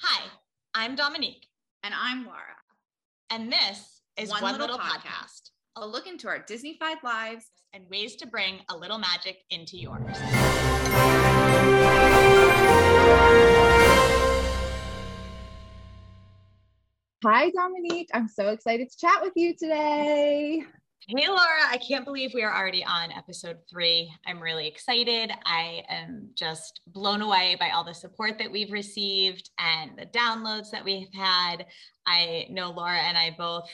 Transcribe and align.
Hi, 0.00 0.28
I'm 0.74 0.94
Dominique, 0.94 1.46
And 1.82 1.94
I'm 1.94 2.24
Laura. 2.24 2.56
and 3.30 3.52
this 3.52 4.00
is 4.16 4.30
One, 4.30 4.58
Little, 4.58 4.78
podcast. 4.78 5.50
A 5.76 5.86
look 5.86 6.06
into 6.06 6.28
our 6.28 6.40
Disneyfied 6.40 7.02
lives. 7.02 7.46
and 7.74 7.84
ways 7.90 8.16
to 8.16 8.26
bring 8.26 8.60
a 8.70 8.76
little 8.76 8.96
magic 8.98 9.42
into 9.50 9.76
yours. 9.76 10.16
Hi, 17.24 17.50
Dominique. 17.50 18.08
I'm 18.14 18.28
so 18.28 18.48
excited 18.48 18.90
to 18.90 18.96
chat 18.96 19.20
with 19.22 19.32
you 19.36 19.54
today. 19.56 20.62
Hey, 21.06 21.26
Laura, 21.26 21.40
I 21.70 21.78
can't 21.78 22.04
believe 22.04 22.32
we 22.34 22.42
are 22.42 22.54
already 22.54 22.84
on 22.84 23.10
episode 23.12 23.58
three. 23.70 24.12
I'm 24.26 24.42
really 24.42 24.66
excited. 24.66 25.32
I 25.46 25.82
am 25.88 26.28
just 26.34 26.80
blown 26.86 27.22
away 27.22 27.56
by 27.58 27.70
all 27.70 27.82
the 27.84 27.94
support 27.94 28.36
that 28.38 28.50
we've 28.52 28.72
received 28.72 29.48
and 29.58 29.92
the 29.96 30.04
downloads 30.06 30.70
that 30.70 30.84
we've 30.84 31.12
had. 31.14 31.64
I 32.06 32.46
know 32.50 32.70
Laura 32.72 32.98
and 32.98 33.16
I 33.16 33.34
both 33.38 33.70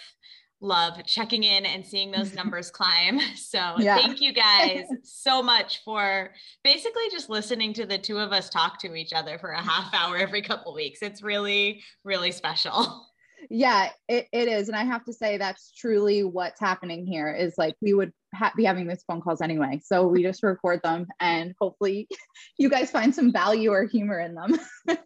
love 0.61 1.05
checking 1.07 1.43
in 1.43 1.67
and 1.67 1.85
seeing 1.85 2.13
those 2.13 2.35
numbers 2.37 2.71
climb. 2.71 3.19
So, 3.35 3.59
Yeah. 3.81 3.97
thank 3.97 4.21
you 4.21 4.33
guys 4.33 4.85
so 5.03 5.43
much 5.43 5.83
for 5.85 6.31
basically 6.63 7.03
just 7.11 7.29
listening 7.29 7.73
to 7.75 7.85
the 7.87 7.99
two 7.99 8.19
of 8.19 8.33
us 8.33 8.49
talk 8.49 8.79
to 8.83 8.95
each 8.95 9.13
other 9.13 9.39
for 9.39 9.51
a 9.51 9.61
half 9.63 9.93
hour 9.93 10.17
every 10.19 10.43
couple 10.43 10.73
weeks. 10.73 11.01
It's 11.03 11.21
really, 11.23 11.83
really 12.05 12.31
special. 12.31 13.09
Yeah, 13.51 13.91
it, 14.09 14.27
it 14.33 14.49
is. 14.49 14.69
And 14.69 14.77
I 14.77 14.85
have 14.85 15.05
to 15.05 15.13
say, 15.13 15.37
that's 15.39 15.73
truly 15.73 16.25
what's 16.25 16.61
happening 16.61 17.07
here 17.07 17.33
is 17.33 17.55
like 17.59 17.75
we 17.81 17.95
would 17.95 18.13
ha- 18.35 18.53
be 18.57 18.65
having 18.65 18.87
these 18.87 19.05
phone 19.07 19.21
calls 19.21 19.41
anyway. 19.41 19.81
So 19.85 20.07
we 20.07 20.23
just 20.23 20.43
record 20.43 20.81
them 20.83 21.07
and 21.21 21.55
hopefully 21.61 22.09
you 22.59 22.69
guys 22.69 22.91
find 22.91 23.15
some 23.15 23.33
value 23.33 23.71
or 23.71 23.85
humor 23.85 24.21
in 24.21 24.35
them. 24.35 24.59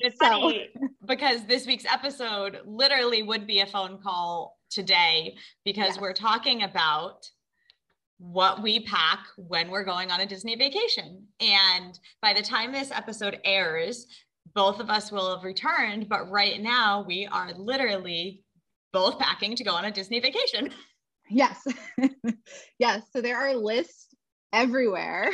It's 0.00 0.18
So- 0.18 0.26
funny 0.40 0.70
because 1.06 1.44
this 1.44 1.66
week's 1.66 1.84
episode 1.84 2.60
literally 2.64 3.22
would 3.22 3.46
be 3.46 3.60
a 3.60 3.66
phone 3.66 3.98
call 4.02 4.56
today 4.70 5.36
because 5.64 6.00
we're 6.00 6.14
talking 6.14 6.62
about 6.62 7.28
what 8.18 8.62
we 8.62 8.80
pack 8.80 9.20
when 9.36 9.70
we're 9.70 9.84
going 9.84 10.10
on 10.10 10.20
a 10.20 10.26
Disney 10.26 10.56
vacation. 10.56 11.26
And 11.40 11.98
by 12.22 12.32
the 12.32 12.42
time 12.42 12.72
this 12.72 12.90
episode 12.90 13.38
airs, 13.44 14.06
both 14.54 14.80
of 14.80 14.90
us 14.90 15.10
will 15.10 15.34
have 15.34 15.44
returned, 15.44 16.08
but 16.08 16.30
right 16.30 16.60
now 16.60 17.04
we 17.06 17.26
are 17.26 17.52
literally 17.54 18.44
both 18.92 19.18
packing 19.18 19.56
to 19.56 19.64
go 19.64 19.72
on 19.72 19.84
a 19.84 19.90
Disney 19.90 20.20
vacation. 20.20 20.70
yes. 21.30 21.66
yes. 22.78 23.02
So 23.12 23.20
there 23.20 23.36
are 23.36 23.54
lists 23.54 24.06
everywhere 24.52 25.30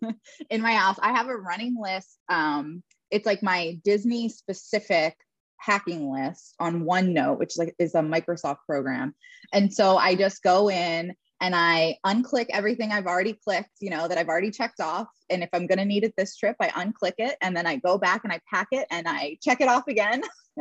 in 0.50 0.62
my 0.62 0.74
house. 0.74 0.98
I 1.02 1.12
have 1.12 1.28
a 1.28 1.36
running 1.36 1.76
list. 1.80 2.18
Um, 2.28 2.82
it's 3.10 3.26
like 3.26 3.42
my 3.42 3.78
Disney 3.84 4.28
specific 4.28 5.14
hacking 5.58 6.10
list 6.10 6.54
on 6.58 6.84
OneNote, 6.84 7.38
which 7.38 7.56
like 7.56 7.74
is 7.78 7.94
a 7.94 8.00
Microsoft 8.00 8.58
program. 8.66 9.14
And 9.52 9.72
so 9.72 9.96
I 9.96 10.14
just 10.14 10.42
go 10.42 10.70
in 10.70 11.14
and 11.42 11.56
I 11.56 11.98
unclick 12.06 12.46
everything 12.50 12.92
I've 12.92 13.08
already 13.08 13.32
clicked, 13.32 13.72
you 13.80 13.90
know, 13.90 14.06
that 14.06 14.16
I've 14.16 14.28
already 14.28 14.52
checked 14.52 14.80
off. 14.80 15.08
And 15.28 15.42
if 15.42 15.48
I'm 15.52 15.66
going 15.66 15.80
to 15.80 15.84
need 15.84 16.04
it 16.04 16.14
this 16.16 16.36
trip, 16.36 16.54
I 16.60 16.68
unclick 16.68 17.14
it 17.18 17.36
and 17.42 17.56
then 17.56 17.66
I 17.66 17.76
go 17.76 17.98
back 17.98 18.22
and 18.22 18.32
I 18.32 18.40
pack 18.48 18.68
it 18.70 18.86
and 18.92 19.08
I 19.08 19.38
check 19.42 19.60
it 19.60 19.68
off 19.68 19.88
again. 19.88 20.22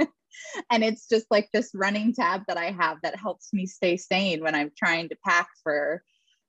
and 0.72 0.84
it's 0.84 1.08
just 1.08 1.28
like 1.30 1.50
this 1.54 1.70
running 1.76 2.16
tab 2.16 2.42
that 2.48 2.58
I 2.58 2.72
have 2.72 2.98
that 3.04 3.16
helps 3.16 3.54
me 3.54 3.68
stay 3.68 3.96
sane 3.96 4.42
when 4.42 4.56
I'm 4.56 4.72
trying 4.76 5.08
to 5.10 5.16
pack 5.23 5.50
for 5.62 6.02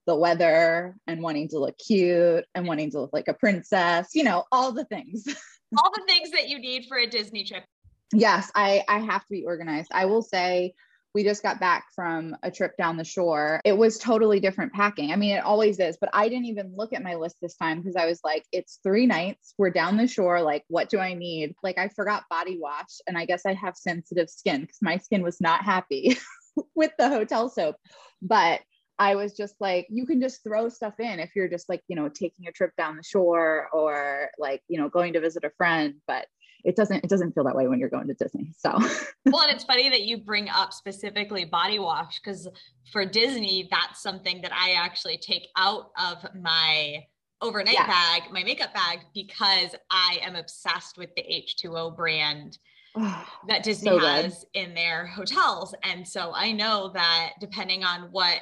the 0.06 0.16
weather 0.16 0.96
and 1.06 1.20
wanting 1.20 1.48
to 1.48 1.58
look 1.58 1.76
cute 1.76 2.46
and 2.54 2.66
wanting 2.66 2.90
to 2.92 3.02
look 3.02 3.12
like 3.12 3.28
a 3.28 3.34
princess, 3.34 4.08
you 4.14 4.24
know, 4.24 4.44
all 4.50 4.72
the 4.72 4.86
things. 4.86 5.26
All 5.82 5.90
the 5.94 6.04
things 6.06 6.30
that 6.32 6.50
you 6.50 6.58
need 6.58 6.84
for 6.86 6.98
a 6.98 7.06
Disney 7.06 7.44
trip. 7.44 7.64
yes, 8.12 8.50
I 8.54 8.84
I 8.88 8.98
have 8.98 9.22
to 9.22 9.30
be 9.30 9.46
organized. 9.46 9.90
I 9.90 10.04
will 10.04 10.20
say 10.20 10.74
we 11.14 11.24
just 11.24 11.42
got 11.42 11.60
back 11.60 11.86
from 11.94 12.36
a 12.42 12.50
trip 12.50 12.76
down 12.76 12.96
the 12.96 13.04
shore. 13.04 13.60
It 13.64 13.76
was 13.76 13.98
totally 13.98 14.40
different 14.40 14.72
packing. 14.72 15.12
I 15.12 15.16
mean, 15.16 15.36
it 15.36 15.44
always 15.44 15.78
is, 15.78 15.98
but 16.00 16.10
I 16.12 16.28
didn't 16.28 16.46
even 16.46 16.74
look 16.74 16.92
at 16.92 17.02
my 17.02 17.16
list 17.16 17.36
this 17.42 17.56
time 17.56 17.80
because 17.80 17.96
I 17.96 18.06
was 18.06 18.20
like, 18.24 18.44
it's 18.52 18.78
three 18.82 19.06
nights. 19.06 19.54
We're 19.58 19.70
down 19.70 19.96
the 19.96 20.06
shore. 20.06 20.40
Like, 20.40 20.64
what 20.68 20.88
do 20.88 20.98
I 20.98 21.14
need? 21.14 21.54
Like, 21.62 21.78
I 21.78 21.88
forgot 21.88 22.24
body 22.30 22.58
wash, 22.58 23.00
and 23.06 23.18
I 23.18 23.26
guess 23.26 23.44
I 23.44 23.52
have 23.54 23.76
sensitive 23.76 24.30
skin 24.30 24.62
because 24.62 24.80
my 24.80 24.96
skin 24.96 25.22
was 25.22 25.40
not 25.40 25.64
happy 25.64 26.16
with 26.74 26.92
the 26.98 27.08
hotel 27.08 27.48
soap. 27.50 27.76
But 28.22 28.60
I 28.98 29.16
was 29.16 29.34
just 29.34 29.56
like, 29.60 29.86
you 29.90 30.06
can 30.06 30.20
just 30.20 30.42
throw 30.42 30.68
stuff 30.68 31.00
in 31.00 31.18
if 31.18 31.34
you're 31.34 31.48
just 31.48 31.68
like, 31.68 31.82
you 31.88 31.96
know, 31.96 32.08
taking 32.08 32.46
a 32.46 32.52
trip 32.52 32.70
down 32.76 32.96
the 32.96 33.02
shore 33.02 33.68
or 33.72 34.30
like, 34.38 34.62
you 34.68 34.78
know, 34.78 34.88
going 34.88 35.14
to 35.14 35.20
visit 35.20 35.44
a 35.44 35.50
friend. 35.58 35.94
But 36.06 36.26
it 36.64 36.76
doesn't, 36.76 37.04
it 37.04 37.08
doesn't 37.08 37.34
feel 37.34 37.44
that 37.44 37.56
way 37.56 37.68
when 37.68 37.78
you're 37.78 37.88
going 37.88 38.06
to 38.08 38.14
Disney. 38.14 38.52
So 38.56 38.70
well, 39.26 39.42
and 39.42 39.52
it's 39.52 39.64
funny 39.64 39.88
that 39.90 40.02
you 40.02 40.18
bring 40.18 40.48
up 40.48 40.72
specifically 40.72 41.44
body 41.44 41.78
wash 41.78 42.20
because 42.20 42.48
for 42.92 43.04
Disney, 43.04 43.68
that's 43.70 44.02
something 44.02 44.42
that 44.42 44.52
I 44.52 44.72
actually 44.72 45.18
take 45.18 45.48
out 45.56 45.90
of 45.98 46.24
my 46.40 47.04
overnight 47.40 47.74
Yes. 47.74 47.88
bag, 47.88 48.22
my 48.32 48.44
makeup 48.44 48.72
bag, 48.72 49.00
because 49.14 49.74
I 49.90 50.18
am 50.22 50.36
obsessed 50.36 50.96
with 50.96 51.10
the 51.16 51.22
H2O 51.22 51.96
brand 51.96 52.58
that 53.48 53.62
Disney 53.62 53.90
So 53.90 53.98
has 53.98 54.44
in 54.54 54.74
their 54.74 55.06
hotels. 55.06 55.74
And 55.82 56.06
so 56.06 56.32
I 56.34 56.52
know 56.52 56.90
that 56.94 57.32
depending 57.40 57.84
on 57.84 58.08
what 58.12 58.40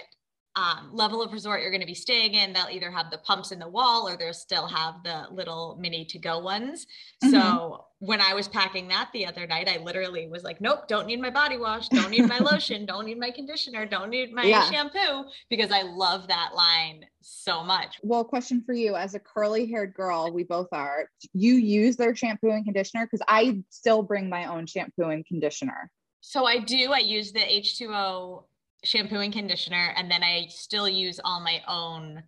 um, 0.56 0.91
level 0.93 1.22
of 1.22 1.33
resort 1.33 1.61
you're 1.62 1.71
going 1.71 1.81
to 1.81 1.87
be 1.87 1.94
staying 1.94 2.34
in, 2.34 2.53
they'll 2.53 2.66
either 2.71 2.91
have 2.91 3.11
the 3.11 3.19
pumps 3.19 3.53
in 3.53 3.61
the 3.61 3.69
wall 3.69 4.09
or 4.09 4.16
they'll 4.16 4.33
still 4.34 4.66
have 4.66 4.97
the 5.05 5.27
little 5.31 5.77
mini 5.81 6.05
to 6.06 6.19
go 6.19 6.41
ones. 6.41 6.87
Mhm. 7.22 7.31
So 7.31 7.87
when 8.00 8.21
I 8.21 8.34
was 8.34 8.49
packing 8.49 8.88
that 8.88 9.11
the 9.12 9.27
other 9.27 9.47
night, 9.47 9.69
I 9.69 9.77
literally 9.77 10.27
was 10.28 10.43
like, 10.43 10.61
nope, 10.61 10.88
don't 10.88 11.06
need 11.06 11.21
my 11.21 11.31
body 11.31 11.56
wash, 11.56 11.88
don't 11.91 12.11
need 12.11 12.27
my 12.27 12.38
lotion, 12.50 12.84
don't 12.84 13.06
need 13.06 13.19
my 13.19 13.31
conditioner, 13.31 13.87
don't 13.87 14.11
need 14.11 14.33
my 14.33 14.44
Yeah. 14.44 14.69
shampoo 14.69 15.31
because 15.50 15.71
I 15.71 15.83
love 15.83 16.27
that 16.28 16.50
line 16.55 17.05
so 17.21 17.62
much. 17.62 17.99
well, 18.03 18.25
question 18.25 18.62
for 18.65 18.72
you 18.72 18.97
as 18.97 19.15
a 19.15 19.21
curly 19.21 19.67
haired 19.71 19.94
girl, 19.94 20.32
we 20.32 20.43
both 20.43 20.69
are, 20.72 21.09
you 21.32 21.55
use 21.55 21.97
their 21.97 22.17
shampoo 22.17 22.50
and 22.50 22.65
conditioner? 22.65 23.06
Cause 23.06 23.21
I 23.28 23.62
still 23.71 24.03
bring 24.03 24.28
my 24.28 24.47
own 24.47 24.67
shampoo 24.67 25.05
and 25.11 25.25
conditioner. 25.25 25.91
So 26.22 26.44
I 26.44 26.59
do. 26.59 26.93
I 26.93 26.99
use 26.99 27.32
the 27.32 27.41
H2O 27.41 28.44
shampoo 28.84 29.20
and 29.20 29.32
conditioner, 29.32 29.92
and 29.96 30.10
then 30.10 30.22
I 30.22 30.46
still 30.48 30.88
use 30.88 31.20
all 31.24 31.41
my 31.41 31.62
own 31.68 32.22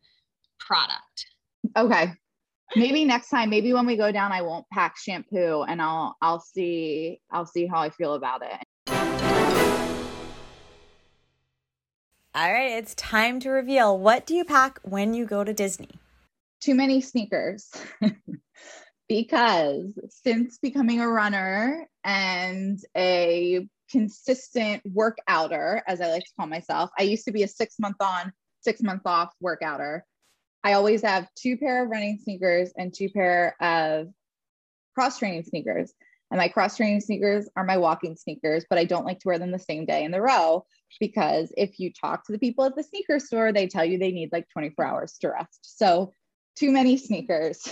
product. 0.58 1.26
Okay. 1.76 2.12
Maybe 2.74 3.04
next 3.04 3.28
time, 3.28 3.50
maybe 3.50 3.72
when 3.72 3.86
we 3.86 3.96
go 3.96 4.10
down, 4.12 4.32
I 4.32 4.42
won't 4.42 4.66
pack 4.72 4.96
shampoo 4.96 5.62
and 5.62 5.82
I'll, 5.82 6.16
I'll 6.22 6.41
see, 6.41 7.20
I'll 7.30 7.46
see 7.46 7.66
how 7.66 7.80
I 7.80 7.91
feel 7.91 8.14
about 8.14 8.42
it. 8.42 8.62
All 12.34 12.50
right, 12.50 12.72
it's 12.72 12.94
time 12.94 13.41
to 13.41 13.50
reveal 13.50 13.98
what 13.98 14.24
do 14.24 14.34
you 14.34 14.44
pack 14.44 14.80
when 14.82 15.12
you 15.12 15.26
go 15.26 15.44
to 15.44 15.52
Disney? 15.52 16.00
too 16.62 16.74
many 16.74 17.00
sneakers 17.00 17.70
because 19.08 19.92
since 20.08 20.58
becoming 20.58 21.00
a 21.00 21.08
runner 21.08 21.88
and 22.04 22.78
a 22.96 23.68
consistent 23.92 24.82
workouter, 24.92 25.82
as 25.86 26.00
I 26.00 26.08
like 26.08 26.25
to 26.25 26.30
call 26.36 26.47
myself, 26.47 26.91
I 26.98 27.03
used 27.03 27.26
to 27.26 27.32
be 27.32 27.42
a 27.42 27.48
six 27.48 27.78
month 27.78 27.98
on, 28.00 28.32
six 28.62 28.82
month 28.82 29.03
off 29.04 29.32
workouter. 29.44 30.00
I 30.64 30.72
always 30.72 31.03
have 31.03 31.28
two 31.36 31.56
pair 31.58 31.84
of 31.84 31.91
running 31.91 32.19
sneakers 32.19 32.72
and 32.76 32.92
two 32.92 33.10
pair 33.10 33.54
of 33.60 34.08
cross 34.94 35.19
training 35.19 35.44
sneakers. 35.44 35.92
And 36.30 36.38
my 36.38 36.48
cross 36.48 36.78
training 36.78 37.03
sneakers 37.03 37.47
are 37.56 37.64
my 37.64 37.76
walking 37.76 38.16
sneakers, 38.16 38.64
but 38.70 38.78
I 38.78 38.86
don't 38.86 39.04
like 39.04 39.20
to 39.20 39.28
wear 39.28 39.38
them 39.38 39.50
the 39.50 39.58
same 39.58 39.84
day 39.84 40.04
in 40.04 40.10
the 40.10 40.22
row 40.22 40.64
because 40.98 41.53
if 41.59 41.78
you 41.78 41.92
talk 41.92 42.24
to 42.24 42.32
the 42.32 42.38
people 42.38 42.64
at 42.64 42.74
the 42.74 42.82
sneaker 42.82 43.19
store, 43.19 43.53
they 43.53 43.66
tell 43.66 43.84
you 43.84 43.98
they 43.98 44.12
need 44.12 44.32
like 44.32 44.48
24 44.50 44.84
hours 44.84 45.19
to 45.20 45.28
rest. 45.28 45.59
So 45.60 46.14
too 46.56 46.70
many 46.70 46.96
sneakers, 46.96 47.66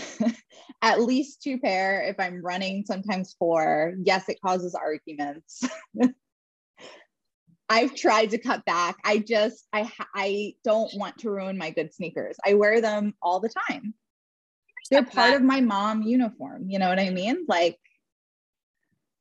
at 0.83 1.01
least 1.01 1.43
two 1.43 1.59
pair. 1.59 2.03
If 2.03 2.19
I'm 2.19 2.43
running, 2.43 2.85
sometimes 2.87 3.35
four. 3.39 3.95
Yes, 4.03 4.29
it 4.29 4.41
causes 4.45 4.75
arguments. 4.75 5.63
I've 7.69 7.95
tried 7.95 8.31
to 8.31 8.39
cut 8.39 8.65
back. 8.65 8.97
I 9.05 9.19
just, 9.19 9.65
I, 9.73 9.91
I 10.15 10.55
don't 10.65 10.93
want 10.95 11.19
to 11.19 11.31
ruin 11.31 11.57
my 11.57 11.71
good 11.71 11.95
sneakers. 11.95 12.37
I 12.45 12.55
wear 12.55 12.81
them 12.81 13.15
all 13.23 13.39
the 13.39 13.53
time. 13.69 13.95
They're 14.91 15.05
part 15.05 15.35
of 15.35 15.43
my 15.43 15.61
mom 15.61 16.03
uniform. 16.03 16.69
You 16.69 16.81
know 16.81 16.89
what 16.89 16.99
I 16.99 17.11
mean? 17.11 17.45
Like, 17.47 17.79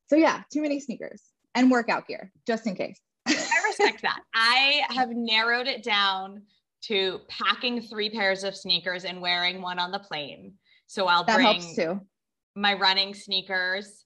so 0.08 0.16
yeah, 0.16 0.42
too 0.52 0.64
many 0.64 0.80
sneakers 0.80 1.22
and 1.54 1.70
workout 1.70 2.08
gear 2.08 2.32
just 2.48 2.66
in 2.66 2.76
case. 2.76 3.00
I 3.28 3.62
respect 3.68 4.02
that. 4.02 4.22
I 4.34 4.82
have 4.90 5.10
narrowed 5.12 5.68
it 5.68 5.84
down 5.84 6.42
to 6.84 7.20
packing 7.30 7.82
three 7.82 8.10
pairs 8.10 8.44
of 8.44 8.56
sneakers 8.56 9.06
and 9.06 9.22
wearing 9.22 9.62
one 9.62 9.80
on 9.80 9.92
the 9.92 10.00
plane. 10.00 10.54
So 10.88 11.08
I'll 11.08 11.24
That 11.24 11.36
bring 11.36 11.48
helps 11.48 11.76
too. 11.76 12.02
my 12.56 12.74
running 12.74 13.14
sneakers 13.14 14.06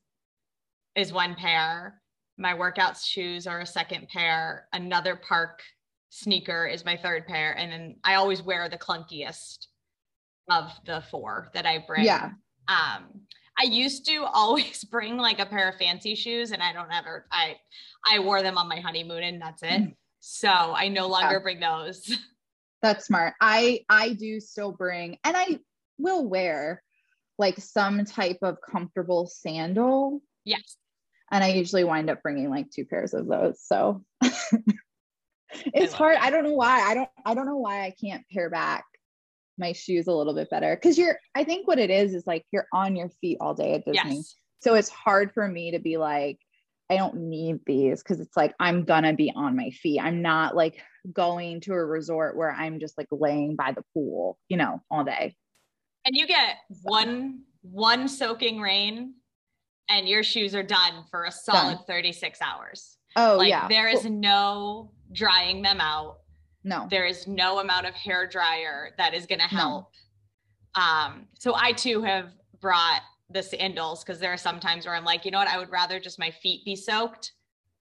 is 0.95 1.13
one 1.13 1.35
pair. 1.35 2.01
My 2.37 2.53
workout 2.53 2.97
shoes 2.97 3.47
are 3.47 3.61
a 3.61 3.65
second 3.65 4.07
pair. 4.09 4.67
Another 4.73 5.15
park 5.15 5.61
sneaker 6.09 6.65
is 6.67 6.85
my 6.85 6.97
third 6.97 7.25
pair. 7.27 7.57
And 7.57 7.71
then 7.71 7.95
I 8.03 8.15
always 8.15 8.41
wear 8.41 8.69
the 8.69 8.77
clunkiest 8.77 9.67
of 10.49 10.71
the 10.85 11.03
four 11.09 11.49
that 11.53 11.65
I 11.65 11.83
bring. 11.87 12.05
Yeah. 12.05 12.31
Um, 12.67 13.21
I 13.57 13.63
used 13.63 14.05
to 14.07 14.25
always 14.25 14.83
bring 14.91 15.17
like 15.17 15.39
a 15.39 15.45
pair 15.45 15.69
of 15.69 15.75
fancy 15.77 16.15
shoes 16.15 16.51
and 16.51 16.61
I 16.61 16.73
don't 16.73 16.91
ever 16.91 17.27
I 17.31 17.55
I 18.11 18.19
wore 18.19 18.41
them 18.41 18.57
on 18.57 18.67
my 18.67 18.79
honeymoon 18.79 19.23
and 19.23 19.41
that's 19.41 19.63
it. 19.63 19.81
Mm. 19.81 19.95
So 20.19 20.49
I 20.49 20.87
no 20.87 21.07
longer 21.07 21.33
yeah. 21.33 21.39
bring 21.39 21.59
those. 21.59 22.17
That's 22.83 23.05
smart. 23.05 23.33
I 23.39 23.85
I 23.89 24.13
do 24.13 24.41
still 24.41 24.73
bring 24.73 25.17
and 25.23 25.35
I 25.37 25.59
will 25.97 26.27
wear 26.27 26.83
like 27.39 27.57
some 27.57 28.03
type 28.03 28.39
of 28.41 28.57
comfortable 28.61 29.25
sandal. 29.25 30.21
Yes. 30.43 30.75
And 31.31 31.43
I 31.43 31.53
usually 31.53 31.85
wind 31.85 32.09
up 32.09 32.21
bringing 32.21 32.49
like 32.49 32.69
two 32.69 32.85
pairs 32.85 33.13
of 33.13 33.27
those. 33.27 33.61
So 33.61 34.03
it's 34.21 35.93
I 35.93 35.97
hard. 35.97 36.15
It. 36.15 36.23
I 36.23 36.29
don't 36.29 36.43
know 36.43 36.53
why. 36.53 36.81
I 36.81 36.93
don't 36.93 37.09
I 37.25 37.33
don't 37.33 37.45
know 37.45 37.57
why 37.57 37.85
I 37.85 37.95
can't 37.99 38.27
pair 38.29 38.49
back 38.49 38.83
my 39.57 39.71
shoes 39.71 40.07
a 40.07 40.11
little 40.11 40.33
bit 40.33 40.49
better 40.49 40.75
cuz 40.75 40.97
you're 40.97 41.17
I 41.33 41.45
think 41.45 41.67
what 41.67 41.79
it 41.79 41.89
is 41.89 42.13
is 42.13 42.27
like 42.27 42.45
you're 42.51 42.67
on 42.73 42.97
your 42.97 43.09
feet 43.21 43.37
all 43.39 43.53
day 43.53 43.75
at 43.75 43.85
Disney. 43.85 44.17
Yes. 44.17 44.35
So 44.61 44.75
it's 44.75 44.89
hard 44.89 45.33
for 45.33 45.47
me 45.47 45.71
to 45.71 45.79
be 45.79 45.95
like 45.95 46.37
I 46.93 46.97
don't 46.97 47.15
need 47.15 47.59
these 47.65 48.03
cuz 48.03 48.19
it's 48.19 48.37
like 48.37 48.53
I'm 48.59 48.85
to 49.03 49.13
be 49.13 49.31
on 49.35 49.55
my 49.55 49.71
feet. 49.71 49.99
I'm 49.99 50.21
not 50.21 50.55
like 50.55 50.81
going 51.11 51.59
to 51.61 51.73
a 51.73 51.85
resort 51.85 52.37
where 52.37 52.51
I'm 52.51 52.79
just 52.79 52.97
like 52.97 53.07
laying 53.11 53.55
by 53.55 53.71
the 53.71 53.83
pool, 53.93 54.37
you 54.47 54.57
know, 54.57 54.81
all 54.91 55.03
day. 55.03 55.35
And 56.05 56.15
you 56.15 56.27
get 56.27 56.57
one 56.83 57.43
one 57.61 58.07
soaking 58.07 58.59
rain 58.59 59.15
and 59.89 60.07
your 60.07 60.23
shoes 60.23 60.53
are 60.53 60.63
done 60.63 61.05
for 61.09 61.25
a 61.25 61.31
solid 61.31 61.77
done. 61.77 61.85
36 61.87 62.39
hours. 62.41 62.97
Oh 63.15 63.37
like, 63.37 63.49
yeah. 63.49 63.67
There 63.67 63.87
is 63.87 64.05
no 64.05 64.91
drying 65.11 65.61
them 65.61 65.81
out. 65.81 66.19
No. 66.63 66.87
There 66.89 67.05
is 67.05 67.27
no 67.27 67.59
amount 67.59 67.87
of 67.87 67.95
hair 67.95 68.27
dryer 68.27 68.91
that 68.97 69.13
is 69.13 69.25
to 69.39 69.47
help. 69.47 69.89
No. 70.77 70.83
Um 70.83 71.27
so 71.39 71.55
I 71.55 71.71
too 71.71 72.03
have 72.03 72.33
brought 72.61 73.01
the 73.33 73.43
sandals 73.43 74.03
because 74.03 74.19
there 74.19 74.31
are 74.31 74.37
some 74.37 74.59
times 74.59 74.85
where 74.85 74.95
I'm 74.95 75.05
like, 75.05 75.25
you 75.25 75.31
know 75.31 75.39
what, 75.39 75.47
I 75.47 75.57
would 75.57 75.71
rather 75.71 75.99
just 75.99 76.19
my 76.19 76.31
feet 76.31 76.63
be 76.65 76.75
soaked 76.75 77.33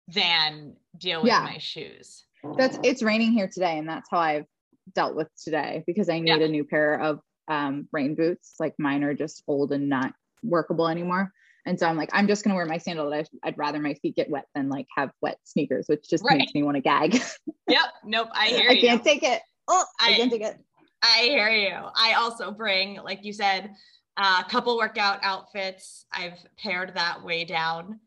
than 0.07 0.75
deal 0.97 1.21
with 1.21 1.31
yeah. 1.31 1.41
my 1.41 1.57
shoes. 1.57 2.25
That's 2.57 2.77
it's 2.83 3.03
raining 3.03 3.31
here 3.31 3.47
today, 3.47 3.77
and 3.77 3.87
that's 3.87 4.09
how 4.09 4.19
I've 4.19 4.45
dealt 4.93 5.15
with 5.15 5.27
today 5.43 5.83
because 5.85 6.09
I 6.09 6.19
need 6.19 6.39
yeah. 6.39 6.45
a 6.45 6.47
new 6.47 6.63
pair 6.63 6.99
of 6.99 7.19
um, 7.47 7.87
rain 7.91 8.15
boots. 8.15 8.55
Like 8.59 8.75
mine 8.77 9.03
are 9.03 9.13
just 9.13 9.43
old 9.47 9.71
and 9.71 9.89
not 9.89 10.13
workable 10.43 10.87
anymore. 10.87 11.31
And 11.65 11.77
so 11.77 11.85
I'm 11.85 11.97
like, 11.97 12.09
I'm 12.13 12.27
just 12.27 12.43
gonna 12.43 12.55
wear 12.55 12.65
my 12.65 12.77
sandal. 12.77 13.09
That 13.09 13.27
I, 13.43 13.49
would 13.49 13.57
rather 13.57 13.79
my 13.79 13.93
feet 13.95 14.15
get 14.15 14.29
wet 14.29 14.45
than 14.55 14.69
like 14.69 14.87
have 14.95 15.11
wet 15.21 15.37
sneakers, 15.43 15.87
which 15.87 16.09
just 16.09 16.23
right. 16.23 16.37
makes 16.37 16.53
me 16.53 16.63
want 16.63 16.75
to 16.75 16.81
gag. 16.81 17.15
yep. 17.67 17.85
Nope. 18.05 18.29
I 18.33 18.47
hear 18.47 18.69
I 18.69 18.73
you. 18.73 18.79
I 18.79 18.81
can't 18.81 19.03
take 19.03 19.23
it. 19.23 19.41
Oh, 19.67 19.83
I, 19.99 20.13
I 20.13 20.13
can't 20.15 20.31
take 20.31 20.41
it. 20.41 20.57
I 21.01 21.19
hear 21.23 21.49
you. 21.49 21.75
I 21.95 22.13
also 22.13 22.51
bring, 22.51 22.95
like 23.03 23.23
you 23.23 23.33
said, 23.33 23.71
a 24.19 24.23
uh, 24.23 24.43
couple 24.43 24.77
workout 24.77 25.19
outfits. 25.23 26.05
I've 26.11 26.37
pared 26.57 26.93
that 26.95 27.23
way 27.23 27.45
down, 27.45 27.99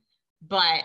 but 0.47 0.85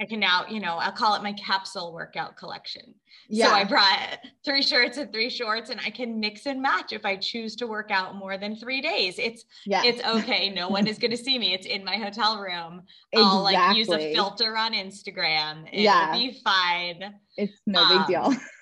I 0.00 0.06
can 0.06 0.20
now, 0.20 0.46
you 0.48 0.60
know, 0.60 0.76
I'll 0.76 0.92
call 0.92 1.14
it 1.16 1.22
my 1.22 1.32
capsule 1.32 1.92
workout 1.92 2.36
collection. 2.36 2.94
Yeah. 3.28 3.48
So 3.48 3.52
I 3.52 3.64
brought 3.64 4.18
three 4.44 4.62
shirts 4.62 4.96
and 4.96 5.12
three 5.12 5.28
shorts 5.28 5.70
and 5.70 5.80
I 5.84 5.90
can 5.90 6.20
mix 6.20 6.46
and 6.46 6.62
match 6.62 6.92
if 6.92 7.04
I 7.04 7.16
choose 7.16 7.56
to 7.56 7.66
work 7.66 7.90
out 7.90 8.14
more 8.14 8.38
than 8.38 8.54
three 8.56 8.80
days. 8.80 9.18
It's 9.18 9.44
yeah. 9.66 9.82
it's 9.84 10.02
okay. 10.06 10.50
No 10.50 10.68
one 10.68 10.86
is 10.86 10.98
gonna 10.98 11.16
see 11.16 11.38
me. 11.38 11.52
It's 11.52 11.66
in 11.66 11.84
my 11.84 11.96
hotel 11.96 12.40
room. 12.40 12.82
Exactly. 13.12 13.22
I'll 13.22 13.42
like 13.42 13.76
use 13.76 13.90
a 13.90 14.14
filter 14.14 14.56
on 14.56 14.72
Instagram. 14.72 15.66
It'll 15.66 15.80
yeah. 15.80 16.12
be 16.12 16.40
fine. 16.44 17.14
It's 17.36 17.60
no 17.66 17.82
um, 17.82 17.98
big 17.98 18.06
deal. 18.06 18.32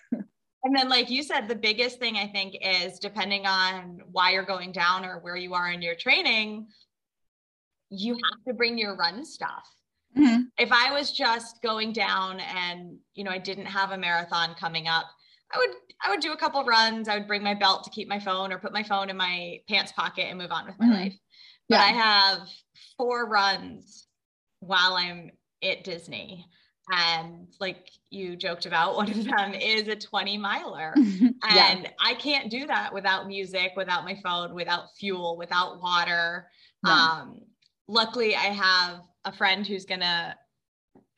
And 0.66 0.76
then 0.76 0.88
like 0.88 1.10
you 1.10 1.22
said, 1.22 1.48
the 1.48 1.54
biggest 1.54 1.98
thing 1.98 2.16
I 2.16 2.26
think 2.26 2.56
is 2.60 2.98
depending 2.98 3.46
on 3.46 4.00
why 4.10 4.32
you're 4.32 4.44
going 4.44 4.72
down 4.72 5.04
or 5.04 5.20
where 5.20 5.36
you 5.36 5.54
are 5.54 5.70
in 5.70 5.80
your 5.80 5.94
training, 5.94 6.66
you 7.90 8.14
have 8.14 8.44
to 8.48 8.54
bring 8.54 8.76
your 8.76 8.96
run 8.96 9.24
stuff 9.24 9.68
Mm-hmm. 10.16 10.42
If 10.58 10.72
I 10.72 10.92
was 10.92 11.12
just 11.12 11.60
going 11.62 11.92
down 11.92 12.40
and, 12.40 12.96
you 13.14 13.24
know, 13.24 13.30
I 13.30 13.38
didn't 13.38 13.66
have 13.66 13.90
a 13.90 13.98
marathon 13.98 14.54
coming 14.58 14.88
up, 14.88 15.06
I 15.52 15.58
would 15.58 15.70
I 16.04 16.10
would 16.10 16.20
do 16.20 16.32
a 16.32 16.36
couple 16.36 16.64
runs. 16.64 17.08
I 17.08 17.18
would 17.18 17.28
bring 17.28 17.42
my 17.42 17.54
belt 17.54 17.84
to 17.84 17.90
keep 17.90 18.08
my 18.08 18.18
phone 18.18 18.52
or 18.52 18.58
put 18.58 18.72
my 18.72 18.82
phone 18.82 19.10
in 19.10 19.16
my 19.16 19.60
pants 19.68 19.92
pocket 19.92 20.26
and 20.28 20.38
move 20.38 20.50
on 20.50 20.66
with 20.66 20.78
my 20.78 20.86
mm-hmm. 20.86 20.94
life. 20.94 21.14
But 21.68 21.76
yeah. 21.76 21.82
I 21.82 21.88
have 21.88 22.48
four 22.96 23.28
runs 23.28 24.06
while 24.60 24.94
I'm 24.94 25.30
at 25.62 25.84
Disney. 25.84 26.46
And 26.90 27.48
like 27.60 27.90
you 28.10 28.36
joked 28.36 28.66
about, 28.66 28.96
one 28.96 29.10
of 29.10 29.24
them 29.24 29.54
is 29.54 29.88
a 29.88 29.96
20 29.96 30.38
miler. 30.38 30.94
yeah. 30.96 31.72
And 31.72 31.90
I 32.00 32.14
can't 32.14 32.50
do 32.50 32.66
that 32.66 32.92
without 32.92 33.26
music, 33.26 33.72
without 33.76 34.04
my 34.04 34.18
phone, 34.22 34.54
without 34.54 34.94
fuel, 34.98 35.36
without 35.36 35.80
water. 35.82 36.48
Um, 36.84 37.40
luckily, 37.88 38.36
I 38.36 38.46
have 38.52 39.00
a 39.24 39.32
friend 39.32 39.66
who's 39.66 39.84
gonna 39.84 40.36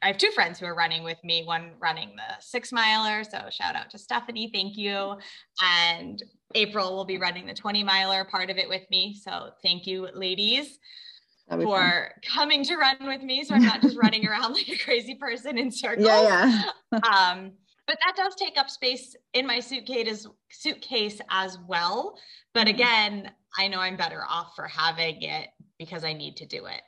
I 0.00 0.06
have 0.06 0.19
two 0.19 0.31
friends 0.31 0.61
who 0.61 0.67
are 0.67 0.75
running 0.75 1.03
with 1.03 1.19
me, 1.25 1.43
one 1.44 1.73
running 1.81 2.11
the 2.15 2.41
six 2.41 2.73
miler. 2.73 3.25
So 3.25 3.47
shout 3.50 3.75
out 3.75 3.91
to 3.91 3.99
Stephanie. 3.99 4.50
Thank 4.53 4.76
you. 4.76 5.17
And 5.62 6.23
April 6.55 6.94
will 6.94 7.05
be 7.05 7.19
running 7.19 7.47
the 7.47 7.55
20 7.55 7.82
miler 7.82 8.25
part 8.25 8.49
of 8.49 8.59
it 8.59 8.69
with 8.69 8.88
me. 8.91 9.19
So 9.20 9.50
thank 9.62 9.87
you, 9.87 10.09
ladies, 10.15 10.79
for 11.48 12.12
coming 12.26 12.64
to 12.64 12.76
run 12.76 12.96
with 13.00 13.22
me. 13.22 13.44
So 13.44 13.54
I'm 13.54 13.62
not 13.62 13.82
just 13.82 13.96
running 13.96 14.26
around 14.28 14.52
like 14.52 14.68
a 14.68 14.78
crazy 14.78 15.14
person 15.14 15.58
in 15.58 15.70
circles. 15.70 16.06
Yeah, 16.06 16.62
yeah. 16.92 16.98
um, 17.08 17.52
but 17.86 17.96
that 18.04 18.16
does 18.16 18.34
take 18.34 18.58
up 18.58 18.68
space 18.68 19.16
in 19.32 19.46
my 19.46 19.60
suitcase 19.60 20.08
as 20.08 20.26
suitcase 20.50 21.20
as 21.30 21.58
well. 21.66 22.18
But 22.52 22.66
mm-hmm. 22.66 22.74
again, 22.74 23.30
I 23.58 23.68
know 23.68 23.80
I'm 23.80 23.96
better 23.96 24.22
off 24.28 24.52
for 24.54 24.66
having 24.66 25.22
it 25.22 25.48
because 25.78 26.04
I 26.04 26.12
need 26.12 26.36
to 26.36 26.46
do 26.46 26.66
it. 26.66 26.82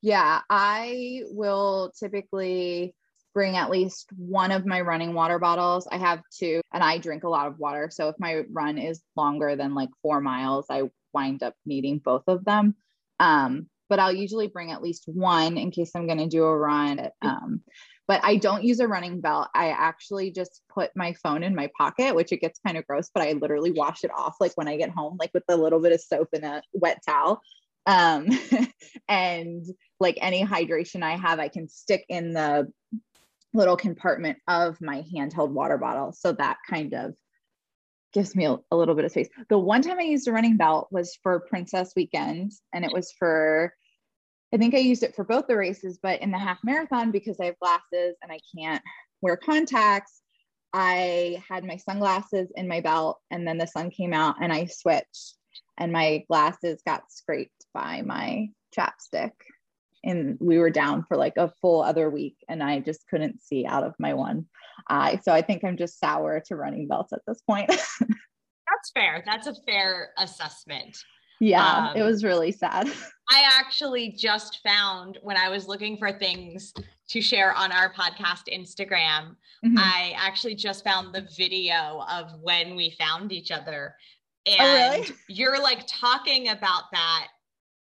Yeah, 0.00 0.40
I 0.48 1.22
will 1.30 1.92
typically 1.98 2.94
bring 3.34 3.56
at 3.56 3.70
least 3.70 4.10
one 4.16 4.52
of 4.52 4.66
my 4.66 4.80
running 4.80 5.14
water 5.14 5.38
bottles. 5.38 5.88
I 5.90 5.96
have 5.96 6.20
two 6.36 6.60
and 6.72 6.82
I 6.82 6.98
drink 6.98 7.24
a 7.24 7.28
lot 7.28 7.46
of 7.46 7.58
water. 7.58 7.88
So 7.90 8.08
if 8.08 8.16
my 8.18 8.42
run 8.50 8.78
is 8.78 9.00
longer 9.16 9.56
than 9.56 9.74
like 9.74 9.88
four 10.02 10.20
miles, 10.20 10.66
I 10.68 10.82
wind 11.12 11.42
up 11.42 11.54
needing 11.64 11.98
both 11.98 12.24
of 12.26 12.44
them. 12.44 12.74
Um, 13.18 13.68
but 13.92 13.98
I'll 13.98 14.10
usually 14.10 14.46
bring 14.46 14.70
at 14.70 14.80
least 14.80 15.04
one 15.06 15.58
in 15.58 15.70
case 15.70 15.90
I'm 15.94 16.06
going 16.06 16.16
to 16.16 16.26
do 16.26 16.44
a 16.44 16.56
run. 16.56 17.10
Um, 17.20 17.60
but 18.08 18.22
I 18.24 18.36
don't 18.36 18.64
use 18.64 18.80
a 18.80 18.88
running 18.88 19.20
belt. 19.20 19.48
I 19.54 19.68
actually 19.68 20.30
just 20.30 20.62
put 20.72 20.90
my 20.96 21.12
phone 21.22 21.42
in 21.42 21.54
my 21.54 21.70
pocket, 21.76 22.14
which 22.14 22.32
it 22.32 22.40
gets 22.40 22.58
kind 22.66 22.78
of 22.78 22.86
gross, 22.86 23.10
but 23.12 23.22
I 23.22 23.32
literally 23.32 23.70
wash 23.70 24.02
it 24.02 24.10
off 24.10 24.36
like 24.40 24.52
when 24.54 24.66
I 24.66 24.78
get 24.78 24.88
home, 24.88 25.18
like 25.20 25.28
with 25.34 25.42
a 25.50 25.56
little 25.58 25.78
bit 25.78 25.92
of 25.92 26.00
soap 26.00 26.30
and 26.32 26.42
a 26.42 26.62
wet 26.72 27.02
towel 27.06 27.42
um, 27.84 28.28
and 29.08 29.66
like 30.00 30.16
any 30.22 30.42
hydration 30.42 31.02
I 31.02 31.18
have, 31.18 31.38
I 31.38 31.48
can 31.48 31.68
stick 31.68 32.06
in 32.08 32.32
the 32.32 32.72
little 33.52 33.76
compartment 33.76 34.38
of 34.48 34.80
my 34.80 35.04
handheld 35.14 35.50
water 35.50 35.76
bottle. 35.76 36.12
So 36.12 36.32
that 36.32 36.56
kind 36.66 36.94
of 36.94 37.14
gives 38.12 38.36
me 38.36 38.46
a, 38.46 38.56
a, 38.70 38.76
little 38.76 38.94
bit 38.94 39.04
of 39.04 39.10
space. 39.10 39.28
The 39.48 39.58
one 39.58 39.82
time 39.82 39.98
I 39.98 40.02
used 40.02 40.28
a 40.28 40.32
running 40.32 40.56
belt 40.56 40.88
was 40.90 41.18
for 41.22 41.40
Princess 41.40 41.92
Weekend, 41.96 42.52
and 42.72 42.84
it 42.84 42.92
was 42.92 43.12
for, 43.18 43.74
I 44.52 44.58
think 44.58 44.74
I 44.74 44.78
used 44.78 45.02
it 45.02 45.14
for 45.14 45.24
both 45.24 45.46
the 45.46 45.56
races, 45.56 45.98
but 46.02 46.20
in 46.20 46.30
the 46.30 46.38
half 46.38 46.58
marathon, 46.62 47.10
because 47.10 47.40
I 47.40 47.46
have 47.46 47.58
glasses 47.58 48.16
and 48.22 48.30
I 48.30 48.38
can't 48.54 48.82
wear 49.22 49.36
contacts, 49.36 50.20
I 50.72 51.42
had 51.48 51.64
my 51.64 51.76
sunglasses 51.76 52.50
in 52.56 52.68
my 52.68 52.80
belt, 52.80 53.18
and 53.30 53.46
then 53.46 53.58
the 53.58 53.66
sun 53.66 53.90
came 53.90 54.12
out 54.12 54.36
and 54.40 54.52
I 54.52 54.66
switched 54.66 55.36
and 55.78 55.92
my 55.92 56.24
glasses 56.28 56.82
got 56.86 57.10
scraped 57.10 57.66
by 57.74 58.02
my 58.02 58.48
chapstick. 58.76 59.32
And 60.04 60.36
we 60.40 60.58
were 60.58 60.70
down 60.70 61.04
for 61.06 61.16
like 61.16 61.36
a 61.36 61.52
full 61.60 61.82
other 61.82 62.10
week 62.10 62.36
and 62.48 62.60
i 62.62 62.80
just 62.80 63.06
couldn't 63.08 63.40
see 63.40 63.64
out 63.66 63.84
of 63.84 63.94
my 63.98 64.14
one 64.14 64.46
eye. 64.88 65.20
So 65.22 65.32
i 65.32 65.42
think 65.42 65.64
i'm 65.64 65.76
just 65.76 66.00
sour 66.00 66.42
to 66.46 66.56
running 66.56 66.88
belts 66.88 67.12
at 67.12 67.22
this 67.26 67.40
point. 67.42 67.68
That's 68.00 68.90
fair. 68.94 69.22
That's 69.24 69.46
a 69.46 69.54
fair 69.66 70.10
assessment 70.18 70.96
yeah 71.42 71.90
um, 71.90 71.96
it 71.96 72.02
was 72.02 72.22
really 72.22 72.52
sad 72.52 72.86
i 73.30 73.44
actually 73.58 74.10
just 74.12 74.60
found 74.62 75.18
when 75.22 75.36
i 75.36 75.48
was 75.48 75.66
looking 75.66 75.96
for 75.96 76.12
things 76.12 76.72
to 77.08 77.20
share 77.20 77.52
on 77.54 77.72
our 77.72 77.92
podcast 77.92 78.44
instagram 78.52 79.34
mm-hmm. 79.64 79.78
i 79.78 80.14
actually 80.16 80.54
just 80.54 80.84
found 80.84 81.14
the 81.14 81.26
video 81.36 82.04
of 82.10 82.26
when 82.40 82.76
we 82.76 82.90
found 82.98 83.32
each 83.32 83.50
other 83.50 83.94
and 84.46 84.56
oh, 84.60 84.98
really? 84.98 85.08
you're 85.28 85.60
like 85.60 85.84
talking 85.86 86.48
about 86.48 86.84
that 86.92 87.28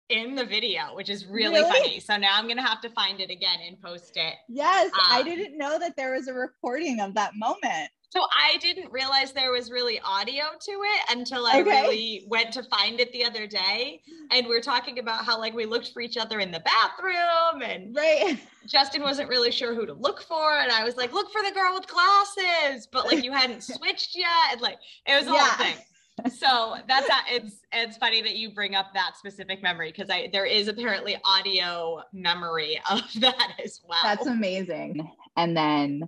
in 0.09 0.35
the 0.35 0.45
video, 0.45 0.93
which 0.93 1.09
is 1.09 1.25
really, 1.25 1.61
really, 1.61 1.69
funny. 1.69 1.99
So 1.99 2.17
now 2.17 2.31
I'm 2.33 2.47
gonna 2.47 2.65
have 2.65 2.81
to 2.81 2.89
find 2.89 3.19
it 3.19 3.29
again 3.29 3.57
and 3.67 3.81
post 3.81 4.17
it. 4.17 4.35
Yes, 4.47 4.91
um, 4.93 4.99
I 5.09 5.23
didn't 5.23 5.57
know 5.57 5.79
that 5.79 5.95
there 5.95 6.13
was 6.13 6.27
a 6.27 6.33
recording 6.33 6.99
of 6.99 7.13
that 7.15 7.31
moment. 7.35 7.89
So 8.15 8.25
I 8.31 8.57
didn't 8.59 8.93
realize 8.93 9.33
there 9.33 9.51
was 9.51 9.69
really 9.69 9.99
audio 9.99 10.43
to 10.57 10.71
it 10.71 11.17
until 11.17 11.45
I 11.45 11.59
okay. 11.59 11.81
really 11.81 12.25
went 12.29 12.53
to 12.53 12.63
find 12.63 13.01
it 13.01 13.11
the 13.11 13.25
other 13.25 13.45
day. 13.45 14.01
And 14.31 14.47
we're 14.47 14.61
talking 14.61 14.99
about 14.99 15.25
how 15.25 15.37
like 15.37 15.53
we 15.53 15.65
looked 15.65 15.91
for 15.91 16.01
each 16.01 16.15
other 16.15 16.39
in 16.39 16.49
the 16.49 16.61
bathroom 16.61 17.61
and 17.61 17.93
right. 17.93 18.39
Justin 18.67 19.01
wasn't 19.01 19.27
really 19.27 19.51
sure 19.51 19.75
who 19.75 19.85
to 19.85 19.93
look 19.93 20.21
for. 20.21 20.53
And 20.53 20.71
I 20.71 20.85
was 20.85 20.95
like, 20.95 21.11
look 21.11 21.29
for 21.29 21.41
the 21.43 21.51
girl 21.51 21.73
with 21.73 21.87
glasses, 21.87 22.87
but 22.89 23.05
like 23.05 23.21
you 23.21 23.33
hadn't 23.33 23.63
switched 23.75 24.15
yet. 24.15 24.53
And 24.53 24.61
like 24.61 24.77
it 25.05 25.15
was 25.19 25.27
a 25.27 25.33
yeah. 25.33 25.49
whole 25.49 25.65
thing. 25.65 26.31
so 26.31 26.75
that's 26.87 27.09
a- 27.09 27.35
it's 27.35 27.65
it's 27.73 27.97
funny 27.97 28.21
that 28.21 28.37
you 28.37 28.49
bring 28.49 28.75
up 28.75 28.93
that 28.93 29.17
specific 29.17 29.61
memory 29.61 29.91
because 29.91 30.09
I 30.09 30.29
there 30.31 30.45
is 30.45 30.69
apparently 30.69 31.17
audio 31.25 32.01
memory 32.13 32.79
of 32.89 33.01
that 33.19 33.55
as 33.61 33.81
well. 33.85 33.99
That's 34.03 34.25
amazing. 34.25 35.05
And 35.35 35.57
then 35.57 36.07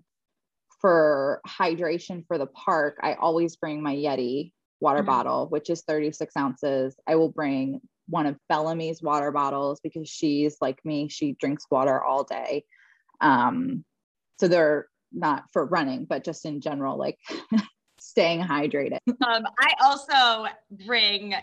for 0.80 1.42
hydration 1.48 2.26
for 2.28 2.38
the 2.38 2.48
park, 2.48 2.98
I 3.02 3.14
always 3.16 3.56
bring 3.56 3.82
my 3.82 3.96
Yeti 3.96 4.52
water 4.80 5.02
Mhm. 5.02 5.08
bottle, 5.08 5.48
which 5.48 5.70
is 5.70 5.82
36 5.84 6.36
ounces. 6.38 6.96
I 7.08 7.16
will 7.16 7.30
bring 7.30 7.82
one 8.08 8.26
of 8.26 8.38
Bellamy's 8.48 9.02
water 9.02 9.32
bottles 9.32 9.80
because 9.82 10.08
she's 10.08 10.58
like 10.62 10.84
me, 10.86 11.10
she 11.10 11.34
drinks 11.34 11.66
water 11.70 12.02
all 12.02 12.24
day. 12.24 12.64
Um, 13.22 13.84
so 14.40 14.48
they're 14.48 14.88
not 15.12 15.46
for 15.52 15.66
running, 15.66 16.06
but 16.06 16.24
just 16.24 16.46
in 16.46 16.62
general, 16.62 16.98
like 16.98 17.18
staying 18.00 18.42
hydrated. 18.42 19.00
Um, 19.08 19.48
I 19.60 19.74
also 19.82 20.48
bring 20.86 21.34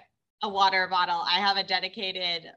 a 0.42 0.48
water 0.48 0.86
bottle. 0.88 1.20
I 1.26 1.40
have 1.40 1.56
a 1.56 1.64
dedicated 1.64 2.52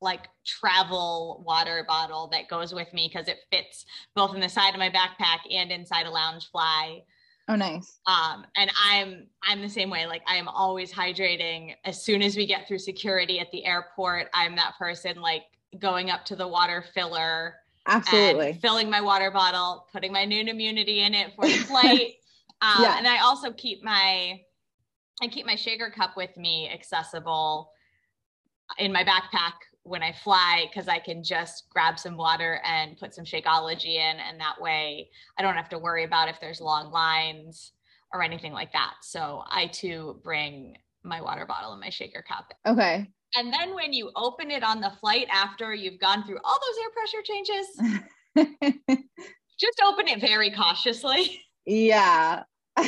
like 0.00 0.28
travel 0.44 1.42
water 1.46 1.84
bottle 1.88 2.28
that 2.32 2.48
goes 2.48 2.74
with 2.74 2.92
me 2.92 3.10
because 3.12 3.28
it 3.28 3.38
fits 3.50 3.86
both 4.14 4.34
in 4.34 4.40
the 4.40 4.48
side 4.48 4.74
of 4.74 4.78
my 4.78 4.90
backpack 4.90 5.38
and 5.50 5.70
inside 5.70 6.06
a 6.06 6.10
Loungefly. 6.10 7.02
Oh, 7.48 7.56
nice. 7.56 8.00
Um, 8.06 8.46
and 8.56 8.70
I'm 8.82 9.26
I'm 9.42 9.60
the 9.60 9.68
same 9.68 9.90
way. 9.90 10.06
Like 10.06 10.22
I 10.26 10.36
am 10.36 10.48
always 10.48 10.92
hydrating. 10.92 11.74
As 11.84 12.02
soon 12.02 12.22
as 12.22 12.36
we 12.36 12.46
get 12.46 12.66
through 12.66 12.78
security 12.78 13.38
at 13.38 13.50
the 13.50 13.64
airport, 13.66 14.28
I'm 14.32 14.56
that 14.56 14.74
person 14.78 15.20
like 15.20 15.44
going 15.78 16.10
up 16.10 16.24
to 16.26 16.36
the 16.36 16.48
water 16.48 16.84
filler 16.94 17.56
Absolutely. 17.86 18.54
filling 18.62 18.88
my 18.88 19.00
water 19.00 19.30
bottle, 19.30 19.86
putting 19.92 20.12
my 20.12 20.24
Nuun 20.24 20.48
Immunity 20.48 21.00
in 21.00 21.12
it 21.12 21.34
for 21.34 21.46
the 21.46 21.58
flight. 21.58 22.14
um, 22.62 22.82
Yeah. 22.82 22.96
And 22.96 23.06
I 23.06 23.18
also 23.18 23.52
keep 23.52 23.82
my 23.82 24.40
I 25.22 25.28
keep 25.28 25.46
my 25.46 25.54
shaker 25.54 25.90
cup 25.90 26.16
with 26.16 26.36
me 26.36 26.70
accessible 26.72 27.70
in 28.78 28.92
my 28.92 29.04
backpack 29.04 29.52
when 29.84 30.02
I 30.02 30.12
fly 30.12 30.66
because 30.68 30.88
I 30.88 30.98
can 30.98 31.22
just 31.22 31.68
grab 31.70 31.98
some 31.98 32.16
water 32.16 32.60
and 32.64 32.98
put 32.98 33.14
some 33.14 33.24
Shakeology 33.24 33.96
in, 33.96 34.18
and 34.18 34.40
that 34.40 34.60
way 34.60 35.10
I 35.38 35.42
don't 35.42 35.54
have 35.54 35.68
to 35.70 35.78
worry 35.78 36.04
about 36.04 36.28
if 36.28 36.40
there's 36.40 36.60
long 36.60 36.90
lines 36.90 37.72
or 38.12 38.22
anything 38.22 38.52
like 38.52 38.72
that. 38.72 38.94
So 39.02 39.42
I 39.48 39.66
too 39.66 40.20
bring 40.24 40.76
my 41.02 41.20
water 41.20 41.46
bottle 41.46 41.72
and 41.72 41.80
my 41.80 41.90
shaker 41.90 42.24
cup. 42.26 42.52
Okay. 42.66 43.06
And 43.36 43.52
then 43.52 43.74
when 43.74 43.92
you 43.92 44.10
open 44.16 44.50
it 44.50 44.62
on 44.62 44.80
the 44.80 44.92
flight 45.00 45.26
after 45.30 45.74
you've 45.74 46.00
gone 46.00 46.24
through 46.24 46.38
all 46.44 46.58
those 46.60 46.78
air 46.82 46.90
pressure 46.94 47.22
changes, 47.24 48.86
just 49.60 49.82
open 49.86 50.08
it 50.08 50.20
very 50.20 50.50
cautiously. 50.50 51.40
yeah. 51.66 52.44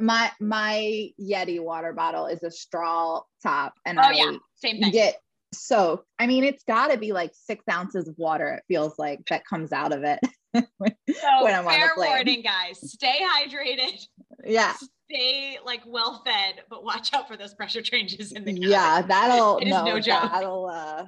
my 0.00 0.30
my 0.40 1.08
Yeti 1.20 1.62
water 1.62 1.92
bottle 1.92 2.26
is 2.26 2.42
a 2.42 2.50
straw 2.50 3.20
top, 3.42 3.74
and 3.86 3.98
Oh 3.98 4.02
I 4.02 4.12
yeah, 4.12 4.32
same 4.56 4.80
thing. 4.80 4.90
get 4.90 5.16
soaked. 5.54 6.06
I 6.18 6.26
mean, 6.26 6.44
it's 6.44 6.64
got 6.64 6.90
to 6.90 6.98
be 6.98 7.12
like 7.12 7.32
six 7.34 7.64
ounces 7.70 8.08
of 8.08 8.16
water. 8.18 8.48
It 8.54 8.64
feels 8.68 8.98
like 8.98 9.20
that 9.30 9.44
comes 9.46 9.72
out 9.72 9.92
of 9.92 10.04
it. 10.04 10.20
So 10.54 11.44
when 11.44 11.54
I'm 11.54 11.66
on 11.66 11.72
the 11.72 11.78
fair 11.78 11.92
plane. 11.94 12.10
warning, 12.10 12.42
guys. 12.42 12.78
Stay 12.92 13.20
hydrated. 13.22 14.06
yeah, 14.44 14.74
Stay 15.10 15.58
like 15.64 15.80
well 15.86 16.22
fed, 16.26 16.56
but 16.68 16.84
watch 16.84 17.14
out 17.14 17.26
for 17.26 17.38
those 17.38 17.54
pressure 17.54 17.80
changes 17.80 18.32
in 18.32 18.44
the 18.44 18.52
cabin. 18.52 18.68
yeah. 18.70 19.00
That'll 19.02 19.56
It 19.62 19.68
is 19.68 19.70
no, 19.70 19.84
no 19.84 20.00
that'll 20.00 20.66
uh, 20.66 21.04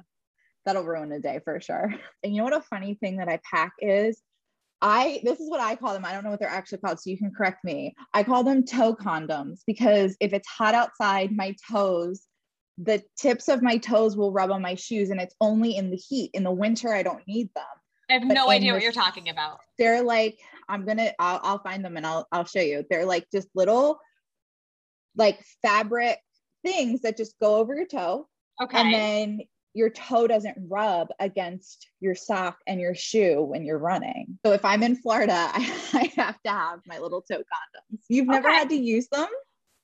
that'll 0.65 0.83
ruin 0.83 1.11
a 1.11 1.19
day 1.19 1.41
for 1.43 1.59
sure. 1.61 1.93
And 2.23 2.33
you 2.33 2.39
know 2.39 2.45
what 2.45 2.55
a 2.55 2.61
funny 2.61 2.95
thing 2.95 3.17
that 3.17 3.29
I 3.29 3.39
pack 3.47 3.73
is. 3.79 4.19
I 4.81 5.21
this 5.23 5.39
is 5.39 5.49
what 5.49 5.59
I 5.59 5.75
call 5.75 5.93
them. 5.93 6.05
I 6.05 6.13
don't 6.13 6.23
know 6.23 6.31
what 6.31 6.39
they're 6.39 6.49
actually 6.49 6.79
called, 6.79 6.99
so 6.99 7.09
you 7.09 7.17
can 7.17 7.31
correct 7.31 7.63
me. 7.63 7.93
I 8.13 8.23
call 8.23 8.43
them 8.43 8.65
toe 8.65 8.95
condoms 8.95 9.59
because 9.67 10.17
if 10.19 10.33
it's 10.33 10.47
hot 10.47 10.73
outside, 10.73 11.31
my 11.31 11.55
toes, 11.71 12.23
the 12.77 13.01
tips 13.17 13.47
of 13.47 13.61
my 13.61 13.77
toes 13.77 14.17
will 14.17 14.31
rub 14.31 14.51
on 14.51 14.61
my 14.61 14.75
shoes, 14.75 15.09
and 15.09 15.19
it's 15.21 15.35
only 15.39 15.77
in 15.77 15.89
the 15.91 15.97
heat. 15.97 16.31
In 16.33 16.43
the 16.43 16.51
winter, 16.51 16.93
I 16.93 17.03
don't 17.03 17.25
need 17.27 17.49
them. 17.55 17.63
I 18.09 18.13
have 18.13 18.27
but 18.27 18.33
no 18.33 18.49
idea 18.49 18.71
what 18.73 18.79
the 18.79 18.83
you're 18.83 18.91
talking 18.91 19.29
about. 19.29 19.59
they're 19.79 20.03
like 20.03 20.37
i'm 20.69 20.85
gonna 20.85 21.11
I'll, 21.19 21.39
I'll 21.43 21.59
find 21.63 21.83
them 21.83 21.97
and 21.97 22.05
i'll 22.05 22.27
i'll 22.31 22.45
show 22.45 22.59
you 22.61 22.85
they're 22.89 23.05
like 23.05 23.25
just 23.31 23.47
little 23.55 23.99
like 25.15 25.39
fabric 25.61 26.19
things 26.63 27.01
that 27.01 27.17
just 27.17 27.35
go 27.39 27.55
over 27.55 27.75
your 27.75 27.87
toe 27.87 28.27
Okay. 28.61 28.77
and 28.79 28.93
then 28.93 29.41
your 29.73 29.89
toe 29.89 30.27
doesn't 30.27 30.55
rub 30.69 31.09
against 31.19 31.89
your 31.99 32.15
sock 32.15 32.57
and 32.67 32.79
your 32.79 32.95
shoe 32.95 33.41
when 33.41 33.65
you're 33.65 33.77
running 33.79 34.37
so 34.45 34.53
if 34.53 34.63
i'm 34.63 34.83
in 34.83 34.95
florida 34.95 35.33
i, 35.33 35.81
I 35.93 36.11
have 36.21 36.41
to 36.43 36.49
have 36.51 36.79
my 36.87 36.99
little 36.99 37.21
toe 37.21 37.39
condoms 37.39 37.99
you've 38.07 38.27
never 38.27 38.47
Okay. 38.49 38.57
had 38.57 38.69
to 38.69 38.75
use 38.75 39.07
them 39.09 39.27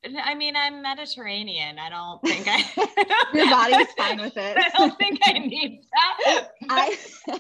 I 0.03 0.34
mean, 0.34 0.55
I'm 0.55 0.81
Mediterranean. 0.81 1.77
I 1.77 1.89
don't 1.89 2.22
think 2.25 2.48
I. 2.48 3.27
your 3.34 3.50
body's 3.50 3.88
fine 3.98 4.20
with 4.20 4.36
it 4.36 4.58
I 4.58 4.70
don't 4.77 4.98
think 4.98 5.20
I 5.25 5.34
need 5.34 5.81
that. 6.27 6.50
I 6.70 6.98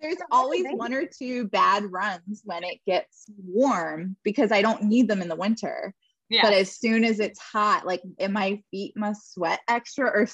there's 0.00 0.18
always 0.30 0.64
one 0.72 0.94
or 0.94 1.06
two 1.06 1.48
bad 1.48 1.84
runs 1.90 2.42
when 2.44 2.62
it 2.64 2.78
gets 2.86 3.26
warm 3.44 4.16
because 4.22 4.52
I 4.52 4.62
don't 4.62 4.84
need 4.84 5.08
them 5.08 5.22
in 5.22 5.28
the 5.28 5.34
winter. 5.36 5.92
yeah. 6.28 6.42
But 6.42 6.52
as 6.54 6.78
soon 6.78 7.04
as 7.04 7.18
it's 7.20 7.40
hot, 7.40 7.84
like 7.86 8.02
and 8.18 8.32
my 8.32 8.62
feet 8.70 8.96
must 8.96 9.32
sweat 9.34 9.60
extra 9.68 10.06
or 10.06 10.28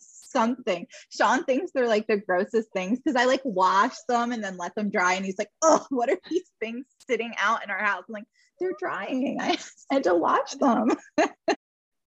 something. 0.00 0.86
Sean 1.10 1.44
thinks 1.44 1.72
they're 1.72 1.88
like 1.88 2.06
the 2.08 2.18
grossest 2.18 2.72
things 2.72 3.00
because 3.00 3.16
I 3.16 3.24
like 3.24 3.40
wash 3.44 3.94
them 4.08 4.32
and 4.32 4.44
then 4.44 4.56
let 4.58 4.74
them 4.74 4.90
dry. 4.90 5.14
And 5.14 5.24
he's 5.24 5.38
like, 5.38 5.50
Oh, 5.62 5.86
what 5.90 6.10
are 6.10 6.18
these 6.30 6.50
things 6.60 6.84
sitting 7.08 7.32
out 7.38 7.64
in 7.64 7.70
our 7.70 7.78
house? 7.82 8.04
I'm 8.08 8.12
like, 8.12 8.24
they're 8.60 8.76
drying. 8.78 9.38
I 9.40 9.56
had 9.90 10.04
to 10.04 10.14
watch 10.14 10.58
them. 10.58 10.90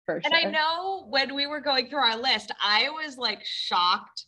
For 0.06 0.22
And 0.24 0.34
I 0.34 0.44
know 0.44 1.06
when 1.10 1.36
we 1.36 1.48
were 1.48 1.60
going 1.60 1.90
through 1.90 2.00
our 2.00 2.18
list, 2.18 2.52
I 2.62 2.90
was 2.90 3.18
like 3.18 3.44
shocked 3.44 4.26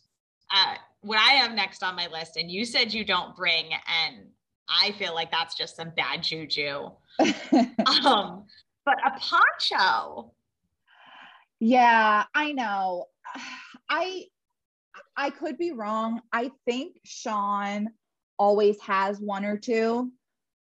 at 0.52 0.78
what 1.00 1.18
I 1.18 1.32
have 1.34 1.52
next 1.52 1.82
on 1.82 1.96
my 1.96 2.06
list. 2.08 2.36
And 2.36 2.50
you 2.50 2.64
said 2.64 2.92
you 2.92 3.04
don't 3.04 3.34
bring, 3.34 3.66
and 3.72 4.26
I 4.68 4.92
feel 4.92 5.14
like 5.14 5.30
that's 5.30 5.56
just 5.56 5.76
some 5.76 5.92
bad 5.96 6.22
juju. 6.22 6.90
Um, 8.04 8.44
but 8.84 8.96
a 9.04 9.18
poncho. 9.18 10.32
Yeah, 11.58 12.24
I 12.34 12.52
know. 12.52 13.06
I 13.88 14.26
I 15.16 15.30
could 15.30 15.58
be 15.58 15.72
wrong. 15.72 16.20
I 16.32 16.50
think 16.64 16.96
Sean 17.04 17.90
always 18.38 18.80
has 18.80 19.20
one 19.20 19.44
or 19.44 19.56
two. 19.56 20.10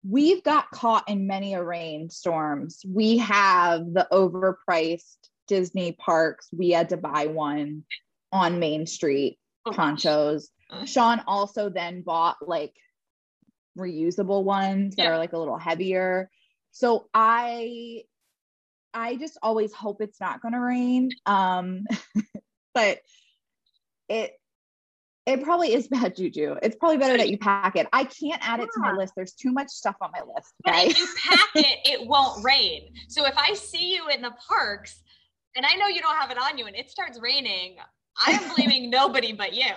We've 0.02 0.42
got 0.42 0.70
caught 0.70 1.08
in 1.08 1.26
many 1.26 1.54
a 1.54 1.62
rainstorms. 1.62 2.80
We 2.86 3.18
have 3.18 3.92
the 3.92 4.08
overpriced 4.10 5.16
Disney 5.46 5.92
parks. 5.92 6.48
We 6.52 6.70
had 6.70 6.88
to 6.90 6.96
buy 6.96 7.26
one 7.26 7.84
on 8.32 8.60
Main 8.60 8.86
Street 8.86 9.38
Oh, 9.66 9.72
ponchos. 9.72 10.50
Uh. 10.70 10.84
Sean 10.84 11.22
also 11.26 11.68
then 11.68 12.02
bought 12.02 12.36
like 12.40 12.74
reusable 13.78 14.42
ones 14.42 14.96
that 14.96 15.06
are 15.06 15.18
like 15.18 15.32
a 15.32 15.38
little 15.38 15.58
heavier. 15.58 16.30
So 16.72 17.08
I 17.12 18.02
I 18.92 19.16
just 19.16 19.38
always 19.42 19.72
hope 19.72 20.00
it's 20.00 20.20
not 20.20 20.40
going 20.40 20.54
to 20.54 20.60
rain. 20.60 21.10
Um 21.26 21.84
but 22.74 23.00
it 24.08 24.32
it 25.30 25.42
probably 25.44 25.72
is 25.74 25.88
bad 25.96 26.16
juju. 26.16 26.56
It's 26.62 26.76
probably 26.76 26.98
better 26.98 27.16
that 27.16 27.30
you 27.30 27.38
pack 27.38 27.76
it. 27.76 27.86
I 27.92 28.04
can't 28.04 28.46
add 28.46 28.60
it 28.60 28.68
to 28.74 28.80
my 28.80 28.92
list. 28.92 29.14
There's 29.16 29.32
too 29.32 29.52
much 29.52 29.68
stuff 29.68 29.96
on 30.00 30.10
my 30.12 30.20
list. 30.20 30.52
But 30.64 30.74
Okay. 30.74 30.86
if 30.88 30.98
you 30.98 31.08
pack 31.28 31.48
it, 31.56 31.78
it 31.84 32.06
won't 32.06 32.44
rain. 32.44 32.92
So 33.08 33.26
if 33.26 33.34
I 33.36 33.54
see 33.54 33.94
you 33.94 34.08
in 34.08 34.22
the 34.22 34.32
parks 34.48 35.02
and 35.56 35.64
I 35.64 35.74
know 35.76 35.86
you 35.86 36.00
don't 36.00 36.16
have 36.16 36.30
it 36.30 36.38
on 36.38 36.58
you 36.58 36.66
and 36.66 36.76
it 36.76 36.90
starts 36.90 37.18
raining, 37.20 37.76
I 38.26 38.32
am 38.32 38.54
blaming 38.54 38.90
nobody 39.00 39.32
but 39.32 39.54
you. 39.54 39.70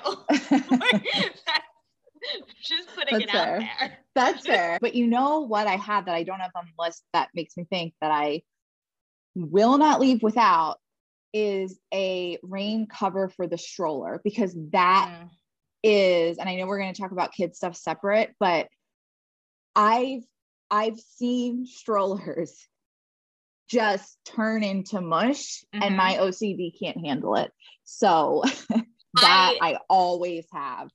Just 2.63 2.87
putting 2.95 3.19
That's 3.19 3.23
it 3.23 3.35
out 3.35 3.59
there. 3.59 3.97
That's 4.15 4.45
fair. 4.45 4.77
But 4.81 4.95
you 4.95 5.07
know 5.07 5.41
what 5.41 5.67
I 5.67 5.75
have 5.75 6.05
that 6.05 6.15
I 6.15 6.23
don't 6.23 6.39
have 6.39 6.51
on 6.55 6.65
the 6.65 6.83
list 6.83 7.03
that 7.13 7.29
makes 7.33 7.57
me 7.57 7.65
think 7.69 7.93
that 8.01 8.11
I 8.11 8.43
will 9.35 9.77
not 9.77 9.99
leave 9.99 10.23
without 10.23 10.77
is 11.33 11.79
a 11.93 12.37
rain 12.43 12.87
cover 12.87 13.27
for 13.29 13.47
the 13.47 13.57
stroller 13.57 14.21
because 14.23 14.55
that 14.71 15.09
Mm. 15.11 15.29
Is 15.83 16.37
and 16.37 16.47
I 16.47 16.55
know 16.55 16.65
we're 16.65 16.79
going 16.79 16.93
to 16.93 17.01
talk 17.01 17.11
about 17.11 17.33
kids 17.33 17.57
stuff 17.57 17.75
separate, 17.75 18.33
but 18.39 18.67
I've 19.75 20.23
I've 20.71 20.99
seen 20.99 21.65
strollers 21.65 22.67
just 23.67 24.17
turn 24.25 24.63
into 24.63 25.01
mush 25.01 25.63
Mhm. 25.73 25.85
and 25.85 25.97
my 25.97 26.17
OCD 26.17 26.77
can't 26.79 26.97
handle 27.05 27.35
it. 27.35 27.51
So 27.83 28.43
that 29.21 29.57
I, 29.61 29.77
always 29.89 30.45
have. 30.51 30.89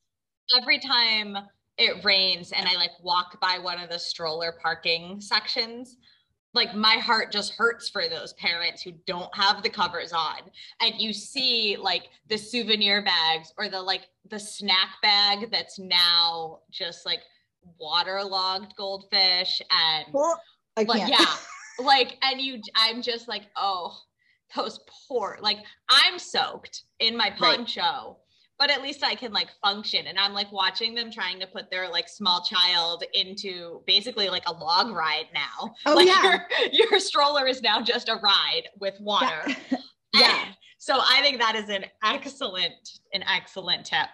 every 0.60 0.78
time 0.80 1.36
it 1.76 2.04
rains 2.04 2.50
and 2.52 2.68
I 2.68 2.74
like 2.74 2.90
walk 3.02 3.40
by 3.40 3.58
one 3.60 3.78
of 3.78 3.88
the 3.88 3.98
stroller 3.98 4.58
parking 4.60 5.20
sections, 5.20 5.96
like 6.58 6.74
my 6.74 6.96
heart 6.96 7.32
just 7.32 7.54
hurts 7.54 7.88
for 7.88 8.08
those 8.08 8.34
parents 8.34 8.82
who 8.82 8.92
don't 9.06 9.34
have 9.34 9.62
the 9.62 9.70
covers 9.70 10.12
on. 10.12 10.40
And 10.80 10.94
you 11.00 11.12
see 11.12 11.76
like 11.80 12.08
the 12.28 12.36
souvenir 12.36 13.02
bags 13.02 13.52
or 13.56 13.68
the 13.68 13.80
like 13.80 14.08
the 14.28 14.38
snack 14.38 14.90
bag 15.02 15.50
that's 15.50 15.78
now 15.78 16.58
just 16.70 17.06
like 17.06 17.20
waterlogged 17.78 18.74
goldfish 18.76 19.60
and 19.70 20.06
I 20.76 20.82
like 20.82 21.08
yeah 21.08 21.24
like, 21.78 22.18
and 22.22 22.40
you, 22.40 22.60
I'm 22.74 23.02
just 23.02 23.28
like, 23.28 23.44
oh, 23.56 23.96
those 24.56 24.80
poor, 25.08 25.38
like, 25.40 25.58
I'm 25.88 26.18
soaked 26.18 26.84
in 26.98 27.16
my 27.16 27.30
poncho. 27.30 27.80
Right. 27.80 28.16
But 28.58 28.70
at 28.70 28.82
least 28.82 29.04
I 29.04 29.14
can 29.14 29.32
like 29.32 29.48
function. 29.62 30.06
And 30.06 30.18
I'm 30.18 30.32
like 30.32 30.50
watching 30.50 30.94
them 30.94 31.10
trying 31.10 31.38
to 31.40 31.46
put 31.46 31.70
their 31.70 31.88
like 31.88 32.08
small 32.08 32.42
child 32.42 33.04
into 33.14 33.82
basically 33.86 34.28
like 34.28 34.48
a 34.48 34.52
log 34.52 34.90
ride 34.90 35.26
now. 35.32 35.74
Oh, 35.86 35.94
like 35.94 36.08
yeah. 36.08 36.40
Your, 36.72 36.88
your 36.90 37.00
stroller 37.00 37.46
is 37.46 37.62
now 37.62 37.80
just 37.80 38.08
a 38.08 38.16
ride 38.16 38.64
with 38.80 38.94
water. 39.00 39.42
Yeah. 39.70 39.78
yeah. 40.14 40.44
So 40.78 40.98
I 40.98 41.20
think 41.22 41.38
that 41.38 41.54
is 41.54 41.68
an 41.68 41.84
excellent, 42.04 42.98
an 43.12 43.22
excellent 43.24 43.86
tip. 43.86 44.08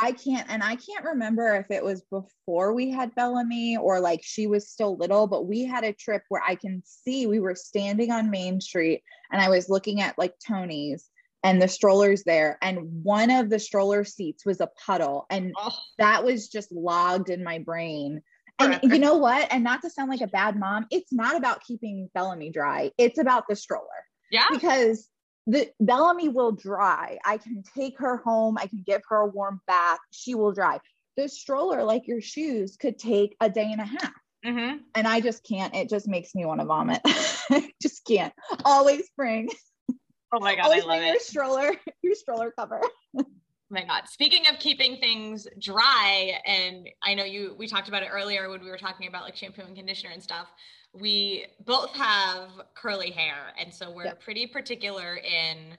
I 0.00 0.12
can't, 0.12 0.46
and 0.50 0.62
I 0.62 0.76
can't 0.76 1.04
remember 1.04 1.54
if 1.56 1.70
it 1.70 1.82
was 1.82 2.02
before 2.10 2.74
we 2.74 2.90
had 2.90 3.14
Bellamy 3.14 3.76
or 3.78 3.98
like 4.00 4.20
she 4.22 4.46
was 4.46 4.68
still 4.68 4.96
little, 4.96 5.26
but 5.26 5.46
we 5.46 5.64
had 5.64 5.84
a 5.84 5.92
trip 5.92 6.22
where 6.28 6.42
I 6.46 6.54
can 6.54 6.82
see 6.84 7.26
we 7.26 7.40
were 7.40 7.54
standing 7.54 8.10
on 8.10 8.30
Main 8.30 8.60
Street 8.60 9.02
and 9.32 9.40
I 9.40 9.48
was 9.48 9.70
looking 9.70 10.00
at 10.00 10.18
like 10.18 10.34
Tony's 10.46 11.10
and 11.46 11.62
the 11.62 11.68
strollers 11.68 12.24
there. 12.24 12.58
And 12.60 13.04
one 13.04 13.30
of 13.30 13.50
the 13.50 13.60
stroller 13.60 14.02
seats 14.04 14.44
was 14.44 14.60
a 14.60 14.68
puddle. 14.84 15.26
And 15.30 15.54
oh. 15.56 15.78
that 15.96 16.24
was 16.24 16.48
just 16.48 16.72
logged 16.72 17.30
in 17.30 17.44
my 17.44 17.60
brain. 17.60 18.20
And 18.58 18.80
you 18.82 18.98
know 18.98 19.18
what? 19.18 19.46
And 19.52 19.62
not 19.62 19.80
to 19.82 19.90
sound 19.90 20.10
like 20.10 20.22
a 20.22 20.26
bad 20.26 20.58
mom, 20.58 20.86
it's 20.90 21.12
not 21.12 21.36
about 21.36 21.62
keeping 21.62 22.10
Bellamy 22.14 22.50
dry, 22.50 22.90
it's 22.98 23.18
about 23.18 23.44
the 23.48 23.54
stroller. 23.54 23.86
Yeah. 24.28 24.46
Because 24.50 25.08
the 25.46 25.70
Bellamy 25.78 26.30
will 26.30 26.50
dry. 26.50 27.18
I 27.24 27.38
can 27.38 27.62
take 27.76 28.00
her 28.00 28.16
home. 28.16 28.58
I 28.58 28.66
can 28.66 28.82
give 28.84 29.02
her 29.08 29.18
a 29.18 29.26
warm 29.28 29.60
bath. 29.68 30.00
She 30.10 30.34
will 30.34 30.52
dry. 30.52 30.80
The 31.16 31.28
stroller, 31.28 31.84
like 31.84 32.08
your 32.08 32.20
shoes, 32.20 32.76
could 32.76 32.98
take 32.98 33.36
a 33.40 33.48
day 33.48 33.70
and 33.70 33.80
a 33.80 33.84
half. 33.84 34.12
Mm-hmm. 34.44 34.78
And 34.96 35.06
I 35.06 35.20
just 35.20 35.44
can't. 35.44 35.74
It 35.76 35.88
just 35.88 36.08
makes 36.08 36.34
me 36.34 36.44
want 36.44 36.60
to 36.60 36.66
vomit. 36.66 37.02
just 37.80 38.04
can't. 38.04 38.34
Always 38.64 39.08
bring. 39.16 39.48
Oh 40.32 40.40
my 40.40 40.56
god! 40.56 40.64
Always 40.64 40.84
I 40.84 40.86
love 40.86 40.98
bring 40.98 41.08
it. 41.08 41.12
your 41.12 41.20
stroller, 41.20 41.72
your 42.02 42.14
stroller 42.14 42.52
cover. 42.58 42.80
Oh 43.68 43.74
my 43.74 43.84
god 43.84 44.02
speaking 44.08 44.44
of 44.52 44.58
keeping 44.60 44.96
things 44.98 45.48
dry 45.58 46.38
and 46.46 46.88
i 47.02 47.14
know 47.14 47.24
you 47.24 47.54
we 47.58 47.66
talked 47.66 47.88
about 47.88 48.02
it 48.02 48.08
earlier 48.12 48.48
when 48.48 48.62
we 48.62 48.70
were 48.70 48.78
talking 48.78 49.08
about 49.08 49.24
like 49.24 49.34
shampoo 49.34 49.62
and 49.62 49.74
conditioner 49.74 50.12
and 50.12 50.22
stuff 50.22 50.46
we 50.92 51.46
both 51.64 51.90
have 51.94 52.48
curly 52.74 53.10
hair 53.10 53.52
and 53.60 53.74
so 53.74 53.90
we're 53.90 54.04
yep. 54.04 54.22
pretty 54.22 54.46
particular 54.46 55.16
in 55.16 55.76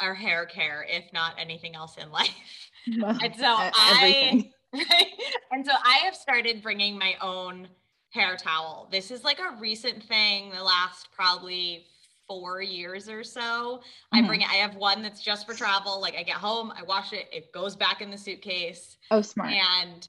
our 0.00 0.14
hair 0.14 0.46
care 0.46 0.86
if 0.88 1.12
not 1.12 1.34
anything 1.38 1.74
else 1.74 1.96
in 1.96 2.10
life 2.12 2.70
well, 3.00 3.18
and 3.20 3.34
so 3.34 3.44
i 3.46 4.48
right? 4.72 5.06
and 5.50 5.66
so 5.66 5.72
i 5.84 5.98
have 6.04 6.14
started 6.14 6.62
bringing 6.62 6.96
my 6.96 7.14
own 7.20 7.66
hair 8.10 8.36
towel 8.36 8.88
this 8.92 9.10
is 9.10 9.24
like 9.24 9.40
a 9.40 9.60
recent 9.60 10.02
thing 10.04 10.50
the 10.50 10.62
last 10.62 11.08
probably 11.12 11.84
four 12.26 12.62
years 12.62 13.08
or 13.08 13.22
so. 13.24 13.40
Mm-hmm. 13.40 14.24
i 14.24 14.26
bring 14.26 14.40
it 14.42 14.48
i 14.48 14.54
have 14.54 14.76
one 14.76 15.02
that's 15.02 15.20
just 15.20 15.46
for 15.46 15.54
travel 15.54 16.00
like 16.00 16.14
i 16.16 16.22
get 16.22 16.36
home 16.36 16.72
i 16.76 16.82
wash 16.82 17.12
it 17.12 17.28
it 17.32 17.52
goes 17.52 17.76
back 17.76 18.00
in 18.00 18.10
the 18.10 18.18
suitcase. 18.18 18.96
Oh 19.10 19.22
smart. 19.22 19.52
And 19.52 20.06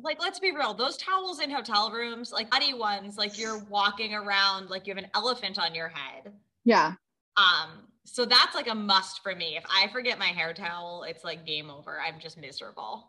like 0.00 0.20
let's 0.20 0.38
be 0.38 0.52
real 0.52 0.74
those 0.74 0.96
towels 0.96 1.40
in 1.40 1.50
hotel 1.50 1.90
rooms 1.90 2.32
like 2.32 2.50
body 2.50 2.72
ones 2.72 3.16
like 3.16 3.38
you're 3.38 3.58
walking 3.68 4.14
around 4.14 4.70
like 4.70 4.86
you 4.86 4.94
have 4.94 5.02
an 5.02 5.10
elephant 5.14 5.58
on 5.58 5.74
your 5.74 5.88
head. 5.88 6.32
Yeah. 6.64 6.94
Um 7.36 7.86
so 8.04 8.24
that's 8.24 8.54
like 8.54 8.68
a 8.68 8.74
must 8.74 9.22
for 9.22 9.34
me. 9.34 9.56
If 9.56 9.64
i 9.70 9.88
forget 9.88 10.18
my 10.18 10.26
hair 10.26 10.52
towel 10.54 11.04
it's 11.08 11.24
like 11.24 11.46
game 11.46 11.70
over. 11.70 12.00
I'm 12.00 12.20
just 12.20 12.38
miserable 12.38 13.08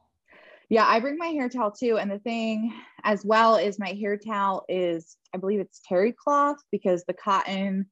yeah 0.69 0.85
i 0.87 0.99
bring 0.99 1.17
my 1.17 1.27
hair 1.27 1.49
towel 1.49 1.71
too 1.71 1.97
and 1.97 2.09
the 2.09 2.19
thing 2.19 2.73
as 3.03 3.25
well 3.25 3.55
is 3.55 3.79
my 3.79 3.89
hair 3.89 4.17
towel 4.17 4.65
is 4.69 5.17
i 5.33 5.37
believe 5.37 5.59
it's 5.59 5.81
terry 5.87 6.13
cloth 6.13 6.57
because 6.71 7.03
the 7.05 7.13
cotton 7.13 7.85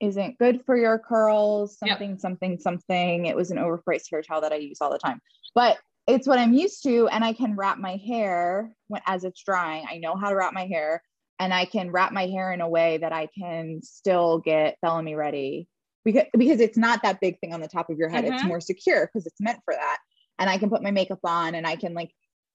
isn't 0.00 0.38
good 0.38 0.62
for 0.64 0.76
your 0.76 0.98
curls 0.98 1.78
something 1.78 2.10
yep. 2.10 2.20
something 2.20 2.58
something 2.58 3.26
it 3.26 3.36
was 3.36 3.50
an 3.50 3.58
overpriced 3.58 4.10
hair 4.10 4.22
towel 4.22 4.40
that 4.40 4.52
i 4.52 4.56
use 4.56 4.78
all 4.80 4.90
the 4.90 4.98
time 4.98 5.20
but 5.54 5.78
it's 6.06 6.26
what 6.26 6.38
I'm 6.38 6.52
used 6.52 6.82
to, 6.84 7.08
and 7.08 7.24
I 7.24 7.32
can 7.32 7.56
wrap 7.56 7.78
my 7.78 7.96
hair 7.96 8.72
when, 8.88 9.02
as 9.06 9.24
it's 9.24 9.42
drying. 9.42 9.86
I 9.88 9.98
know 9.98 10.16
how 10.16 10.30
to 10.30 10.36
wrap 10.36 10.52
my 10.52 10.66
hair, 10.66 11.02
and 11.38 11.54
I 11.54 11.64
can 11.64 11.90
wrap 11.90 12.12
my 12.12 12.26
hair 12.26 12.52
in 12.52 12.60
a 12.60 12.68
way 12.68 12.98
that 12.98 13.12
I 13.12 13.28
can 13.38 13.80
still 13.82 14.38
get 14.38 14.76
Bellamy 14.82 15.14
ready 15.14 15.68
because 16.04 16.24
because 16.36 16.60
it's 16.60 16.78
not 16.78 17.02
that 17.02 17.20
big 17.20 17.38
thing 17.40 17.54
on 17.54 17.60
the 17.60 17.68
top 17.68 17.90
of 17.90 17.98
your 17.98 18.08
head. 18.08 18.24
Mm-hmm. 18.24 18.34
It's 18.34 18.44
more 18.44 18.60
secure 18.60 19.06
because 19.06 19.26
it's 19.26 19.40
meant 19.40 19.60
for 19.64 19.74
that, 19.74 19.98
and 20.40 20.50
I 20.50 20.58
can 20.58 20.70
put 20.70 20.82
my 20.82 20.90
makeup 20.90 21.20
on, 21.24 21.54
and 21.54 21.66
I 21.66 21.76
can 21.76 21.94
like, 21.94 22.10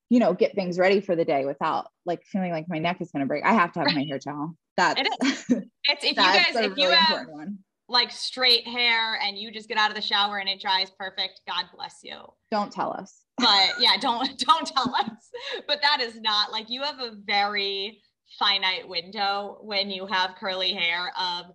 you 0.09 0.19
know, 0.19 0.33
get 0.33 0.55
things 0.55 0.77
ready 0.77 0.99
for 0.99 1.15
the 1.15 1.23
day 1.23 1.45
without 1.45 1.87
like 2.05 2.23
feeling 2.25 2.51
like 2.51 2.65
my 2.67 2.79
neck 2.79 2.99
is 2.99 3.11
going 3.11 3.21
to 3.21 3.27
break. 3.27 3.45
I 3.45 3.53
have 3.53 3.71
to 3.73 3.79
have 3.79 3.93
my 3.93 4.03
hair 4.03 4.19
towel. 4.19 4.55
That's 4.75 4.99
it 4.99 5.07
is. 5.23 5.45
It's 5.87 6.03
if 6.03 6.09
you 6.09 6.15
guys 6.15 6.47
if 6.49 6.55
really 6.55 6.81
you 6.81 6.89
have 6.89 7.27
like 7.87 8.11
straight 8.11 8.67
hair 8.67 9.19
and 9.23 9.37
you 9.37 9.51
just 9.51 9.69
get 9.69 9.77
out 9.77 9.91
of 9.91 9.95
the 9.95 10.01
shower 10.01 10.39
and 10.39 10.49
it 10.49 10.59
dries 10.59 10.89
perfect, 10.97 11.41
God 11.47 11.65
bless 11.73 11.99
you. 12.03 12.17
Don't 12.51 12.71
tell 12.71 12.91
us 12.91 13.25
but 13.37 13.69
yeah, 13.79 13.97
don't 13.99 14.37
don't 14.39 14.67
tell 14.67 14.93
us. 14.95 15.29
But 15.67 15.81
that 15.81 16.01
is 16.01 16.19
not 16.19 16.51
like 16.51 16.69
you 16.69 16.81
have 16.83 16.99
a 16.99 17.11
very 17.25 18.01
finite 18.39 18.87
window 18.87 19.59
when 19.61 19.89
you 19.89 20.05
have 20.07 20.35
curly 20.39 20.73
hair 20.73 21.11
of 21.19 21.45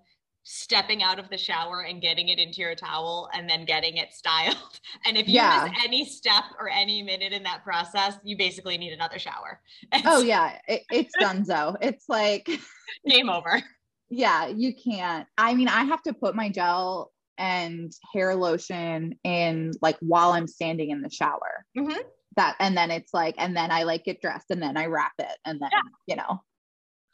stepping 0.43 1.03
out 1.03 1.19
of 1.19 1.29
the 1.31 1.37
shower 1.37 1.83
and 1.83 2.01
getting 2.01 2.29
it 2.29 2.39
into 2.39 2.61
your 2.61 2.75
towel 2.75 3.29
and 3.35 3.49
then 3.49 3.65
getting 3.65 3.97
it 3.97 4.13
styled. 4.13 4.57
And 5.07 5.17
if 5.17 5.29
you 5.29 5.35
yeah. 5.35 5.69
miss 5.71 5.85
any 5.85 6.05
step 6.05 6.45
or 6.59 6.69
any 6.69 7.03
minute 7.03 7.33
in 7.33 7.43
that 7.45 7.63
process, 7.65 8.19
you 8.25 8.37
basically 8.37 8.77
need 8.77 8.93
another 8.93 9.19
shower. 9.19 9.61
And 9.93 10.03
oh 10.07 10.23
yeah, 10.23 10.59
it, 10.67 10.83
it's 10.91 11.15
done 11.19 11.45
so. 11.45 11.77
It's 11.81 12.07
like 12.09 12.49
game 13.07 13.31
over. 13.31 13.63
Yeah, 14.09 14.49
you 14.49 14.75
can't. 14.75 15.27
I 15.39 15.55
mean, 15.55 15.69
I 15.69 15.85
have 15.85 16.03
to 16.03 16.13
put 16.13 16.35
my 16.35 16.49
gel 16.49 17.13
and 17.39 17.93
hair 18.13 18.35
lotion 18.35 19.19
in 19.25 19.73
like 19.81 19.97
while 20.01 20.33
I'm 20.33 20.49
standing 20.49 20.91
in 20.91 21.03
the 21.03 21.11
shower. 21.11 21.65
Mm-hmm. 21.79 22.01
That 22.37 22.57
and 22.59 22.77
then 22.77 22.91
it's 22.91 23.15
like, 23.15 23.37
and 23.39 23.57
then 23.57 23.71
I 23.71 23.85
like 23.85 24.05
get 24.05 24.21
dressed 24.21 24.51
and 24.51 24.63
then 24.63 24.77
I 24.77 24.87
wrap 24.87 25.13
it 25.19 25.39
and 25.45 25.61
then 25.61 25.71
yeah. 25.73 25.81
you 26.07 26.17
know. 26.17 26.41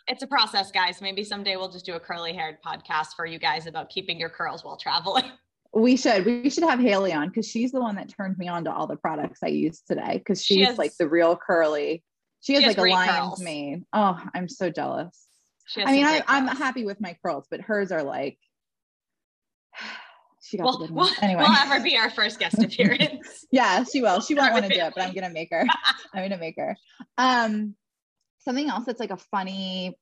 It's 0.08 0.22
a 0.22 0.26
process, 0.26 0.70
guys. 0.70 1.00
Maybe 1.02 1.24
someday 1.24 1.56
we'll 1.56 1.70
just 1.70 1.84
do 1.84 1.94
a 1.94 2.00
curly 2.00 2.32
haired 2.32 2.58
podcast 2.64 3.14
for 3.16 3.26
you 3.26 3.38
guys 3.38 3.66
about 3.66 3.88
keeping 3.88 4.20
your 4.20 4.28
curls 4.28 4.64
while 4.64 4.76
traveling. 4.76 5.24
We 5.74 5.98
should. 5.98 6.24
We 6.24 6.48
should 6.48 6.64
have 6.64 6.80
Haley 6.80 7.12
on 7.12 7.28
because 7.28 7.46
she's 7.46 7.70
the 7.70 7.82
one 7.82 7.96
that 7.96 8.08
turned 8.08 8.38
me 8.38 8.48
on 8.48 8.64
to 8.64 8.72
all 8.72 8.86
the 8.86 8.96
products 8.96 9.40
I 9.44 9.48
use 9.48 9.82
today. 9.86 10.16
Because 10.16 10.42
she's 10.42 10.56
she 10.56 10.64
has, 10.64 10.78
like 10.78 10.96
the 10.98 11.06
real 11.06 11.36
curly. 11.36 12.02
She 12.40 12.54
has, 12.54 12.62
she 12.62 12.66
has 12.68 12.78
like 12.78 12.88
a 12.88 12.94
lion's 12.94 13.18
curls. 13.18 13.42
mane. 13.42 13.84
Oh, 13.92 14.18
I'm 14.32 14.48
so 14.48 14.70
jealous. 14.70 15.26
I 15.76 15.92
mean, 15.92 16.06
I, 16.06 16.22
I'm 16.28 16.46
happy 16.46 16.86
with 16.86 16.98
my 16.98 17.18
curls, 17.22 17.46
but 17.50 17.60
hers 17.60 17.92
are 17.92 18.02
like 18.02 18.38
she 20.42 20.56
got 20.56 20.64
well, 20.64 20.78
the 20.78 20.86
good 20.86 20.94
one. 20.94 21.12
anyway, 21.20 21.42
we'll 21.42 21.52
have 21.52 21.68
her 21.68 21.82
be 21.82 21.98
our 21.98 22.08
first 22.08 22.38
guest 22.38 22.58
appearance. 22.62 23.44
yeah, 23.50 23.84
she 23.84 24.00
will. 24.00 24.20
She 24.20 24.34
won't 24.34 24.54
want 24.54 24.64
to 24.64 24.72
do 24.72 24.80
it, 24.80 24.92
but 24.96 25.04
I'm 25.04 25.12
gonna 25.12 25.28
make 25.28 25.50
her. 25.50 25.66
I'm 26.14 26.22
gonna 26.24 26.38
make 26.38 26.56
her. 26.56 26.74
Um, 27.18 27.74
something 28.46 28.70
else 28.70 28.84
that's 28.86 29.00
like 29.00 29.10
a 29.10 29.16
funny 29.16 29.98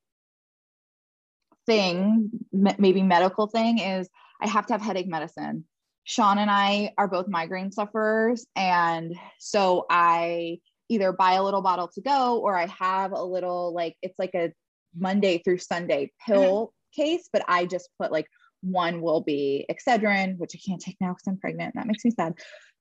thing, 1.67 2.31
maybe 2.53 3.03
medical 3.03 3.47
thing, 3.47 3.79
is 3.79 4.09
I 4.41 4.47
have 4.49 4.67
to 4.67 4.75
have 4.75 4.83
headache 4.83 5.09
medicine. 5.09 5.65
Sean 6.05 6.39
and 6.39 6.51
I 6.51 6.93
are 6.99 7.09
both 7.09 7.27
migraine 7.27 7.73
sufferers, 7.73 8.47
and 8.55 9.17
so 9.39 9.87
I 9.89 10.61
either 10.91 11.13
buy 11.13 11.33
a 11.33 11.43
little 11.43 11.63
bottle 11.63 11.89
to 11.89 12.03
go 12.03 12.41
or 12.41 12.57
I 12.57 12.67
have 12.67 13.13
a 13.13 13.23
little 13.23 13.73
like 13.73 13.97
it's 14.03 14.19
like 14.19 14.35
a 14.35 14.53
Monday 14.97 15.39
through 15.39 15.59
Sunday 15.59 16.13
pill 16.27 16.67
mm-hmm. 16.67 17.03
case, 17.03 17.31
but 17.33 17.43
I 17.49 17.65
just 17.65 17.89
put 17.99 18.13
like 18.13 18.27
one 18.61 19.01
will 19.01 19.23
be 19.23 19.67
Excedrin, 19.71 20.37
which 20.37 20.55
I 20.55 20.61
can't 20.65 20.81
take 20.81 20.97
now 21.01 21.15
because 21.15 21.27
I'm 21.27 21.39
pregnant. 21.39 21.75
That 21.75 21.87
makes 21.87 22.05
me 22.05 22.11
sad. 22.11 22.35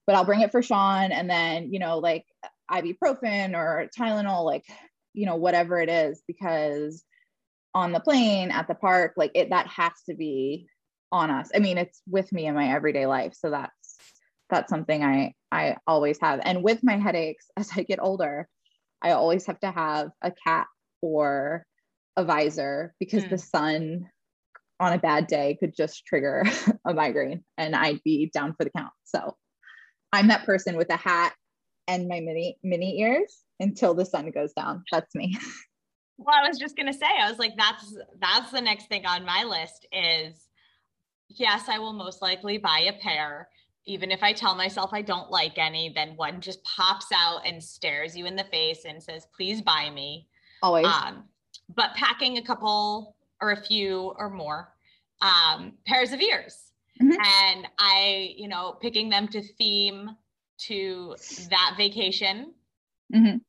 But 0.06 0.18
I'll 0.18 0.26
bring 0.26 0.42
it 0.42 0.52
for 0.52 0.62
Sean, 0.62 1.14
and 1.14 1.30
then 1.30 1.72
you 1.72 1.80
know, 1.80 2.00
like 2.00 2.26
ibuprofen 2.70 3.56
or 3.56 3.88
Tylenol, 3.98 4.44
like 4.44 4.66
you 5.14 5.26
know, 5.26 5.36
whatever 5.36 5.80
it 5.80 5.90
is, 5.90 6.22
because 6.28 7.04
on 7.74 7.92
the 7.92 8.00
plane 8.00 8.52
at 8.52 8.68
the 8.68 8.76
park, 8.76 9.14
like 9.18 9.32
it 9.36 9.50
that 9.50 9.68
has 9.68 9.94
to 10.10 10.16
be 10.16 10.68
on 11.12 11.30
us. 11.30 11.50
I 11.54 11.60
mean, 11.60 11.78
it's 11.78 12.02
with 12.08 12.32
me 12.32 12.46
in 12.48 12.56
my 12.56 12.74
everyday 12.74 13.06
life, 13.06 13.34
so 13.36 13.50
that's 13.50 13.98
that's 14.50 14.70
something 14.70 15.04
I 15.04 15.34
I 15.52 15.78
always 15.88 16.20
have. 16.22 16.42
And 16.44 16.64
with 16.64 16.84
my 16.84 16.98
headaches, 16.98 17.46
as 17.58 17.70
I 17.76 17.84
get 17.84 18.02
older, 18.02 18.48
I 19.02 19.12
always 19.12 19.46
have 19.48 19.60
to 19.62 19.72
have 19.72 20.10
a 20.22 20.32
cap 20.32 20.68
or 21.02 21.66
a 22.16 22.24
visor 22.24 22.94
because 23.00 23.24
mm. 23.24 23.32
the 23.32 23.38
sun 23.38 24.10
on 24.80 24.94
a 24.94 25.00
bad 25.00 25.28
day 25.28 25.58
could 25.60 25.76
just 25.76 26.06
trigger 26.06 26.44
a 26.86 26.94
migraine 26.94 27.44
and 27.58 27.76
I'd 27.76 28.02
be 28.04 28.30
down 28.34 28.54
for 28.54 28.64
the 28.64 28.70
count. 28.70 28.94
So 29.04 29.36
I'm 30.12 30.28
that 30.28 30.46
person 30.46 30.78
with 30.78 30.92
a 30.92 30.98
hat 30.98 31.34
and 31.88 32.08
my 32.08 32.20
mini 32.20 32.58
mini 32.64 33.00
ears 33.02 33.44
until 33.60 33.94
the 33.94 34.06
sun 34.06 34.30
goes 34.32 34.54
down. 34.54 34.84
That's 34.92 35.14
me. 35.16 35.38
Well, 36.16 36.36
I 36.36 36.48
was 36.48 36.60
just 36.60 36.78
gonna 36.78 36.94
say, 36.94 37.08
I 37.08 37.28
was 37.28 37.40
like, 37.40 37.58
that's 37.58 37.98
that's 38.22 38.52
the 38.52 38.62
next 38.62 38.88
thing 38.88 39.06
on 39.06 39.26
my 39.26 39.44
list 39.44 39.88
is 39.92 40.48
yes, 41.28 41.68
I 41.68 41.80
will 41.80 41.92
most 41.92 42.22
likely 42.22 42.60
buy 42.60 42.88
a 42.88 42.94
pair. 43.02 43.50
Even 43.86 44.12
if 44.12 44.24
I 44.24 44.32
tell 44.32 44.56
myself 44.56 44.92
I 44.94 45.02
don't 45.02 45.32
like 45.32 45.58
any, 45.58 45.92
then 45.94 46.16
one 46.16 46.40
just 46.40 46.64
pops 46.64 47.08
out 47.14 47.42
and 47.46 47.62
stares 47.62 48.16
you 48.16 48.26
in 48.28 48.36
the 48.36 48.46
face 48.46 48.86
and 48.86 49.02
says, 49.02 49.28
please 49.36 49.62
buy 49.62 49.90
me. 49.90 50.28
Always. 50.62 50.86
Um, 50.86 51.26
but 51.76 51.94
packing 51.96 52.38
a 52.38 52.42
couple 52.44 53.16
or 53.42 53.52
a 53.52 53.62
few 53.62 54.14
or 54.18 54.30
more 54.30 54.74
um, 55.22 55.74
pairs 55.86 56.14
of 56.14 56.22
ears. 56.22 56.72
Mhm. 57.02 57.18
And 57.18 57.68
I, 57.80 58.34
you 58.38 58.48
know, 58.48 58.78
picking 58.82 59.10
them 59.10 59.28
to 59.30 59.42
theme 59.42 60.12
to 60.68 61.16
that 61.50 61.76
vacation. 61.78 62.54
Mhm. 63.14 63.42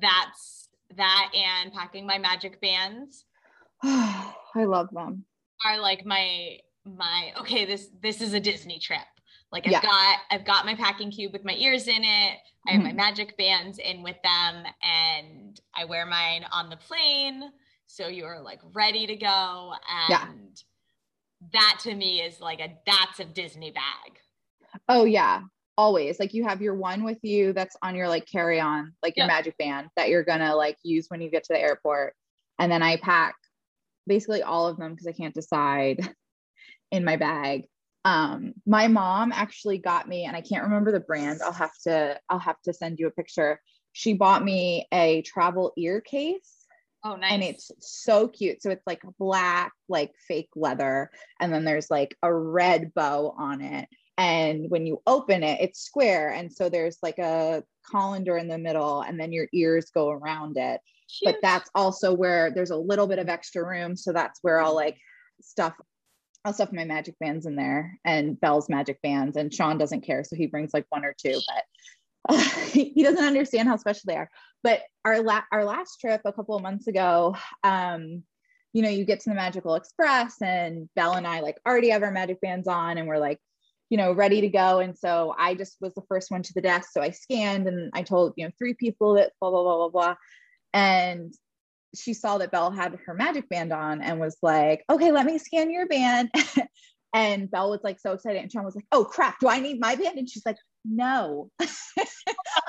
That's 0.00 0.68
that 0.96 1.32
and 1.34 1.72
packing 1.72 2.06
my 2.06 2.18
magic 2.18 2.60
bands 2.60 3.24
I 3.82 4.32
love 4.54 4.88
them. 4.92 5.24
are 5.64 5.80
like 5.80 6.04
my 6.06 6.58
my 6.84 7.32
okay 7.40 7.64
this 7.64 7.88
this 8.00 8.20
is 8.20 8.32
a 8.32 8.38
disney 8.40 8.78
trip 8.78 9.00
like 9.50 9.66
i've 9.66 9.72
Yeah. 9.72 9.80
got 9.82 10.18
i've 10.30 10.44
got 10.44 10.64
my 10.64 10.76
packing 10.76 11.10
cube 11.10 11.32
with 11.32 11.44
my 11.44 11.54
ears 11.54 11.88
in 11.88 12.04
it 12.04 12.38
i 12.68 12.72
have 12.72 12.82
my 12.82 12.92
Mhm. 12.92 12.96
magic 12.96 13.36
bands 13.36 13.78
in 13.78 14.02
with 14.04 14.16
them 14.22 14.64
and 14.82 15.60
i 15.74 15.84
wear 15.84 16.06
mine 16.06 16.44
on 16.52 16.70
the 16.70 16.76
plane 16.76 17.50
so 17.86 18.06
you're 18.06 18.38
like 18.40 18.60
ready 18.72 19.06
to 19.08 19.16
go 19.16 19.74
and 19.90 20.08
Yeah. 20.10 21.50
that 21.52 21.78
to 21.82 21.94
me 21.96 22.20
is 22.22 22.40
like 22.40 22.60
a 22.60 22.78
that's 22.86 23.18
a 23.18 23.24
disney 23.24 23.72
bag 23.72 24.20
Oh 24.88 25.04
yeah, 25.04 25.40
always. 25.76 26.18
Like 26.18 26.34
you 26.34 26.44
have 26.44 26.62
your 26.62 26.74
one 26.74 27.04
with 27.04 27.18
you 27.22 27.52
that's 27.52 27.76
on 27.82 27.94
your 27.94 28.08
like 28.08 28.26
carry 28.26 28.60
on, 28.60 28.92
like 29.02 29.16
your 29.16 29.26
Yeah. 29.26 29.34
magic 29.34 29.58
band 29.58 29.88
that 29.96 30.08
you're 30.08 30.24
gonna 30.24 30.54
like 30.54 30.78
use 30.82 31.06
when 31.08 31.20
you 31.20 31.30
get 31.30 31.44
to 31.44 31.52
the 31.52 31.60
airport. 31.60 32.14
And 32.58 32.70
then 32.70 32.82
I 32.82 32.96
pack 32.96 33.34
basically 34.06 34.42
all 34.42 34.66
of 34.66 34.76
them 34.78 34.92
because 34.92 35.06
I 35.06 35.12
can't 35.12 35.34
decide 35.34 36.08
in 36.90 37.04
my 37.04 37.16
bag. 37.16 37.64
Um, 38.04 38.54
my 38.66 38.86
mom 38.86 39.32
actually 39.32 39.78
got 39.78 40.08
me, 40.08 40.24
and 40.24 40.36
I 40.36 40.40
can't 40.40 40.62
remember 40.62 40.92
the 40.92 41.00
brand. 41.00 41.40
I'll 41.44 41.52
have 41.52 41.76
to 41.84 42.18
I'll 42.28 42.38
have 42.38 42.60
to 42.62 42.72
send 42.72 42.98
you 43.00 43.08
a 43.08 43.10
picture. 43.10 43.60
She 43.92 44.12
bought 44.14 44.44
me 44.44 44.86
a 44.92 45.22
travel 45.22 45.72
ear 45.76 46.00
case 46.00 46.56
oh 47.06 47.16
nice 47.16 47.32
and 47.32 47.42
it's 47.42 47.70
so 47.80 48.28
cute. 48.28 48.62
So 48.62 48.70
it's 48.70 48.86
like 48.86 49.02
black, 49.18 49.72
like 49.88 50.12
fake 50.28 50.50
leather, 50.54 51.10
and 51.40 51.52
then 51.52 51.64
there's 51.64 51.90
like 51.90 52.16
a 52.22 52.32
red 52.32 52.92
bow 52.94 53.34
on 53.38 53.60
it. 53.60 53.88
And 54.18 54.70
when 54.70 54.86
you 54.86 55.02
open 55.06 55.42
it, 55.42 55.60
it's 55.60 55.80
square. 55.80 56.30
And 56.30 56.52
so 56.52 56.68
there's 56.68 56.98
like 57.02 57.18
a 57.18 57.62
colander 57.90 58.36
in 58.36 58.48
the 58.48 58.58
middle, 58.58 59.02
and 59.02 59.20
then 59.20 59.32
your 59.32 59.48
ears 59.52 59.90
go 59.94 60.10
around 60.10 60.56
it. 60.56 60.80
But 61.22 61.36
that's 61.42 61.70
also 61.74 62.12
where 62.12 62.50
there's 62.50 62.70
a 62.70 62.76
little 62.76 63.06
bit 63.06 63.18
of 63.18 63.28
extra 63.28 63.66
room. 63.66 63.96
So 63.96 64.12
that's 64.12 64.40
where 64.42 64.60
I'll 64.60 64.74
like 64.74 64.98
stuff. 65.40 65.74
I'll 66.44 66.52
stuff 66.52 66.72
my 66.72 66.84
magic 66.84 67.18
bands 67.18 67.46
in 67.46 67.56
there 67.56 67.98
and 68.04 68.40
Belle's 68.40 68.68
magic 68.68 69.00
bands. 69.02 69.36
And 69.36 69.52
Sean 69.52 69.78
doesn't 69.78 70.02
care. 70.02 70.24
So 70.24 70.36
he 70.36 70.46
brings 70.46 70.72
like 70.72 70.86
one 70.88 71.04
or 71.04 71.14
two, 71.16 71.38
but 71.46 72.40
he 72.70 73.02
doesn't 73.02 73.24
understand 73.24 73.68
how 73.68 73.76
special 73.76 74.02
they 74.06 74.16
are. 74.16 74.30
But 74.62 74.82
our 75.04 75.22
la- 75.22 75.44
our 75.52 75.64
last 75.64 76.00
trip 76.00 76.22
a 76.24 76.32
couple 76.32 76.56
of 76.56 76.62
months 76.62 76.88
ago, 76.88 77.36
um, 77.62 78.24
you 78.72 78.82
know, 78.82 78.88
you 78.88 79.04
get 79.04 79.20
to 79.20 79.30
the 79.30 79.34
Magical 79.34 79.74
Express 79.74 80.42
and 80.42 80.88
Belle 80.94 81.14
and 81.14 81.26
I 81.26 81.40
like 81.40 81.58
already 81.66 81.90
have 81.90 82.02
our 82.02 82.10
magic 82.10 82.40
bands 82.40 82.68
on 82.68 82.98
and 82.98 83.06
we're 83.06 83.18
like, 83.18 83.40
you 83.88 83.96
know, 83.96 84.12
ready 84.12 84.40
to 84.40 84.48
go. 84.48 84.80
And 84.80 84.96
so 84.96 85.34
I 85.38 85.54
just 85.54 85.76
was 85.80 85.94
the 85.94 86.02
first 86.08 86.30
one 86.30 86.42
to 86.42 86.54
the 86.54 86.60
desk. 86.60 86.90
So 86.92 87.00
I 87.00 87.10
scanned 87.10 87.68
and 87.68 87.90
I 87.94 88.02
told, 88.02 88.34
you 88.36 88.44
know, 88.44 88.52
three 88.58 88.74
people 88.74 89.14
that 89.14 89.32
blah, 89.40 89.50
blah, 89.50 89.62
blah, 89.62 89.76
blah, 89.76 89.88
blah. 89.88 90.14
And 90.72 91.32
she 91.94 92.14
saw 92.14 92.38
that 92.38 92.50
Belle 92.50 92.70
had 92.70 92.98
her 93.06 93.14
magic 93.14 93.48
band 93.48 93.72
on 93.72 94.02
and 94.02 94.20
was 94.20 94.36
like, 94.42 94.84
okay, 94.90 95.12
let 95.12 95.26
me 95.26 95.38
scan 95.38 95.70
your 95.70 95.86
band. 95.86 96.30
and 97.14 97.50
Belle 97.50 97.70
was 97.70 97.80
like 97.82 98.00
so 98.00 98.12
excited. 98.12 98.42
And 98.42 98.50
Sean 98.50 98.64
was 98.64 98.74
like, 98.74 98.86
oh 98.92 99.04
crap, 99.04 99.38
do 99.40 99.48
I 99.48 99.60
need 99.60 99.80
my 99.80 99.94
band? 99.94 100.18
And 100.18 100.28
she's 100.28 100.44
like, 100.44 100.58
no. 100.84 101.50
I'm 101.60 101.66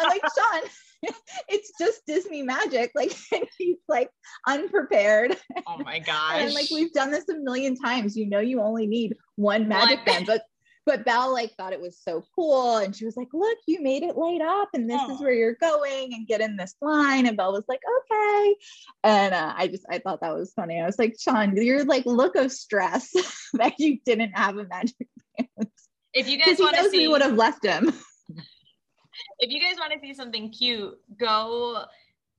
like, 0.07 0.21
Sean, 0.21 0.69
it's 1.49 1.71
just 1.79 2.05
Disney 2.05 2.43
magic. 2.43 2.91
Like, 2.95 3.15
and 3.33 3.45
he's 3.57 3.77
like 3.87 4.09
unprepared. 4.47 5.35
oh 5.67 5.79
my 5.79 5.99
gosh 5.99 6.41
And 6.41 6.53
like 6.53 6.69
we've 6.71 6.93
done 6.93 7.11
this 7.11 7.27
a 7.29 7.35
million 7.35 7.75
times. 7.75 8.15
You 8.15 8.29
know, 8.29 8.39
you 8.39 8.61
only 8.61 8.87
need 8.87 9.15
one 9.35 9.67
magic 9.67 9.97
One. 9.97 10.05
band, 10.05 10.25
but 10.27 10.43
but 10.87 11.03
Belle 11.03 11.33
like 11.33 11.53
thought 11.55 11.73
it 11.73 11.81
was 11.81 11.99
so 11.99 12.23
cool, 12.33 12.77
and 12.77 12.95
she 12.95 13.05
was 13.05 13.17
like, 13.17 13.27
"Look, 13.33 13.57
you 13.67 13.83
made 13.83 14.03
it 14.03 14.15
light 14.15 14.41
up, 14.41 14.69
and 14.73 14.89
this 14.89 15.01
is 15.09 15.19
where 15.19 15.33
you're 15.33 15.57
going, 15.61 16.13
and 16.13 16.25
get 16.25 16.41
in 16.41 16.55
this 16.55 16.75
line." 16.81 17.27
And 17.27 17.35
Belle 17.35 17.51
was 17.51 17.65
like, 17.67 17.81
"Okay," 17.99 18.55
and 19.03 19.35
uh, 19.35 19.53
I 19.55 19.67
just 19.67 19.85
I 19.89 19.99
thought 19.99 20.21
that 20.21 20.33
was 20.33 20.53
funny. 20.53 20.79
I 20.79 20.85
was 20.85 20.97
like, 20.97 21.17
"Sean, 21.19 21.55
your 21.57 21.83
like 21.83 22.05
look 22.05 22.35
of 22.37 22.51
stress 22.51 23.11
that 23.53 23.73
you 23.77 23.99
didn't 24.05 24.31
have 24.31 24.57
a 24.57 24.65
magic 24.65 25.07
band 25.37 25.69
if 26.13 26.29
you 26.29 26.37
guys 26.37 26.57
want 26.57 26.77
to 26.77 26.89
see 26.89 26.99
we 26.99 27.07
would 27.09 27.21
have 27.21 27.35
left 27.35 27.65
him." 27.65 27.91
if 29.39 29.51
you 29.51 29.61
guys 29.61 29.75
want 29.77 29.91
to 29.91 29.99
see 29.99 30.13
something 30.13 30.49
cute, 30.49 30.97
go 31.19 31.83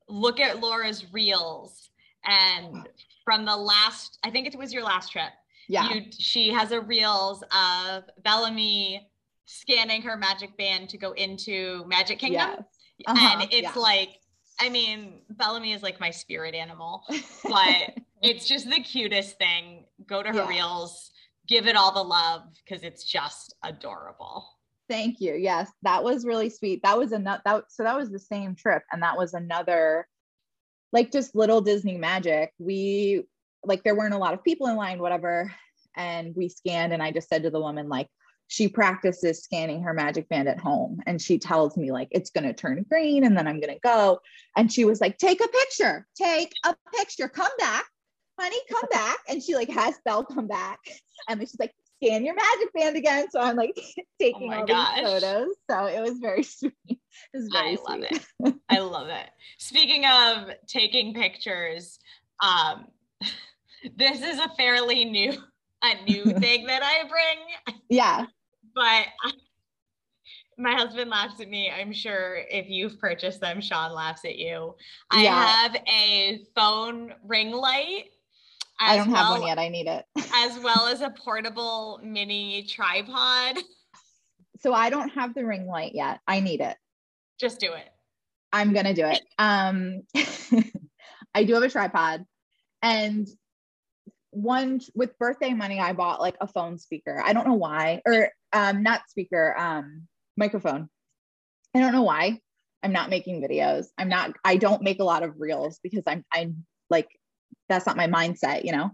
look 0.08 0.40
at 0.40 0.60
Laura's 0.60 1.12
reels. 1.12 1.90
And 2.24 2.88
from 3.24 3.44
the 3.44 3.56
last, 3.56 4.18
I 4.24 4.30
think 4.30 4.46
it 4.46 4.58
was 4.58 4.72
your 4.72 4.82
last 4.82 5.12
trip. 5.12 5.30
Yeah, 5.68 5.92
You, 5.92 6.02
she 6.18 6.48
has 6.50 6.72
a 6.72 6.80
reels 6.80 7.42
of 7.54 8.04
Bellamy 8.24 9.06
scanning 9.44 10.02
her 10.02 10.16
magic 10.16 10.56
band 10.56 10.88
to 10.90 10.98
go 10.98 11.12
into 11.12 11.84
Magic 11.86 12.18
Kingdom. 12.18 12.50
yes. 12.50 12.62
Uh-huh, 13.06 13.38
And 13.40 13.42
it's 13.52 13.74
yeah. 13.76 13.80
like, 13.80 14.08
I 14.60 14.68
mean, 14.70 15.20
Bellamy 15.30 15.72
is 15.72 15.82
like 15.82 16.00
my 16.00 16.10
spirit 16.10 16.54
animal, 16.54 17.04
but 17.44 17.94
it's 18.22 18.46
just 18.48 18.68
the 18.68 18.80
cutest 18.80 19.38
thing. 19.38 19.84
Go 20.06 20.22
to 20.22 20.28
her 20.30 20.34
Yeah. 20.34 20.48
reels, 20.48 21.10
give 21.46 21.66
it 21.66 21.76
all 21.76 21.92
the 21.92 22.02
love 22.02 22.42
because 22.64 22.82
it's 22.82 23.04
just 23.04 23.54
adorable. 23.62 24.46
Thank 24.88 25.20
you. 25.20 25.34
Yes, 25.34 25.70
that 25.82 26.02
was 26.02 26.24
really 26.24 26.48
sweet. 26.50 26.80
That 26.82 26.98
was 26.98 27.12
another 27.12 27.42
that 27.44 27.64
so 27.68 27.82
that 27.84 27.96
was 27.96 28.10
the 28.10 28.18
same 28.18 28.54
trip 28.54 28.82
and 28.90 29.02
that 29.02 29.16
was 29.18 29.34
another 29.34 30.08
like 30.92 31.12
just 31.12 31.34
little 31.36 31.60
Disney 31.60 31.98
magic. 31.98 32.52
We 32.58 33.24
like 33.64 33.82
there 33.82 33.94
weren't 33.94 34.14
a 34.14 34.18
lot 34.18 34.34
of 34.34 34.44
people 34.44 34.66
in 34.68 34.76
line 34.76 35.00
whatever 35.00 35.52
and 35.96 36.34
we 36.36 36.48
scanned 36.48 36.92
and 36.92 37.02
I 37.02 37.10
just 37.10 37.28
said 37.28 37.42
to 37.42 37.50
the 37.50 37.60
woman 37.60 37.88
like 37.88 38.08
she 38.48 38.66
practices 38.66 39.42
scanning 39.42 39.82
her 39.82 39.92
magic 39.92 40.28
band 40.28 40.48
at 40.48 40.58
home 40.58 41.00
and 41.06 41.20
she 41.20 41.38
tells 41.38 41.76
me 41.76 41.92
like 41.92 42.08
it's 42.10 42.30
going 42.30 42.46
to 42.46 42.54
turn 42.54 42.84
green 42.88 43.24
and 43.24 43.36
then 43.36 43.46
I'm 43.46 43.60
going 43.60 43.74
to 43.74 43.80
go 43.80 44.20
and 44.56 44.72
she 44.72 44.84
was 44.84 45.00
like 45.00 45.18
take 45.18 45.40
a 45.40 45.48
picture. 45.48 46.06
Take 46.16 46.52
a 46.64 46.74
picture. 46.96 47.28
Come 47.28 47.50
back. 47.58 47.84
Honey, 48.40 48.56
come 48.70 48.84
back. 48.90 49.18
And 49.28 49.42
she 49.42 49.54
like 49.54 49.70
has 49.70 49.96
Belle 50.04 50.24
come 50.24 50.48
back 50.48 50.80
and 51.28 51.40
she's 51.40 51.58
like 51.60 51.74
scan 52.02 52.24
your 52.24 52.34
magic 52.34 52.72
band 52.72 52.96
again. 52.96 53.26
So 53.30 53.38
I'm 53.38 53.56
like 53.56 53.78
taking 54.20 54.48
my 54.48 54.60
all 54.60 54.66
gosh. 54.66 54.96
these 54.96 55.04
photos. 55.04 55.48
So 55.70 55.84
it 55.86 56.00
was 56.00 56.18
very 56.18 56.42
sweet. 56.44 56.74
It 56.88 56.98
was 57.34 57.48
very 57.52 57.76
I 57.76 57.92
love 57.92 58.02
it. 58.10 58.54
I 58.70 58.78
love 58.78 59.08
it. 59.08 59.28
Speaking 59.58 60.06
of 60.06 60.48
taking 60.66 61.12
pictures, 61.12 61.98
um, 62.42 62.86
this 63.96 64.22
is 64.22 64.38
a 64.38 64.48
fairly 64.56 65.04
new 65.04 65.32
a 65.84 66.04
new 66.10 66.24
thing 66.40 66.66
that 66.66 66.82
I 66.82 67.08
bring, 67.08 67.78
Yeah. 67.88 68.26
but 68.74 68.82
I, 68.82 69.32
my 70.58 70.74
husband 70.74 71.08
laughs 71.10 71.40
at 71.40 71.48
me. 71.48 71.70
I'm 71.70 71.92
sure 71.92 72.38
if 72.50 72.68
you've 72.68 72.98
purchased 72.98 73.40
them, 73.40 73.60
Sean 73.60 73.92
laughs 73.92 74.24
at 74.24 74.36
you. 74.38 74.74
I 75.10 75.22
Yeah. 75.22 75.46
have 75.46 75.76
a 75.88 76.40
phone 76.56 77.14
ring 77.24 77.52
light. 77.52 78.06
I 78.80 78.96
don't 78.96 79.10
have 79.10 79.30
well- 79.30 79.38
one 79.38 79.46
yet. 79.46 79.58
I 79.58 79.68
need 79.68 79.86
it. 79.86 80.04
As 80.34 80.58
well 80.64 80.86
as 80.86 81.00
a 81.00 81.10
portable 81.10 82.00
mini 82.02 82.64
tripod. 82.64 83.56
So 84.60 84.72
I 84.72 84.90
don't 84.90 85.10
have 85.10 85.34
the 85.34 85.44
ring 85.46 85.68
light 85.68 85.92
yet. 85.94 86.18
I 86.26 86.40
need 86.40 86.60
it. 86.60 86.76
Just 87.38 87.60
do 87.60 87.72
it. 87.72 87.88
I'm 88.52 88.72
gonna 88.72 88.94
do 88.94 89.04
it. 89.06 89.20
Um, 89.38 90.02
I 91.34 91.44
do 91.44 91.54
have 91.54 91.62
a 91.62 91.68
tripod, 91.68 92.24
and 92.82 93.28
one 94.42 94.80
with 94.94 95.18
birthday 95.18 95.52
money, 95.52 95.80
I 95.80 95.92
bought 95.92 96.20
like 96.20 96.36
a 96.40 96.46
phone 96.46 96.78
speaker. 96.78 97.22
I 97.24 97.32
don't 97.32 97.46
know 97.46 97.54
why, 97.54 98.02
or 98.06 98.30
um, 98.52 98.82
not 98.82 99.02
speaker, 99.08 99.56
um, 99.58 100.06
microphone. 100.36 100.88
I 101.74 101.80
don't 101.80 101.92
know 101.92 102.02
why. 102.02 102.40
I'm 102.82 102.92
not 102.92 103.10
making 103.10 103.42
videos. 103.42 103.86
I'm 103.98 104.08
not. 104.08 104.32
I 104.44 104.56
don't 104.56 104.82
make 104.82 105.00
a 105.00 105.04
lot 105.04 105.22
of 105.22 105.40
reels 105.40 105.80
because 105.82 106.04
I'm. 106.06 106.24
I'm 106.32 106.64
like 106.90 107.08
that's 107.68 107.86
not 107.86 107.96
my 107.96 108.06
mindset, 108.06 108.64
you 108.64 108.72
know. 108.72 108.90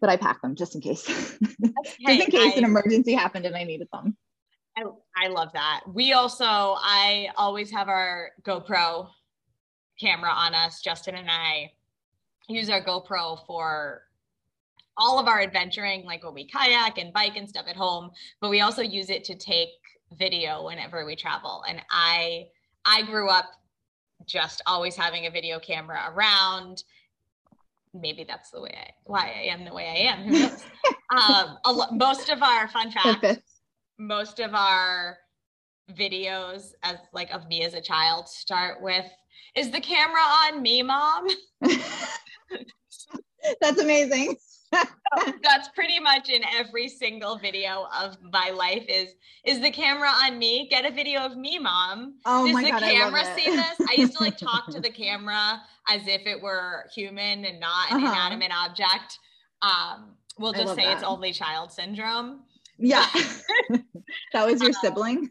But 0.00 0.10
I 0.10 0.16
pack 0.16 0.42
them 0.42 0.54
just 0.54 0.74
in 0.74 0.80
case, 0.80 1.06
just 1.06 1.98
in 2.06 2.30
case 2.30 2.56
an 2.56 2.64
emergency 2.64 3.14
happened 3.14 3.46
and 3.46 3.56
I 3.56 3.64
needed 3.64 3.88
them. 3.92 4.16
I, 4.76 4.84
I 5.16 5.28
love 5.28 5.52
that. 5.54 5.80
We 5.92 6.12
also, 6.12 6.44
I 6.44 7.28
always 7.36 7.70
have 7.70 7.88
our 7.88 8.30
GoPro 8.42 9.08
camera 9.98 10.30
on 10.30 10.54
us. 10.54 10.82
Justin 10.82 11.16
and 11.16 11.28
I 11.30 11.72
use 12.48 12.70
our 12.70 12.84
GoPro 12.84 13.44
for 13.46 14.02
all 14.98 15.18
of 15.18 15.28
our 15.28 15.40
adventuring, 15.40 16.04
like 16.04 16.24
when 16.24 16.34
we 16.34 16.46
kayak 16.46 16.98
and 16.98 17.12
bike 17.12 17.36
and 17.36 17.48
stuff 17.48 17.66
at 17.68 17.76
home, 17.76 18.10
but 18.40 18.50
we 18.50 18.60
also 18.60 18.82
use 18.82 19.08
it 19.10 19.24
to 19.24 19.36
take 19.36 19.68
video 20.18 20.64
whenever 20.64 21.06
we 21.06 21.14
travel. 21.16 21.62
And 21.68 21.80
I, 21.90 22.46
I 22.84 23.02
grew 23.02 23.28
up 23.28 23.46
just 24.26 24.60
always 24.66 24.96
having 24.96 25.26
a 25.26 25.30
video 25.30 25.58
camera 25.60 26.12
around. 26.12 26.82
Maybe 27.94 28.24
that's 28.24 28.50
the 28.50 28.60
way 28.60 28.74
I, 28.76 28.90
why 29.04 29.32
I 29.36 29.46
am 29.52 29.64
the 29.64 29.72
way 29.72 29.86
I 29.88 30.12
am. 30.12 30.50
Um, 31.10 31.56
lo- 31.66 31.90
most 31.92 32.28
of 32.28 32.42
our 32.42 32.68
fun 32.68 32.90
fact, 32.90 33.22
Perfect. 33.22 33.42
most 33.98 34.40
of 34.40 34.54
our 34.54 35.16
videos 35.96 36.72
as 36.82 36.96
like 37.14 37.30
of 37.30 37.48
me 37.48 37.64
as 37.64 37.72
a 37.72 37.80
child 37.80 38.28
start 38.28 38.82
with 38.82 39.06
is 39.54 39.70
the 39.70 39.80
camera 39.80 40.20
on 40.20 40.60
me 40.60 40.82
mom 40.82 41.26
That's 43.60 43.80
amazing. 43.80 44.36
That's 45.42 45.68
pretty 45.74 45.98
much 46.00 46.28
in 46.28 46.42
every 46.54 46.88
single 46.88 47.38
video 47.38 47.86
of 47.98 48.16
my 48.32 48.50
life 48.50 48.84
is 48.88 49.14
is 49.44 49.60
the 49.60 49.70
camera 49.70 50.08
on 50.08 50.38
me. 50.38 50.68
Get 50.70 50.84
a 50.84 50.90
video 50.94 51.20
of 51.20 51.36
me 51.36 51.58
mom. 51.58 52.14
Oh 52.26 52.46
does 52.46 52.54
my 52.54 52.62
the 52.64 52.70
God, 52.70 52.80
camera 52.82 53.20
I 53.24 53.36
see 53.36 53.50
this? 53.50 53.88
I 53.88 53.94
used 53.96 54.16
to 54.18 54.22
like 54.24 54.36
talk 54.36 54.66
to 54.70 54.80
the 54.86 54.90
camera 54.90 55.60
as 55.88 56.06
if 56.06 56.26
it 56.26 56.40
were 56.42 56.84
human 56.94 57.44
and 57.44 57.58
not 57.60 57.90
an 57.90 57.96
Uh-huh. 58.04 58.12
inanimate 58.12 58.52
object. 58.54 59.18
Um 59.62 60.14
we'll 60.38 60.52
just 60.52 60.74
say 60.74 60.92
it's 60.92 61.02
only 61.02 61.32
child 61.32 61.72
syndrome. 61.72 62.42
Yeah. 62.78 63.06
that 64.32 64.46
was 64.46 64.60
your 64.60 64.70
Uh, 64.70 64.74
sibling. 64.82 65.30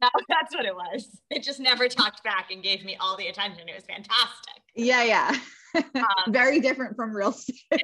that, 0.00 0.12
that's 0.28 0.54
what 0.54 0.64
it 0.66 0.74
was. 0.74 1.08
It 1.30 1.42
just 1.42 1.58
never 1.60 1.88
talked 1.88 2.22
back 2.22 2.50
and 2.50 2.62
gave 2.62 2.84
me 2.84 2.96
all 3.00 3.16
the 3.16 3.28
attention. 3.28 3.68
It 3.68 3.74
was 3.74 3.84
fantastic. 3.84 4.62
Yeah, 4.74 5.02
yeah. 5.04 5.34
Um, 5.74 5.84
Very 6.32 6.60
different 6.60 6.96
from 6.96 7.14
real 7.14 7.32
but 7.70 7.80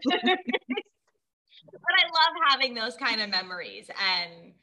I 1.97 2.05
love 2.07 2.35
having 2.49 2.75
those 2.75 2.97
kind 2.97 3.21
of 3.21 3.31
memories. 3.31 3.91
And 4.01 4.55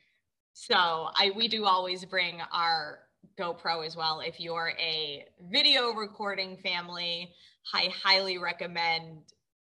so 0.53 0.75
I 0.75 1.31
we 1.35 1.47
do 1.47 1.65
always 1.65 2.05
bring 2.05 2.41
our 2.51 2.99
GoPro 3.39 3.85
as 3.85 3.95
well. 3.95 4.21
If 4.21 4.39
you're 4.39 4.73
a 4.79 5.25
video 5.51 5.91
recording 5.91 6.57
family, 6.57 7.33
I 7.73 7.89
highly 8.03 8.37
recommend 8.37 9.23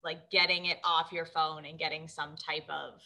like 0.03 0.29
getting 0.29 0.65
it 0.65 0.77
off 0.83 1.11
your 1.11 1.25
phone 1.25 1.65
and 1.65 1.79
getting 1.79 2.07
some 2.07 2.35
type 2.35 2.69
of 2.69 2.99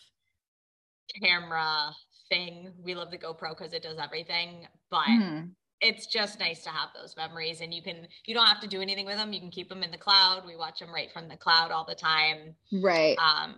camera 1.22 1.92
thing. 2.30 2.74
We 2.84 2.96
love 2.96 3.12
the 3.12 3.18
GoPro 3.18 3.58
because 3.58 3.74
it 3.74 3.84
does 3.84 3.98
everything, 3.98 4.68
but 4.90 5.08
Mhm. 5.08 5.56
It's 5.82 6.08
just 6.08 6.40
nice 6.40 6.64
to 6.64 6.70
have 6.70 6.90
those 6.94 7.16
memories 7.16 7.62
and 7.62 7.74
you 7.74 7.82
can 7.82 8.08
you 8.26 8.34
don't 8.34 8.48
have 8.48 8.60
to 8.62 8.68
do 8.68 8.82
anything 8.82 9.06
with 9.06 9.16
them. 9.18 9.32
You 9.34 9.40
can 9.40 9.50
keep 9.52 9.70
them 9.70 9.84
in 9.84 9.92
the 9.92 9.98
cloud. 9.98 10.44
We 10.46 10.56
watch 10.56 10.80
them 10.80 10.94
right 10.94 11.12
from 11.12 11.28
the 11.30 11.38
cloud 11.38 11.72
all 11.72 11.86
the 11.86 11.96
time 11.96 12.56
Right. 12.74 13.18
um 13.20 13.56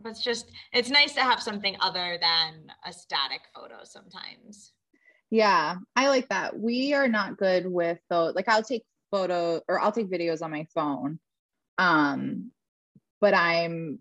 but 0.00 0.10
it's 0.10 0.22
just 0.22 0.50
it's 0.72 0.90
nice 0.90 1.14
to 1.14 1.20
have 1.22 1.40
something 1.42 1.76
other 1.80 2.18
than 2.20 2.70
a 2.84 2.92
static 2.92 3.40
photo 3.54 3.78
sometimes 3.84 4.72
Yeah, 5.30 5.76
I 5.94 6.08
like 6.08 6.28
that. 6.30 6.58
We 6.58 6.94
are 6.94 7.08
not 7.08 7.36
good 7.36 7.66
with 7.66 7.98
those. 8.08 8.34
Like 8.34 8.48
I'll 8.48 8.62
take 8.62 8.84
photo 9.10 9.60
or 9.68 9.78
I'll 9.80 9.92
take 9.92 10.10
videos 10.10 10.40
on 10.42 10.50
my 10.50 10.66
phone. 10.74 11.18
Um, 11.78 12.50
but 13.20 13.34
I'm 13.34 13.98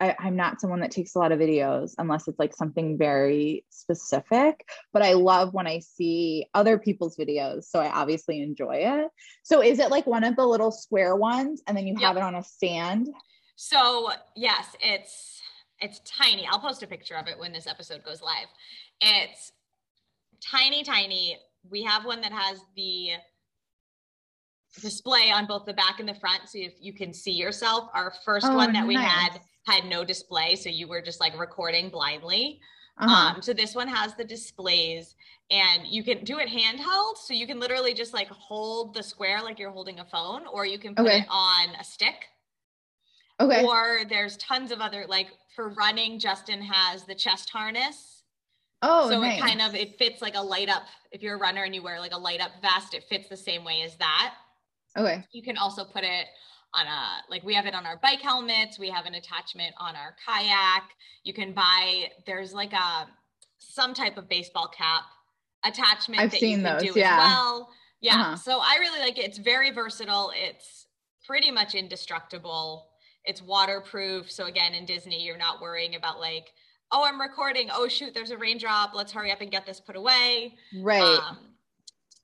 I, 0.00 0.16
I'm 0.18 0.36
not 0.36 0.60
someone 0.60 0.80
that 0.80 0.90
takes 0.90 1.14
a 1.14 1.18
lot 1.18 1.32
of 1.32 1.38
videos 1.38 1.92
unless 1.98 2.26
it's 2.28 2.38
like 2.38 2.54
something 2.54 2.96
very 2.96 3.64
specific. 3.70 4.66
But 4.92 5.02
I 5.02 5.12
love 5.12 5.52
when 5.52 5.66
I 5.66 5.80
see 5.80 6.46
other 6.54 6.78
people's 6.78 7.16
videos. 7.16 7.64
So 7.64 7.78
I 7.80 7.90
obviously 7.90 8.42
enjoy 8.42 8.76
it. 8.76 9.08
So 9.42 9.62
is 9.62 9.78
it 9.78 9.90
like 9.90 10.06
one 10.06 10.24
of 10.24 10.36
the 10.36 10.46
little 10.46 10.70
square 10.72 11.16
ones 11.16 11.62
and 11.66 11.76
then 11.76 11.86
you 11.86 11.96
Yep. 11.98 12.02
have 12.02 12.16
it 12.16 12.22
on 12.22 12.34
a 12.34 12.42
stand? 12.42 13.08
so 13.62 14.08
yes 14.36 14.74
it's 14.80 15.42
it's 15.80 16.00
tiny 16.06 16.46
i'll 16.46 16.58
post 16.58 16.82
a 16.82 16.86
picture 16.86 17.14
of 17.14 17.26
it 17.26 17.38
when 17.38 17.52
this 17.52 17.66
episode 17.66 18.02
goes 18.02 18.22
live 18.22 18.46
it's 19.02 19.52
tiny 20.42 20.82
tiny 20.82 21.36
we 21.70 21.82
have 21.82 22.06
one 22.06 22.22
that 22.22 22.32
has 22.32 22.58
the 22.74 23.10
display 24.80 25.30
on 25.30 25.44
both 25.44 25.66
the 25.66 25.74
back 25.74 26.00
and 26.00 26.08
the 26.08 26.14
front 26.14 26.48
so 26.48 26.58
if 26.58 26.72
you 26.80 26.94
can 26.94 27.12
see 27.12 27.32
yourself 27.32 27.90
our 27.92 28.14
first 28.24 28.46
Oh, 28.46 28.56
one 28.56 28.72
that 28.72 28.86
we 28.86 28.94
nice. 28.94 29.06
had 29.06 29.40
had 29.66 29.84
no 29.84 30.04
display 30.04 30.56
so 30.56 30.68
you 30.68 30.88
were 30.88 31.02
just 31.02 31.20
like 31.20 31.38
recording 31.38 31.88
blindly 31.90 32.60
Uh-huh. 32.98 33.34
Um, 33.36 33.42
so 33.42 33.52
this 33.54 33.74
one 33.74 33.88
has 33.88 34.14
the 34.14 34.24
displays 34.24 35.14
and 35.50 35.86
you 35.86 36.02
can 36.04 36.22
do 36.22 36.38
it 36.38 36.48
handheld. 36.48 37.16
So 37.16 37.32
you 37.34 37.46
can 37.46 37.58
literally 37.58 37.94
just 37.94 38.12
like 38.12 38.28
hold 38.28 38.94
the 38.94 39.02
square 39.02 39.40
like 39.42 39.58
you're 39.58 39.70
holding 39.72 39.98
a 40.00 40.04
phone, 40.04 40.42
or 40.46 40.66
you 40.66 40.78
can 40.78 40.94
put 40.94 41.06
Okay. 41.06 41.18
it 41.20 41.26
on 41.30 41.70
a 41.80 41.84
stick. 41.84 42.26
okay. 43.40 43.64
Or 43.64 44.00
there's 44.08 44.36
tons 44.36 44.70
of 44.70 44.80
other 44.80 45.06
like 45.08 45.28
for 45.56 45.70
running, 45.70 46.18
Justin 46.18 46.60
has 46.62 47.04
the 47.04 47.14
chest 47.14 47.50
harness. 47.50 48.22
oh, 48.82 49.08
so 49.10 49.20
nice. 49.20 49.38
it 49.38 49.40
kind 49.40 49.60
of 49.62 49.74
it 49.74 49.96
fits 49.98 50.20
like 50.22 50.34
a 50.36 50.42
light 50.42 50.68
up. 50.68 50.82
If 51.10 51.22
you're 51.22 51.36
a 51.36 51.38
runner 51.38 51.64
and 51.64 51.74
you 51.74 51.82
wear 51.82 51.98
like 52.00 52.12
a 52.14 52.18
light 52.18 52.40
up 52.40 52.52
vest, 52.62 52.94
it 52.94 53.04
fits 53.08 53.28
the 53.28 53.36
same 53.36 53.64
way 53.64 53.82
as 53.82 53.96
that. 53.96 54.34
okay. 54.96 55.24
You 55.32 55.42
can 55.42 55.56
also 55.56 55.84
put 55.84 56.04
it 56.04 56.26
on 56.74 56.86
a 56.86 57.30
like 57.30 57.42
we 57.42 57.54
have 57.54 57.66
it 57.66 57.74
on 57.74 57.84
our 57.86 57.96
bike 57.98 58.20
helmets 58.20 58.78
we 58.78 58.88
have 58.90 59.06
an 59.06 59.14
attachment 59.14 59.74
on 59.78 59.96
our 59.96 60.14
kayak. 60.26 60.84
You 61.24 61.34
can 61.34 61.52
buy 61.52 62.10
there's 62.26 62.52
like 62.54 62.72
a 62.72 63.08
some 63.58 63.92
type 63.94 64.16
of 64.16 64.28
baseball 64.28 64.68
cap 64.68 65.02
attachment 65.64 66.20
I've 66.20 66.30
that 66.30 66.40
seen 66.40 66.60
you 66.60 66.64
can 66.64 66.78
those, 66.78 66.94
do 66.94 66.98
yeah. 67.00 67.14
as 67.14 67.18
well. 67.18 67.68
Yeah 68.00 68.14
Uh-huh. 68.20 68.36
so 68.36 68.60
i 68.62 68.76
really 68.80 69.00
like 69.00 69.18
it. 69.18 69.24
It's 69.24 69.38
very 69.38 69.70
versatile. 69.70 70.32
It's 70.34 70.86
pretty 71.26 71.50
much 71.50 71.74
indestructible. 71.74 72.86
It's 73.24 73.42
waterproof. 73.42 74.30
So 74.30 74.46
again 74.46 74.74
in 74.74 74.86
disney 74.86 75.22
you're 75.24 75.38
not 75.38 75.60
worrying 75.60 75.96
about 75.96 76.20
like 76.20 76.52
oh 76.92 77.04
i'm 77.04 77.20
recording. 77.20 77.68
Oh 77.72 77.88
shoot 77.88 78.14
there's 78.14 78.30
a 78.30 78.38
raindrop. 78.38 78.94
Let's 78.94 79.12
hurry 79.12 79.32
up 79.32 79.40
and 79.40 79.50
get 79.50 79.66
this 79.66 79.80
put 79.80 79.96
away. 79.96 80.54
Right. 80.80 81.02
um, 81.02 81.38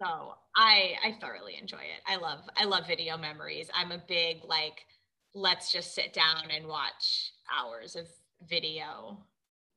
so 0.00 0.34
I 0.56 0.94
I 1.04 1.16
thoroughly 1.20 1.56
enjoy 1.60 1.78
it. 1.78 2.02
I 2.06 2.16
love 2.16 2.40
I 2.56 2.64
love 2.64 2.86
video 2.86 3.16
memories. 3.16 3.68
I'm 3.74 3.92
a 3.92 4.02
big 4.08 4.38
like 4.44 4.86
let's 5.34 5.70
just 5.70 5.94
sit 5.94 6.12
down 6.14 6.50
and 6.50 6.66
watch 6.66 7.32
hours 7.54 7.94
of 7.94 8.06
video 8.48 9.18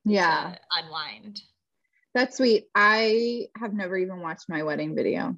yeah. 0.04 0.56
unwind. 0.74 1.42
That's 2.14 2.38
sweet. 2.38 2.64
I 2.74 3.48
have 3.58 3.74
never 3.74 3.96
even 3.96 4.20
watched 4.20 4.48
my 4.48 4.62
wedding 4.62 4.94
video. 4.94 5.36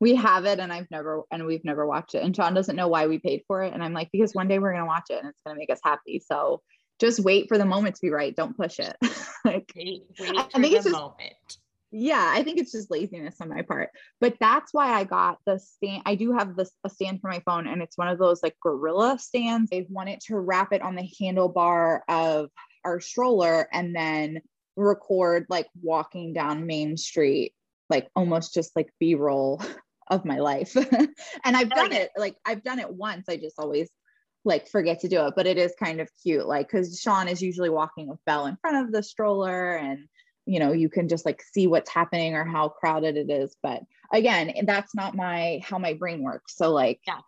We 0.00 0.14
have 0.16 0.44
it 0.44 0.58
and 0.58 0.72
I've 0.72 0.90
never 0.90 1.22
and 1.30 1.46
we've 1.46 1.64
never 1.64 1.86
watched 1.86 2.14
it. 2.14 2.22
And 2.24 2.34
Sean 2.34 2.54
doesn't 2.54 2.76
know 2.76 2.88
why 2.88 3.06
we 3.06 3.18
paid 3.20 3.42
for 3.46 3.62
it. 3.62 3.72
And 3.72 3.82
I'm 3.82 3.92
like, 3.92 4.10
because 4.12 4.34
one 4.34 4.48
day 4.48 4.58
we're 4.58 4.72
gonna 4.72 4.86
watch 4.86 5.06
it 5.10 5.18
and 5.20 5.28
it's 5.28 5.40
gonna 5.46 5.58
make 5.58 5.70
us 5.70 5.80
happy. 5.82 6.20
So 6.24 6.60
just 6.98 7.20
wait 7.20 7.48
for 7.48 7.56
the 7.56 7.64
moment 7.64 7.94
to 7.94 8.00
be 8.02 8.10
right. 8.10 8.34
Don't 8.34 8.56
push 8.56 8.80
it. 8.80 8.96
like 9.44 9.70
Wait, 9.76 10.02
wait 10.18 10.36
I 10.36 10.42
think 10.42 10.72
the 10.72 10.74
it's 10.74 10.84
just- 10.84 10.90
moment. 10.90 11.58
Yeah, 11.90 12.32
I 12.34 12.42
think 12.42 12.58
it's 12.58 12.72
just 12.72 12.90
laziness 12.90 13.36
on 13.40 13.48
my 13.48 13.62
part. 13.62 13.90
But 14.20 14.36
that's 14.40 14.74
why 14.74 14.92
I 14.92 15.04
got 15.04 15.38
the 15.46 15.58
stand. 15.58 16.02
I 16.04 16.16
do 16.16 16.32
have 16.32 16.54
this 16.54 16.70
a 16.84 16.90
stand 16.90 17.20
for 17.20 17.30
my 17.30 17.40
phone, 17.46 17.66
and 17.66 17.82
it's 17.82 17.96
one 17.96 18.08
of 18.08 18.18
those 18.18 18.42
like 18.42 18.56
gorilla 18.62 19.18
stands. 19.18 19.70
I 19.72 19.86
wanted 19.88 20.20
to 20.26 20.38
wrap 20.38 20.72
it 20.72 20.82
on 20.82 20.96
the 20.96 21.08
handlebar 21.20 22.00
of 22.08 22.50
our 22.84 23.00
stroller 23.00 23.68
and 23.72 23.94
then 23.94 24.40
record 24.76 25.46
like 25.48 25.66
walking 25.82 26.32
down 26.32 26.66
Main 26.66 26.96
Street, 26.96 27.54
like 27.88 28.08
almost 28.14 28.54
just 28.54 28.76
like 28.76 28.90
B-roll 29.00 29.62
of 30.08 30.24
my 30.24 30.38
life. 30.38 30.76
and 31.44 31.56
I've 31.56 31.70
done 31.70 31.92
it, 31.92 32.10
like 32.16 32.36
I've 32.44 32.62
done 32.62 32.78
it 32.78 32.90
once. 32.90 33.28
I 33.28 33.36
just 33.36 33.58
always 33.58 33.88
like 34.44 34.68
forget 34.68 35.00
to 35.00 35.08
do 35.08 35.26
it, 35.26 35.34
but 35.36 35.46
it 35.46 35.58
is 35.58 35.74
kind 35.78 36.00
of 36.00 36.08
cute. 36.22 36.46
Like, 36.46 36.70
cause 36.70 37.00
Sean 37.00 37.28
is 37.28 37.42
usually 37.42 37.70
walking 37.70 38.08
with 38.08 38.24
Belle 38.24 38.46
in 38.46 38.56
front 38.60 38.86
of 38.86 38.92
the 38.92 39.02
stroller 39.02 39.76
and 39.76 40.06
you 40.48 40.58
know, 40.58 40.72
you 40.72 40.88
can 40.88 41.08
just 41.08 41.26
like 41.26 41.42
see 41.52 41.66
what's 41.66 41.90
happening 41.90 42.34
or 42.34 42.44
how 42.44 42.70
crowded 42.70 43.18
it 43.18 43.30
is. 43.30 43.54
But 43.62 43.82
again, 44.10 44.52
that's 44.64 44.94
not 44.94 45.14
my 45.14 45.60
how 45.62 45.78
my 45.78 45.92
brain 45.92 46.22
works. 46.22 46.56
So 46.56 46.72
like 46.72 47.00
Yeah. 47.06 47.20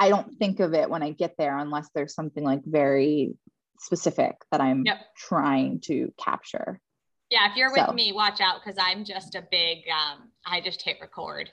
I 0.00 0.08
don't 0.08 0.34
think 0.38 0.60
of 0.60 0.72
it 0.72 0.88
when 0.88 1.02
I 1.02 1.10
get 1.12 1.34
there 1.36 1.58
unless 1.58 1.88
there's 1.94 2.14
something 2.14 2.42
like 2.42 2.62
very 2.64 3.34
specific 3.78 4.36
that 4.50 4.62
I'm 4.62 4.84
Yep. 4.84 4.98
trying 5.16 5.80
to 5.80 6.12
capture. 6.18 6.80
Yeah, 7.28 7.50
if 7.50 7.56
you're 7.56 7.72
with 7.72 7.94
me, 7.94 8.12
watch 8.12 8.40
out 8.40 8.60
because 8.64 8.78
I'm 8.80 9.04
just 9.04 9.34
a 9.34 9.46
big 9.50 9.84
um 9.90 10.30
I 10.46 10.62
just 10.62 10.80
hit 10.80 10.96
record. 11.02 11.50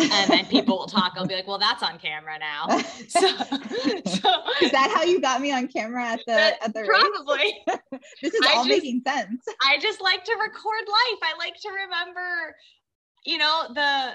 And 0.00 0.30
then 0.30 0.46
people 0.46 0.78
will 0.78 0.86
talk. 0.86 1.12
I'll 1.16 1.26
be 1.26 1.34
like, 1.34 1.46
well, 1.46 1.58
that's 1.58 1.82
on 1.82 1.98
camera 1.98 2.38
now. 2.38 2.66
So, 3.08 3.20
so 3.20 4.30
is 4.62 4.70
that 4.72 4.90
how 4.94 5.02
you 5.02 5.20
got 5.20 5.40
me 5.42 5.52
on 5.52 5.68
camera 5.68 6.04
at 6.04 6.20
the 6.26 6.32
at 6.64 6.72
the 6.72 6.82
probably. 6.84 7.62
This 8.22 8.32
is 8.32 8.40
I 8.46 8.54
all 8.54 8.64
just- 8.64 8.68
making 8.82 9.02
sense. 9.06 9.42
I 9.62 9.78
just 9.80 10.00
like 10.00 10.24
to 10.24 10.32
record 10.32 10.84
life. 10.88 11.20
I 11.22 11.34
like 11.38 11.54
to 11.60 11.68
remember, 11.70 12.56
you 13.26 13.36
know, 13.38 13.64
the 13.74 14.12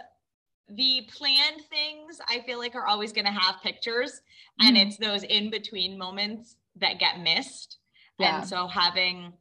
the 0.75 1.07
planned 1.15 1.61
things 1.69 2.19
I 2.27 2.41
feel 2.45 2.57
like 2.57 2.75
are 2.75 2.87
always 2.87 3.13
going 3.13 3.25
to 3.25 3.31
have 3.31 3.61
pictures 3.61 4.19
and 4.59 4.75
Mhm. 4.75 4.87
it's 4.87 4.97
those 4.97 5.23
in 5.23 5.49
between 5.49 5.97
moments 5.97 6.55
that 6.77 6.99
get 6.99 7.19
missed. 7.21 7.77
Yeah. 8.19 8.39
And 8.39 8.47
so 8.49 8.67
having 8.67 9.31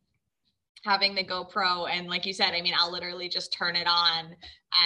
having 0.87 1.16
the 1.16 1.25
GoPro 1.25 1.90
and 1.90 2.07
like 2.07 2.25
you 2.25 2.33
said, 2.33 2.55
I 2.55 2.62
mean, 2.62 2.75
I'll 2.79 2.92
literally 2.92 3.29
just 3.29 3.53
turn 3.53 3.75
it 3.75 3.88
on 3.88 4.37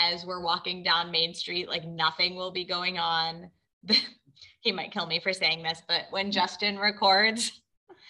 as 0.09 0.25
we're 0.25 0.43
walking 0.43 0.83
down 0.83 1.11
Main 1.11 1.35
Street 1.35 1.69
like 1.69 1.85
nothing 1.85 2.37
will 2.37 2.51
be 2.51 2.65
going 2.65 2.99
on. 2.99 3.51
he 4.61 4.73
might 4.73 4.93
kill 4.93 5.07
me 5.07 5.21
for 5.21 5.35
saying 5.35 5.63
this, 5.63 5.83
but 5.87 6.05
when 6.11 6.27
mm-hmm. 6.27 6.33
Justin 6.33 6.79
records 6.79 7.61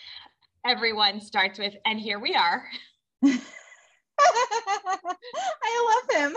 everyone 0.64 1.20
starts 1.20 1.58
with 1.58 1.74
and 1.84 1.98
here 1.98 2.20
we 2.20 2.34
are. 2.34 2.62
I 3.24 3.40
love 6.12 6.16
him. 6.16 6.36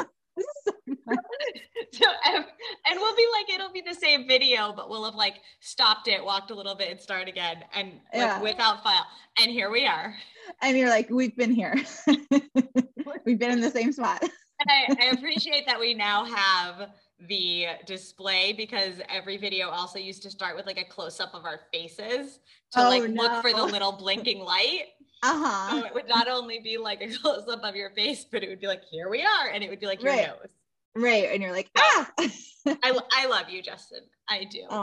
So 1.08 2.06
and, 2.26 2.46
and 2.90 3.00
we'll 3.00 3.16
be 3.16 3.26
like 3.34 3.50
it'll 3.54 3.72
be 3.72 3.82
the 3.86 3.94
same 3.94 4.28
video 4.28 4.74
but 4.76 4.90
we'll 4.90 5.04
have 5.06 5.16
like 5.16 5.36
stopped 5.60 6.08
it 6.08 6.24
walked 6.24 6.50
a 6.52 6.56
little 6.56 6.76
bit 6.76 6.90
and 6.90 7.00
start 7.00 7.28
again 7.28 7.58
and 7.74 7.94
like 7.94 8.00
Yeah. 8.14 8.42
without 8.42 8.84
file 8.84 9.06
and 9.40 9.52
here 9.52 9.70
we 9.70 9.86
are 9.86 10.16
And 10.62 10.78
you're 10.78 10.90
like, 10.90 11.10
we've 11.10 11.36
been 11.38 11.52
here. 11.52 11.74
we've 13.26 13.40
been 13.40 13.52
in 13.52 13.62
the 13.62 13.72
same 13.72 13.92
spot. 13.94 14.22
and 14.22 14.70
I, 14.70 15.08
I 15.08 15.12
appreciate 15.12 15.66
that 15.66 15.80
we 15.80 15.94
now 15.94 16.26
have 16.26 16.90
the 17.30 17.68
display 17.86 18.52
because 18.54 18.96
every 19.10 19.38
video 19.38 19.70
also 19.70 20.00
used 20.00 20.22
to 20.24 20.30
start 20.30 20.56
with 20.58 20.66
like 20.66 20.78
a 20.78 20.84
close 20.84 21.20
up 21.22 21.34
of 21.34 21.46
our 21.46 21.62
faces 21.72 22.40
to 22.74 22.82
Oh, 22.86 22.90
like 22.90 23.04
look 23.10 23.42
for 23.42 23.52
the 23.54 23.64
little 23.64 23.94
blinking 23.94 24.40
light. 24.40 24.88
Uh-huh. 25.24 25.80
So 25.80 25.86
it 25.86 25.94
would 25.94 26.10
not 26.10 26.28
only 26.28 26.60
be 26.60 26.78
like 26.78 27.02
a 27.02 27.08
close 27.22 27.48
up 27.48 27.64
of 27.64 27.76
your 27.76 27.92
face, 27.92 28.26
but 28.30 28.44
it 28.44 28.50
would 28.50 28.60
be 28.60 28.68
like, 28.68 28.84
here 28.92 29.10
we 29.10 29.22
are. 29.22 29.48
And 29.54 29.64
it 29.64 29.70
would 29.70 29.80
be 29.80 29.86
like 29.86 30.04
your 30.04 30.12
Right. 30.12 30.28
nose. 30.28 30.50
Right. 30.96 31.26
And 31.32 31.42
you're 31.42 31.52
like, 31.52 31.70
ah. 31.78 32.12
I, 32.18 32.32
I 33.12 33.26
love 33.28 33.50
you, 33.50 33.62
Justin. 33.62 34.02
I 34.30 34.46
do. 34.46 34.62
but 34.70 34.76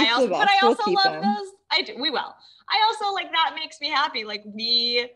I 0.00 0.10
also, 0.12 0.28
but. 0.28 0.48
I 0.48 0.58
We'll 0.62 0.74
keep 0.76 0.98
love 1.04 1.14
him. 1.14 1.22
those. 1.22 1.48
I 1.70 1.82
do. 1.82 1.94
We 2.00 2.10
will. 2.10 2.34
I 2.68 2.80
also 2.86 3.12
like 3.12 3.30
that 3.30 3.52
makes 3.54 3.80
me 3.80 3.88
happy. 3.88 4.24
Like 4.24 4.42
we, 4.46 5.10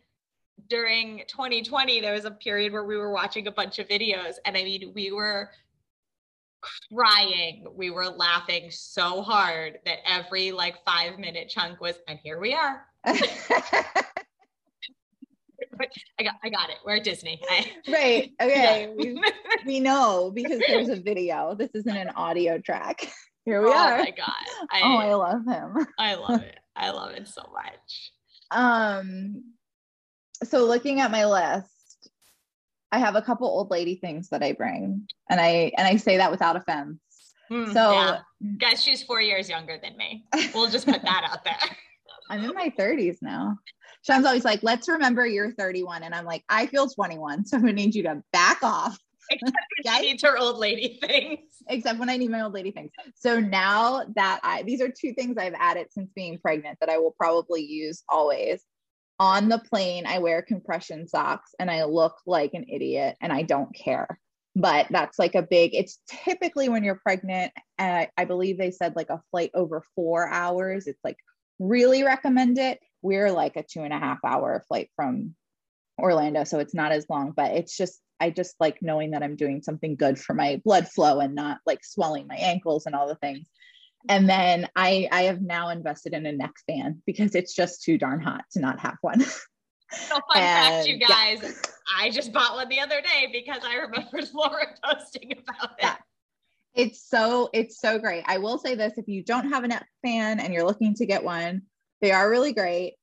during 0.68 1.22
2020, 1.28 2.00
there 2.00 2.12
was 2.12 2.24
a 2.24 2.30
period 2.30 2.72
where 2.72 2.84
we 2.84 2.96
were 2.96 3.10
watching 3.12 3.46
a 3.46 3.52
bunch 3.52 3.78
of 3.78 3.88
videos, 3.88 4.34
and 4.44 4.56
I 4.56 4.64
mean, 4.64 4.92
we 4.94 5.10
were 5.12 5.50
crying. 6.92 7.66
We 7.74 7.90
were 7.90 8.06
laughing 8.06 8.70
so 8.70 9.22
hard 9.22 9.78
that 9.86 9.98
every 10.06 10.52
like 10.52 10.84
five 10.84 11.18
minute 11.18 11.48
chunk 11.48 11.80
was, 11.80 11.96
and 12.06 12.18
here 12.22 12.38
we 12.38 12.54
are. 12.54 12.84
I 16.18 16.22
got, 16.22 16.34
I 16.42 16.48
got 16.48 16.70
it. 16.70 16.76
We're 16.84 16.96
at 16.96 17.04
Disney. 17.04 17.40
I, 17.50 17.70
right. 17.88 18.30
Okay. 18.40 18.92
We, 18.96 19.20
we 19.66 19.80
know 19.80 20.30
because 20.34 20.60
there's 20.66 20.88
a 20.88 20.96
video. 20.96 21.54
This 21.54 21.70
isn't 21.74 21.96
an 21.96 22.10
audio 22.10 22.58
track. 22.58 23.10
Here 23.44 23.62
we 23.62 23.68
oh 23.68 23.72
are. 23.72 23.98
my 23.98 24.10
god! 24.10 24.68
I, 24.70 24.80
oh, 24.82 24.96
I 24.96 25.14
love 25.14 25.46
him. 25.46 25.86
I 25.98 26.14
love 26.16 26.42
it. 26.42 26.58
I 26.76 26.90
love 26.90 27.12
it 27.12 27.26
so 27.28 27.42
much. 27.50 28.12
Um, 28.50 29.42
so 30.44 30.66
looking 30.66 31.00
at 31.00 31.10
my 31.10 31.24
list, 31.24 32.10
I 32.92 32.98
have 32.98 33.16
a 33.16 33.22
couple 33.22 33.46
old 33.48 33.70
lady 33.70 33.96
things 33.96 34.28
that 34.30 34.42
I 34.42 34.52
bring, 34.52 35.08
and 35.30 35.40
I 35.40 35.72
and 35.78 35.86
I 35.86 35.96
say 35.96 36.18
that 36.18 36.30
without 36.30 36.56
offense. 36.56 36.98
Hmm, 37.48 37.72
So 37.72 37.92
yeah. 37.92 38.18
guys, 38.58 38.82
she's 38.84 39.02
four 39.02 39.22
years 39.22 39.48
younger 39.48 39.78
than 39.82 39.96
me. 39.96 40.26
We'll 40.52 40.68
just 40.68 40.86
put 40.86 41.00
that 41.02 41.28
out 41.32 41.42
there. 41.44 41.56
I'm 42.28 42.44
in 42.44 42.52
my 42.54 42.70
30s 42.78 43.16
now. 43.22 43.56
Sean's 44.02 44.26
always 44.26 44.44
like, 44.44 44.62
"Let's 44.62 44.88
remember 44.88 45.26
you're 45.26 45.52
31," 45.52 46.02
and 46.02 46.14
I'm 46.14 46.24
like, 46.24 46.44
"I 46.48 46.66
feel 46.66 46.88
21, 46.88 47.44
so 47.46 47.56
I'm 47.56 47.62
gonna 47.62 47.72
need 47.74 47.94
you 47.94 48.04
to 48.04 48.22
back 48.32 48.62
off." 48.62 48.98
except 49.30 49.56
i 49.86 50.00
needs 50.00 50.22
her 50.22 50.38
old 50.38 50.58
lady 50.58 50.98
things. 51.02 51.40
except 51.68 51.98
when 51.98 52.08
I 52.08 52.16
need 52.16 52.30
my 52.30 52.42
old 52.42 52.54
lady 52.54 52.70
things. 52.70 52.90
So 53.14 53.40
now 53.40 54.04
that 54.16 54.40
I, 54.42 54.62
these 54.62 54.80
are 54.80 54.88
two 54.88 55.12
things 55.12 55.36
I've 55.36 55.54
added 55.58 55.88
since 55.90 56.10
being 56.14 56.38
pregnant 56.38 56.78
that 56.80 56.88
I 56.88 56.98
will 56.98 57.14
probably 57.18 57.62
use 57.62 58.02
always. 58.08 58.64
On 59.20 59.48
the 59.48 59.58
plane, 59.58 60.06
I 60.06 60.20
wear 60.20 60.42
compression 60.42 61.08
socks 61.08 61.50
and 61.58 61.70
I 61.70 61.84
look 61.84 62.16
like 62.24 62.54
an 62.54 62.64
idiot 62.68 63.16
and 63.20 63.32
I 63.32 63.42
don't 63.42 63.74
care. 63.74 64.18
But 64.54 64.86
that's 64.90 65.18
like 65.18 65.34
a 65.34 65.42
big, 65.42 65.74
it's 65.74 65.98
typically 66.24 66.68
when 66.68 66.84
you're 66.84 67.00
pregnant. 67.02 67.52
And 67.78 67.96
I, 67.96 68.10
I 68.16 68.24
believe 68.24 68.58
they 68.58 68.70
said 68.70 68.96
like 68.96 69.10
a 69.10 69.20
flight 69.30 69.50
over 69.54 69.82
four 69.94 70.28
hours. 70.28 70.86
It's 70.86 71.00
like 71.04 71.16
really 71.58 72.04
recommend 72.04 72.58
it. 72.58 72.78
We're 73.02 73.30
like 73.30 73.56
a 73.56 73.62
two 73.62 73.82
and 73.82 73.92
a 73.92 73.98
half 73.98 74.18
hour 74.24 74.64
flight 74.68 74.90
from 74.96 75.34
Orlando. 75.98 76.44
So 76.44 76.58
it's 76.58 76.74
not 76.74 76.92
as 76.92 77.06
long, 77.08 77.32
but 77.36 77.52
it's 77.52 77.76
just, 77.76 78.00
I 78.20 78.30
just 78.30 78.54
like 78.60 78.78
knowing 78.82 79.12
that 79.12 79.22
I'm 79.22 79.36
doing 79.36 79.62
something 79.62 79.96
good 79.96 80.18
for 80.18 80.34
my 80.34 80.60
blood 80.64 80.88
flow 80.88 81.20
and 81.20 81.34
not 81.34 81.58
like 81.66 81.84
swelling 81.84 82.26
my 82.26 82.36
ankles 82.36 82.86
and 82.86 82.94
all 82.94 83.08
the 83.08 83.14
things. 83.16 83.46
And 84.08 84.28
then 84.28 84.68
I 84.76 85.08
I 85.10 85.22
have 85.22 85.40
now 85.40 85.70
invested 85.70 86.14
in 86.14 86.24
a 86.24 86.32
neck 86.32 86.54
fan 86.66 87.02
because 87.04 87.34
it's 87.34 87.54
just 87.54 87.82
too 87.82 87.98
darn 87.98 88.20
hot 88.20 88.44
to 88.52 88.60
not 88.60 88.80
have 88.80 88.96
one. 89.00 89.24
So 89.90 90.16
fun 90.16 90.22
fact, 90.34 90.86
you 90.86 90.94
And, 90.94 91.00
yeah. 91.00 91.08
guys. 91.08 91.62
I 91.98 92.10
just 92.10 92.30
bought 92.30 92.56
one 92.56 92.68
the 92.68 92.80
other 92.80 93.00
day 93.00 93.30
because 93.32 93.62
I 93.64 93.76
remembered 93.76 94.28
Laura 94.34 94.66
posting 94.84 95.32
about 95.32 95.70
it. 95.70 95.76
Yeah. 95.80 95.96
It's 96.74 97.02
so 97.08 97.48
it's 97.54 97.80
so 97.80 97.98
great. 97.98 98.22
I 98.26 98.36
will 98.36 98.58
say 98.58 98.74
this: 98.74 98.98
if 98.98 99.08
you 99.08 99.24
don't 99.24 99.48
have 99.48 99.64
a 99.64 99.68
neck 99.68 99.88
fan 100.04 100.40
and 100.40 100.52
you're 100.52 100.66
looking 100.66 100.94
to 100.96 101.06
get 101.06 101.24
one, 101.24 101.62
they 102.00 102.12
are 102.12 102.28
really 102.30 102.52
great. 102.52 102.94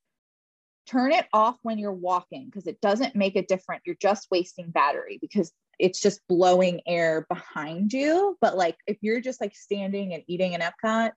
Turn 0.86 1.12
it 1.12 1.26
off 1.32 1.56
when 1.62 1.78
you're 1.78 1.92
walking 1.92 2.46
because 2.46 2.66
it 2.66 2.80
doesn't 2.80 3.16
make 3.16 3.34
a 3.36 3.42
difference. 3.44 3.82
You're 3.86 3.96
just 4.00 4.28
wasting 4.30 4.70
battery 4.70 5.18
because 5.20 5.52
it's 5.78 6.00
just 6.00 6.20
blowing 6.28 6.80
air 6.86 7.26
behind 7.28 7.92
you. 7.92 8.36
But 8.40 8.56
like 8.56 8.76
if 8.86 8.98
you're 9.00 9.20
just 9.20 9.40
like 9.40 9.54
standing 9.54 10.14
and 10.14 10.22
eating 10.28 10.54
an 10.54 10.60
Epcot, 10.62 11.10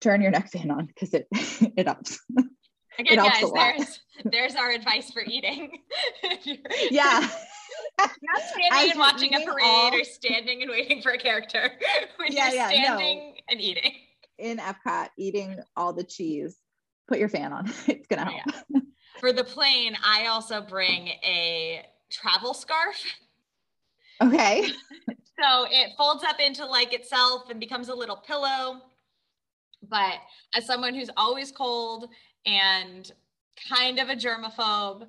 turn 0.00 0.20
your 0.20 0.30
neck 0.32 0.50
fan 0.52 0.70
on 0.70 0.86
because 0.86 1.14
it 1.14 1.26
it 1.32 1.86
helps. 1.86 2.20
Again, 2.98 3.18
It 3.18 3.32
guys, 3.32 3.50
there's 3.52 4.00
there's 4.24 4.54
our 4.54 4.70
advice 4.70 5.10
for 5.10 5.22
eating. 5.22 5.78
Yeah. 6.90 7.26
Not 7.98 8.10
standing 8.42 8.90
and 8.92 8.98
watching 8.98 9.34
a 9.34 9.44
parade 9.44 9.64
all- 9.64 9.94
or 9.94 10.04
standing 10.04 10.62
and 10.62 10.70
waiting 10.70 11.02
for 11.02 11.10
a 11.12 11.18
character. 11.18 11.70
When 12.18 12.32
Yeah, 12.32 12.46
you're 12.48 12.54
yeah, 12.56 12.66
no. 12.68 12.74
standing 12.74 13.34
and 13.48 13.60
eating. 13.60 13.92
In 14.38 14.58
Epcot, 14.58 15.08
eating 15.16 15.58
all 15.76 15.92
the 15.92 16.04
cheese, 16.04 16.56
put 17.08 17.18
your 17.18 17.28
fan 17.28 17.52
on. 17.52 17.70
It's 17.88 18.06
gonna 18.06 18.26
Oh, 18.28 18.30
help. 18.30 18.64
yeah. 18.70 18.80
For 19.20 19.32
the 19.32 19.44
plane, 19.44 19.96
I 20.04 20.26
also 20.26 20.60
bring 20.60 21.08
a 21.08 21.84
travel 22.10 22.54
scarf. 22.54 22.96
Okay. 24.22 24.70
So 25.42 25.66
it 25.68 25.90
folds 25.98 26.22
up 26.22 26.38
into 26.38 26.64
like 26.64 26.92
itself 26.94 27.50
and 27.50 27.58
becomes 27.58 27.88
a 27.88 27.94
little 27.94 28.14
pillow. 28.16 28.82
But 29.82 30.20
as 30.54 30.64
someone 30.64 30.94
who's 30.94 31.10
always 31.16 31.50
cold 31.50 32.08
and 32.46 33.10
kind 33.68 33.98
of 33.98 34.10
a 34.10 34.14
germaphobe, 34.14 35.08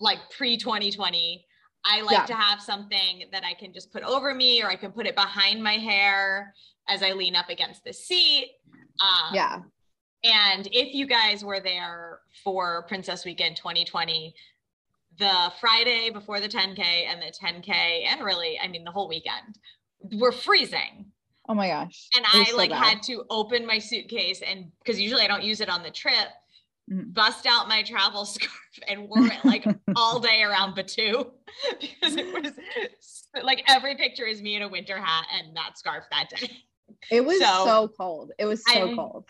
like 0.00 0.18
pre 0.34 0.56
2020, 0.56 1.44
I 1.84 2.00
like 2.00 2.12
Yeah. 2.14 2.24
to 2.24 2.34
have 2.34 2.62
something 2.62 3.24
that 3.30 3.44
I 3.44 3.52
can 3.52 3.74
just 3.74 3.92
put 3.92 4.02
over 4.04 4.34
me 4.34 4.62
or 4.62 4.68
I 4.70 4.76
can 4.76 4.90
put 4.90 5.06
it 5.06 5.14
behind 5.14 5.62
my 5.62 5.74
hair 5.74 6.54
as 6.88 7.02
I 7.02 7.12
lean 7.12 7.36
up 7.36 7.50
against 7.50 7.84
the 7.84 7.92
seat. 7.92 8.52
Um, 9.02 9.34
Yeah. 9.34 9.58
And 10.26 10.66
if 10.72 10.94
you 10.94 11.06
guys 11.06 11.44
were 11.44 11.60
there 11.60 12.20
for 12.42 12.82
Princess 12.88 13.24
Weekend 13.24 13.56
2020, 13.56 14.34
the 15.18 15.52
Friday 15.60 16.10
before 16.10 16.40
the 16.40 16.48
10K 16.48 16.78
and 16.80 17.22
the 17.22 17.32
10K, 17.32 17.68
and 18.06 18.22
really, 18.24 18.58
I 18.62 18.68
mean, 18.68 18.84
the 18.84 18.90
whole 18.90 19.08
weekend, 19.08 19.58
were 20.20 20.32
freezing. 20.32 21.06
Oh 21.48 21.54
my 21.54 21.68
gosh. 21.68 22.08
And 22.16 22.24
I 22.32 22.44
so 22.50 22.56
like 22.56 22.70
bad. 22.70 22.82
had 22.84 23.02
to 23.04 23.24
open 23.30 23.64
my 23.66 23.78
suitcase 23.78 24.42
and 24.42 24.70
because 24.82 25.00
usually 25.00 25.22
I 25.22 25.28
don't 25.28 25.44
use 25.44 25.60
it 25.60 25.68
on 25.68 25.82
the 25.82 25.90
trip, 25.90 26.28
Mhm. 26.90 27.14
bust 27.14 27.46
out 27.46 27.66
my 27.68 27.82
travel 27.82 28.24
scarf 28.34 28.52
and 28.88 29.08
wore 29.08 29.26
it 29.26 29.44
like 29.44 29.64
all 29.96 30.20
day 30.20 30.42
around 30.42 30.76
Batuu 30.76 31.30
because 31.80 32.16
it 32.16 32.32
was 32.42 32.52
like 33.42 33.62
every 33.68 33.96
picture 33.96 34.24
is 34.26 34.40
me 34.42 34.54
in 34.56 34.62
a 34.62 34.68
winter 34.68 34.96
hat 34.96 35.26
and 35.34 35.56
that 35.56 35.78
scarf 35.78 36.04
that 36.12 36.30
day. 36.30 36.50
It 37.10 37.24
was 37.24 37.38
So- 37.40 37.64
so, 37.64 37.88
cold. 37.96 38.32
It 38.38 38.44
was 38.46 38.64
so 38.64 38.90
I- 38.90 38.94
cold. 38.94 39.24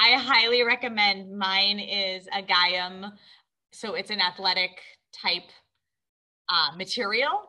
I 0.00 0.12
highly 0.12 0.62
recommend. 0.62 1.36
Mine 1.36 1.78
is 1.78 2.26
a 2.28 2.42
Gaiam, 2.42 3.12
so 3.70 3.94
it's 3.94 4.10
an 4.10 4.20
athletic 4.20 4.80
type 5.12 5.50
uh, 6.48 6.74
material. 6.74 7.42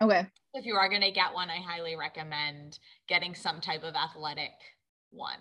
Okay. 0.00 0.24
If 0.54 0.64
you 0.64 0.76
are 0.76 0.88
going 0.88 1.02
to 1.02 1.10
get 1.10 1.34
one, 1.34 1.50
I 1.50 1.56
highly 1.56 1.96
recommend 1.96 2.78
getting 3.08 3.34
some 3.34 3.60
type 3.60 3.82
of 3.82 3.96
athletic 3.96 4.52
one. 5.10 5.40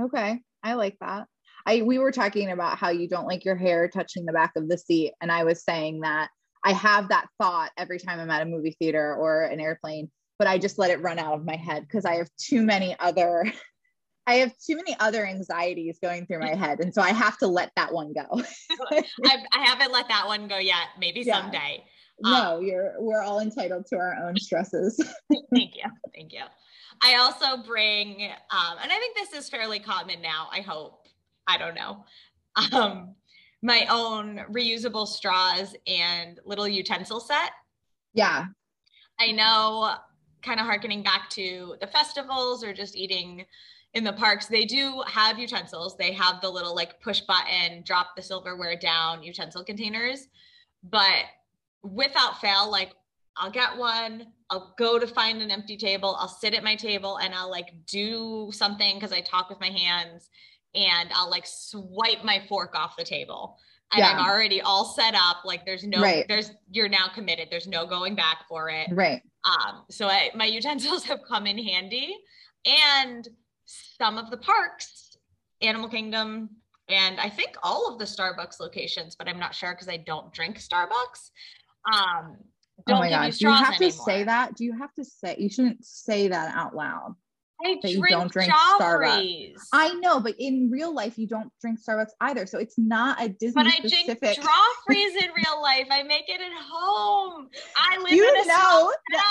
Okay. 0.00 0.40
I 0.62 0.74
like 0.74 0.96
that. 1.00 1.26
I 1.66 1.82
we 1.82 1.98
were 1.98 2.12
talking 2.12 2.52
about 2.52 2.78
how 2.78 2.90
you 2.90 3.08
don't 3.08 3.26
like 3.26 3.44
your 3.44 3.56
hair 3.56 3.88
touching 3.88 4.24
the 4.24 4.32
back 4.32 4.52
of 4.54 4.68
the 4.68 4.78
seat. 4.78 5.14
And 5.20 5.32
I 5.32 5.42
was 5.42 5.64
saying 5.64 6.00
that 6.02 6.28
I 6.64 6.72
have 6.74 7.08
that 7.08 7.26
thought 7.40 7.72
every 7.76 7.98
time 7.98 8.20
I'm 8.20 8.30
at 8.30 8.42
a 8.42 8.46
movie 8.46 8.76
theater 8.78 9.16
or 9.16 9.42
an 9.42 9.58
airplane, 9.58 10.10
but 10.38 10.46
I 10.46 10.58
just 10.58 10.78
let 10.78 10.92
it 10.92 11.02
run 11.02 11.18
out 11.18 11.34
of 11.34 11.44
my 11.44 11.56
head 11.56 11.82
because 11.82 12.04
I 12.04 12.16
have 12.16 12.28
too 12.38 12.62
many 12.62 12.96
other 13.00 13.52
I 14.26 14.34
have 14.36 14.52
too 14.58 14.76
many 14.76 14.96
other 15.00 15.26
anxieties 15.26 15.98
going 16.00 16.26
through 16.26 16.40
my 16.40 16.54
head. 16.54 16.80
And 16.80 16.94
so 16.94 17.02
I 17.02 17.10
have 17.10 17.38
to 17.38 17.46
let 17.48 17.72
that 17.76 17.92
one 17.92 18.12
go. 18.12 18.22
I, 18.90 19.04
I 19.52 19.64
haven't 19.64 19.92
let 19.92 20.08
that 20.08 20.26
one 20.26 20.46
go 20.48 20.58
yet. 20.58 20.86
Maybe 20.98 21.20
Yeah. 21.22 21.40
someday. 21.42 21.84
no, 22.20 22.60
you're 22.60 22.94
we're 23.00 23.22
all 23.22 23.40
entitled 23.40 23.86
to 23.86 23.96
our 23.96 24.14
own 24.24 24.36
stresses. 24.36 24.96
Thank 25.54 25.74
you. 25.76 25.82
Thank 26.14 26.32
you. 26.32 26.42
I 27.02 27.16
also 27.16 27.62
bring, 27.66 28.22
um, 28.50 28.76
and 28.80 28.92
I 28.92 28.96
think 28.98 29.16
this 29.16 29.32
is 29.32 29.48
fairly 29.50 29.80
common 29.80 30.22
now. 30.22 30.48
I 30.52 30.60
hope. 30.60 31.08
I 31.48 31.58
don't 31.58 31.74
know. 31.74 32.04
Um, 32.72 33.16
my 33.62 33.86
own 33.90 34.44
reusable 34.52 35.08
straws 35.08 35.74
and 35.88 36.38
little 36.44 36.68
utensil 36.68 37.18
set. 37.18 37.50
yeah. 38.14 38.46
I 39.20 39.32
know, 39.32 39.94
kind 40.42 40.58
of 40.60 40.66
harkening 40.66 41.02
back 41.02 41.28
to 41.30 41.76
the 41.80 41.86
festivals 41.86 42.62
or 42.64 42.72
just 42.72 42.96
eating 42.96 43.44
in 43.94 44.04
the 44.04 44.12
parks, 44.12 44.46
they 44.46 44.64
do 44.64 45.02
have 45.06 45.38
utensils. 45.38 45.96
They 45.96 46.12
have 46.12 46.40
the 46.40 46.48
little 46.48 46.74
like 46.74 47.00
push 47.00 47.20
button, 47.20 47.82
drop 47.84 48.16
the 48.16 48.22
silverware 48.22 48.76
down 48.76 49.22
utensil 49.22 49.64
containers. 49.64 50.28
But 50.82 51.24
without 51.82 52.40
fail, 52.40 52.70
like 52.70 52.92
I'll 53.36 53.50
get 53.50 53.76
one, 53.76 54.28
I'll 54.50 54.74
go 54.78 54.98
to 54.98 55.06
find 55.06 55.42
an 55.42 55.50
empty 55.50 55.76
table, 55.76 56.16
I'll 56.18 56.28
sit 56.28 56.54
at 56.54 56.64
my 56.64 56.74
table 56.74 57.18
and 57.18 57.34
I'll 57.34 57.50
like 57.50 57.72
do 57.86 58.50
something 58.52 58.96
because 58.96 59.12
I 59.12 59.20
talk 59.20 59.48
with 59.50 59.60
my 59.60 59.70
hands 59.70 60.28
and 60.74 61.10
I'll 61.14 61.30
like 61.30 61.46
swipe 61.46 62.24
my 62.24 62.42
fork 62.48 62.74
off 62.74 62.96
the 62.96 63.04
table. 63.04 63.58
And 63.94 64.02
I'm 64.02 64.24
already 64.24 64.62
all 64.62 64.86
set 64.86 65.14
up. 65.14 65.44
Like 65.44 65.66
there's 65.66 65.84
no, 65.84 66.00
Right. 66.00 66.24
there's, 66.26 66.50
you're 66.70 66.88
now 66.88 67.08
committed. 67.14 67.48
There's 67.50 67.66
no 67.66 67.86
going 67.86 68.14
back 68.14 68.38
for 68.48 68.70
it. 68.70 68.88
Right. 68.90 69.20
Um, 69.44 69.82
so 69.90 70.06
I, 70.06 70.30
my 70.34 70.46
utensils 70.46 71.04
have 71.10 71.20
come 71.28 71.46
in 71.46 71.58
handy, 71.58 72.16
and 72.64 73.28
some 73.98 74.18
of 74.18 74.30
the 74.30 74.36
parks, 74.36 75.16
Animal 75.60 75.88
Kingdom, 75.88 76.50
and 76.88 77.20
I 77.20 77.28
think 77.28 77.56
all 77.62 77.92
of 77.92 77.98
the 77.98 78.04
Starbucks 78.04 78.60
locations, 78.60 79.16
but 79.16 79.28
I'm 79.28 79.38
not 79.38 79.54
sure 79.54 79.72
because 79.72 79.88
I 79.88 79.98
don't 79.98 80.32
drink 80.32 80.58
Starbucks. 80.58 81.30
Um, 81.92 82.36
don't 82.86 82.96
oh 82.96 83.00
my 83.00 83.08
give 83.08 83.18
god, 83.18 83.24
you 83.26 83.32
do 83.32 83.48
you 83.48 83.52
have 83.52 83.76
to 83.78 83.92
say 83.92 84.24
that? 84.24 84.56
Do 84.56 84.64
you 84.64 84.76
have 84.78 84.92
to 84.94 85.04
say 85.04 85.36
you 85.38 85.48
shouldn't 85.48 85.84
say 85.84 86.28
that 86.28 86.54
out 86.54 86.74
loud? 86.74 87.14
I 87.64 87.78
that 87.82 87.90
you 87.90 88.02
don't 88.08 88.30
drink 88.32 88.52
Joffrey's. 88.52 89.68
I 89.72 89.94
know, 89.94 90.20
but 90.20 90.34
in 90.38 90.70
real 90.70 90.94
life 90.94 91.18
you 91.18 91.26
don't 91.26 91.50
drink 91.60 91.78
Starbucks 91.80 92.10
either. 92.20 92.46
So 92.46 92.58
it's 92.58 92.78
not 92.78 93.22
a 93.22 93.28
Disney 93.28 93.62
But 93.62 93.66
I 93.72 93.78
drink 93.80 93.94
specific. 93.94 94.38
Joffrey's 94.38 95.22
in 95.22 95.30
real 95.36 95.60
life. 95.62 95.86
I 95.90 96.02
make 96.02 96.28
it 96.28 96.40
at 96.40 96.52
home. 96.70 97.48
I 97.76 97.98
live 98.02 98.12
you 98.12 98.28
in 98.28 98.36
a 98.44 98.46
know 98.46 98.92
that. 99.12 99.22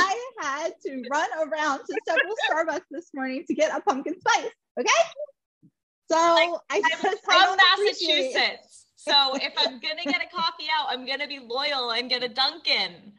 I 0.00 0.30
had 0.42 0.72
to 0.86 1.02
run 1.10 1.28
around 1.48 1.80
to 1.80 2.00
several 2.06 2.34
Starbucks 2.50 2.84
this 2.90 3.10
morning 3.14 3.44
to 3.46 3.54
get 3.54 3.76
a 3.76 3.80
pumpkin 3.80 4.14
spice. 4.20 4.50
Okay. 4.78 4.88
So 6.10 6.16
I 6.16 6.60
I'm 6.70 6.82
just 6.82 7.04
I 7.04 7.18
from 7.20 7.56
don't 7.56 7.60
appreciate- 7.74 8.34
Massachusetts. 8.34 8.86
So 8.96 9.34
if 9.36 9.54
I'm 9.56 9.80
gonna 9.80 10.04
get 10.04 10.20
a 10.20 10.28
coffee 10.34 10.66
out, 10.78 10.88
I'm 10.90 11.06
gonna 11.06 11.26
be 11.26 11.38
loyal 11.38 11.90
and 11.92 12.10
get 12.10 12.22
a 12.22 12.28
Dunkin'. 12.28 13.12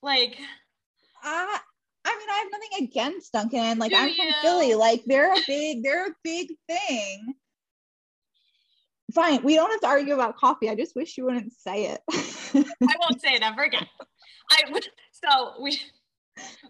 Like, 0.00 0.38
I 1.24 1.58
I 2.08 2.18
mean, 2.18 2.28
I 2.30 2.38
have 2.38 2.48
nothing 2.52 2.86
against 2.88 3.32
Dunkin'. 3.32 3.78
Like 3.78 3.90
Do 3.90 3.98
I'm 3.98 4.14
from? 4.14 4.26
Philly. 4.42 4.74
Like 4.74 5.02
they're 5.06 5.32
a 5.32 5.40
big, 5.46 5.82
they're 5.82 6.06
a 6.06 6.14
big 6.24 6.48
thing. 6.68 7.34
Fine, 9.14 9.42
we 9.42 9.54
don't 9.54 9.70
have 9.70 9.80
to 9.80 9.86
argue 9.86 10.14
about 10.14 10.36
coffee. 10.36 10.68
I 10.68 10.74
just 10.74 10.94
wish 10.94 11.16
you 11.16 11.24
wouldn't 11.24 11.52
say 11.52 11.86
it. 11.86 12.00
I 12.12 12.94
won't 13.00 13.20
say 13.22 13.34
it 13.34 13.42
ever 13.42 13.62
again. 13.62 13.86
I 14.50 14.70
would. 14.70 14.86
So 15.12 15.62
we, 15.62 15.80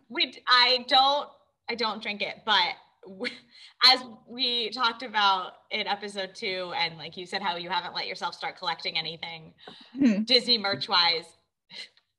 we. 0.09 0.35
I 0.47 0.85
don't. 0.89 1.29
I 1.71 1.75
don't 1.75 2.01
drink 2.03 2.23
it, 2.23 2.37
but 2.47 2.75
as 3.85 4.01
we 4.27 4.71
talked 4.71 5.03
about 5.03 5.53
in 5.71 5.87
episode 5.87 6.35
two, 6.35 6.73
and 6.77 6.97
like 6.97 7.17
you 7.17 7.27
said, 7.27 7.43
how 7.43 7.57
you 7.57 7.69
haven't 7.69 7.95
let 7.95 8.07
yourself 8.07 8.35
start 8.35 8.59
collecting 8.59 8.97
anything 8.99 9.53
Hmm. 9.93 10.23
Disney 10.23 10.59
merch 10.59 10.89
wise. 10.89 11.25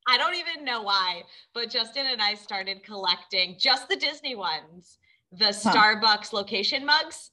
I 0.10 0.18
don't 0.18 0.36
even 0.36 0.66
know 0.66 0.82
why, 0.82 1.24
but 1.53 1.70
Justin 1.70 2.07
and 2.07 2.22
I 2.22 2.34
started 2.34 2.84
collecting 2.84 3.57
just 3.60 3.88
the 3.88 3.95
Disney 3.95 4.36
ones, 4.36 4.97
the 5.32 5.45
Starbucks 5.53 6.34
location 6.34 6.86
mugs 6.86 7.32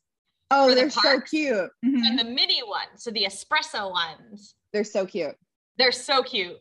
oh, 0.53 0.73
they're 0.75 0.91
so 0.91 1.01
parks? 1.01 1.31
cute. 1.31 1.71
Mhm. 1.85 2.07
and 2.07 2.19
the 2.19 2.25
mini 2.25 2.63
ones, 2.63 3.03
so 3.03 3.11
the 3.11 3.25
espresso 3.25 3.91
ones. 3.91 4.55
They're 4.73 4.85
so 4.85 5.05
cute. 5.07 5.35
They're 5.79 5.91
so 5.91 6.23
cute. 6.23 6.59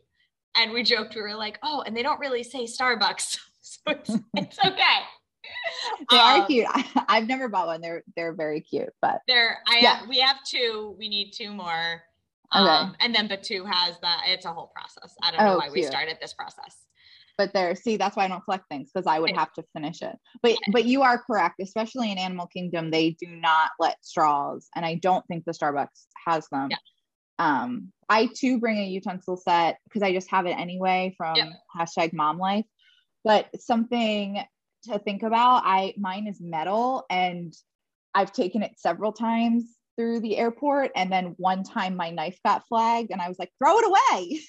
And 0.58 0.72
we 0.72 0.82
joked, 0.84 1.14
we 1.16 1.22
were 1.22 1.36
like, 1.36 1.60
oh, 1.62 1.84
and 1.86 1.96
they 1.96 2.02
don't 2.02 2.20
really 2.20 2.42
say 2.44 2.64
Starbucks. 2.64 3.38
so 3.62 3.82
it's, 3.88 4.10
it's 4.36 4.58
okay. 4.66 4.98
They 6.10 6.18
are 6.18 6.40
Um, 6.42 6.48
cute. 6.48 6.66
I, 6.68 7.06
I've 7.10 7.28
never 7.28 7.48
bought 7.50 7.68
one. 7.68 7.82
They're 7.82 8.04
they're 8.16 8.34
very 8.34 8.62
cute, 8.62 8.90
but 9.02 9.20
There, 9.28 9.60
I 9.68 9.80
Yeah. 9.80 9.96
have, 9.98 10.08
we 10.10 10.20
have 10.20 10.38
two. 10.48 10.96
We 10.98 11.10
need 11.10 11.32
two 11.34 11.52
more. 11.54 12.02
Okay. 12.56 12.70
Um, 12.70 12.96
and 13.00 13.14
then, 13.14 13.30
two 13.42 13.66
has 13.66 14.00
that. 14.02 14.24
It's 14.28 14.46
a 14.46 14.54
whole 14.54 14.68
process. 14.68 15.16
I 15.22 15.32
don't 15.32 15.44
know 15.44 15.54
Oh, 15.54 15.58
why 15.58 15.70
we 15.74 15.84
started 15.84 16.18
this 16.22 16.34
process. 16.34 16.86
but 17.38 17.52
they're 17.54 17.76
see 17.76 17.98
that's 17.98 18.16
why 18.16 18.24
I 18.24 18.28
don't 18.30 18.44
collect 18.46 18.64
things 18.70 18.90
because 18.94 19.08
I 19.08 19.20
would 19.20 19.32
Yeah. 19.32 19.40
have 19.40 19.52
to 19.54 19.64
finish 19.74 20.02
it. 20.02 20.16
But 20.42 20.58
but 20.72 20.86
you 20.86 21.02
are 21.02 21.18
correct, 21.18 21.56
especially 21.62 22.12
in 22.12 22.18
Animal 22.18 22.48
Kingdom, 22.48 22.92
they 22.92 23.12
do 23.12 23.28
not 23.28 23.72
let 23.80 23.98
straws, 24.06 24.70
and 24.76 24.86
I 24.86 24.96
don't 24.96 25.26
think 25.28 25.44
the 25.44 25.52
Starbucks 25.52 26.06
has 26.26 26.48
them. 26.50 26.70
Yeah. 26.72 26.78
Um, 27.38 27.92
I 28.08 28.28
too 28.34 28.60
bring 28.60 28.78
a 28.78 28.86
utensil 28.86 29.36
set 29.36 29.80
because 29.84 30.02
I 30.02 30.14
just 30.14 30.30
have 30.32 30.46
it 30.46 30.58
anyway 30.58 31.14
from 31.18 31.36
Yep. 31.38 31.48
hashtag 31.78 32.14
mom 32.14 32.38
life. 32.40 32.66
But 33.26 33.50
something 33.60 34.42
to 34.84 35.00
think 35.00 35.24
about, 35.24 35.64
I 35.66 35.94
mine 35.98 36.28
is 36.28 36.40
metal 36.40 37.06
and 37.10 37.54
I've 38.14 38.32
taken 38.32 38.64
it 38.64 38.80
several 38.80 39.12
times 39.12 39.66
through 39.98 40.20
the 40.20 40.38
airport 40.38 40.92
and 40.96 41.12
then 41.12 41.36
one 41.38 41.64
time 41.64 41.96
my 41.96 42.10
knife 42.10 42.38
got 42.46 42.68
flagged 42.68 43.12
and 43.12 43.22
I 43.22 43.28
was 43.28 43.40
like, 43.40 43.52
throw 43.60 43.78
it 43.78 43.86
away. 43.86 44.42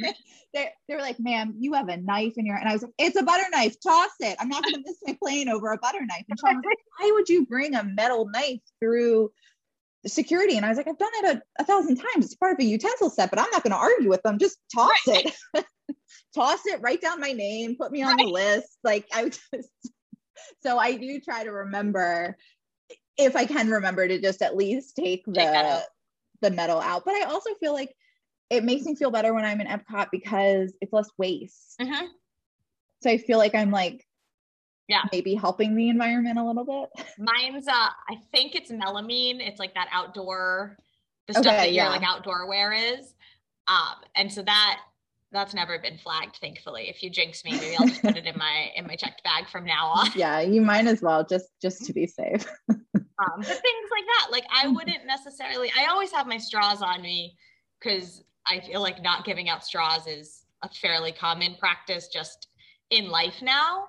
they, 0.54 0.70
they 0.88 0.94
were 0.94 1.00
like, 1.00 1.18
ma'am, 1.18 1.54
you 1.58 1.74
have 1.74 1.88
a 1.88 1.96
knife 1.96 2.34
in 2.36 2.46
your, 2.46 2.56
and 2.56 2.68
I 2.68 2.72
was 2.72 2.82
like, 2.82 2.92
it's 2.98 3.16
a 3.16 3.22
butter 3.22 3.44
knife, 3.52 3.76
toss 3.80 4.10
it. 4.20 4.36
I'm 4.40 4.48
not 4.48 4.62
going 4.62 4.74
to 4.74 4.82
miss 4.84 4.96
my 5.06 5.16
plane 5.22 5.48
over 5.48 5.72
a 5.72 5.78
butter 5.78 6.04
knife. 6.04 6.24
And 6.28 6.38
Sean 6.38 6.56
was 6.56 6.64
like, 6.64 6.78
why 6.98 7.12
would 7.12 7.28
you 7.28 7.46
bring 7.46 7.74
a 7.74 7.84
metal 7.84 8.28
knife 8.32 8.60
through 8.80 9.30
security? 10.06 10.56
And 10.56 10.64
I 10.64 10.68
was 10.68 10.78
like, 10.78 10.88
I've 10.88 10.98
done 10.98 11.10
it 11.14 11.36
a, 11.36 11.62
a 11.62 11.64
thousand 11.64 11.96
times. 11.96 12.26
It's 12.26 12.34
part 12.34 12.54
of 12.54 12.60
a 12.60 12.64
utensil 12.64 13.10
set, 13.10 13.30
but 13.30 13.38
I'm 13.38 13.50
not 13.50 13.62
going 13.62 13.72
to 13.72 13.78
argue 13.78 14.08
with 14.08 14.22
them. 14.22 14.38
Just 14.38 14.58
toss 14.74 14.90
it. 15.06 15.34
toss 16.34 16.60
it, 16.66 16.80
write 16.80 17.00
down 17.00 17.20
my 17.20 17.32
name, 17.32 17.76
put 17.76 17.92
me 17.92 18.02
on 18.02 18.16
the 18.16 18.24
list. 18.24 18.76
Like 18.82 19.06
I 19.12 19.26
just, 19.26 19.40
so 20.62 20.78
I 20.78 20.96
do 20.96 21.20
try 21.20 21.44
to 21.44 21.50
remember 21.50 22.36
if 23.16 23.36
I 23.36 23.44
can 23.46 23.68
remember 23.70 24.06
to 24.08 24.20
just 24.20 24.42
at 24.42 24.56
least 24.56 24.96
take 24.96 25.24
the, 25.26 25.32
Take 25.32 25.82
the 26.40 26.50
metal 26.50 26.80
out. 26.80 27.04
But 27.04 27.14
I 27.14 27.22
also 27.22 27.50
feel 27.60 27.72
like 27.72 27.94
it 28.50 28.64
makes 28.64 28.84
me 28.84 28.94
feel 28.94 29.10
better 29.10 29.32
when 29.32 29.44
I'm 29.44 29.60
in 29.60 29.66
Epcot 29.66 30.08
because 30.12 30.74
it's 30.80 30.92
less 30.92 31.08
waste. 31.16 31.76
Mhm. 31.80 32.08
So 33.02 33.10
I 33.10 33.18
feel 33.18 33.38
like 33.38 33.54
I'm 33.54 33.70
like, 33.70 34.06
Yeah. 34.88 35.02
maybe 35.12 35.34
helping 35.34 35.74
the 35.74 35.88
environment 35.88 36.38
a 36.38 36.44
little 36.44 36.64
bit. 36.64 36.90
Mine's, 37.18 37.66
uh, 37.68 37.72
I 37.72 38.16
think 38.32 38.54
it's 38.54 38.70
melamine. 38.70 39.40
It's 39.40 39.58
like 39.58 39.74
that 39.74 39.88
outdoor, 39.92 40.76
the 41.26 41.34
stuff 41.34 41.46
Okay, 41.46 41.56
that 41.56 41.72
your 41.72 41.84
yeah. 41.84 41.90
like 41.90 42.02
outdoor 42.02 42.46
wear 42.46 42.72
is. 42.72 43.14
Um, 43.66 43.96
and 44.14 44.30
so 44.30 44.42
that 44.42 44.80
that's 45.32 45.54
never 45.54 45.78
been 45.78 45.98
flagged, 45.98 46.36
thankfully. 46.36 46.88
If 46.88 47.02
you 47.02 47.10
jinx 47.10 47.44
me, 47.44 47.52
maybe 47.52 47.74
I'll 47.76 47.88
just 47.88 48.02
put 48.02 48.16
it 48.16 48.26
in 48.26 48.38
my 48.38 48.70
in 48.76 48.86
my 48.86 48.94
checked 48.94 49.24
bag 49.24 49.48
from 49.48 49.64
now 49.64 49.86
on. 49.88 50.10
yeah, 50.14 50.40
you 50.40 50.60
might 50.60 50.86
as 50.86 51.00
well 51.02 51.24
just 51.24 51.48
just 51.62 51.86
to 51.86 51.92
be 51.92 52.06
safe. 52.06 52.46
Um, 53.18 53.36
but 53.38 53.46
things 53.46 53.90
like 53.90 54.04
that, 54.06 54.28
like 54.32 54.44
I 54.52 54.66
Mhm. 54.66 54.74
wouldn't 54.74 55.06
necessarily. 55.06 55.70
I 55.76 55.86
always 55.86 56.10
have 56.12 56.26
my 56.26 56.38
straws 56.38 56.82
on 56.82 57.00
me 57.02 57.36
because 57.80 58.24
I 58.46 58.60
feel 58.60 58.80
like 58.80 59.00
not 59.02 59.24
giving 59.24 59.48
out 59.48 59.64
straws 59.64 60.06
is 60.06 60.44
a 60.62 60.68
fairly 60.68 61.12
common 61.12 61.54
practice 61.56 62.08
just 62.08 62.48
in 62.90 63.08
life 63.08 63.40
now. 63.42 63.86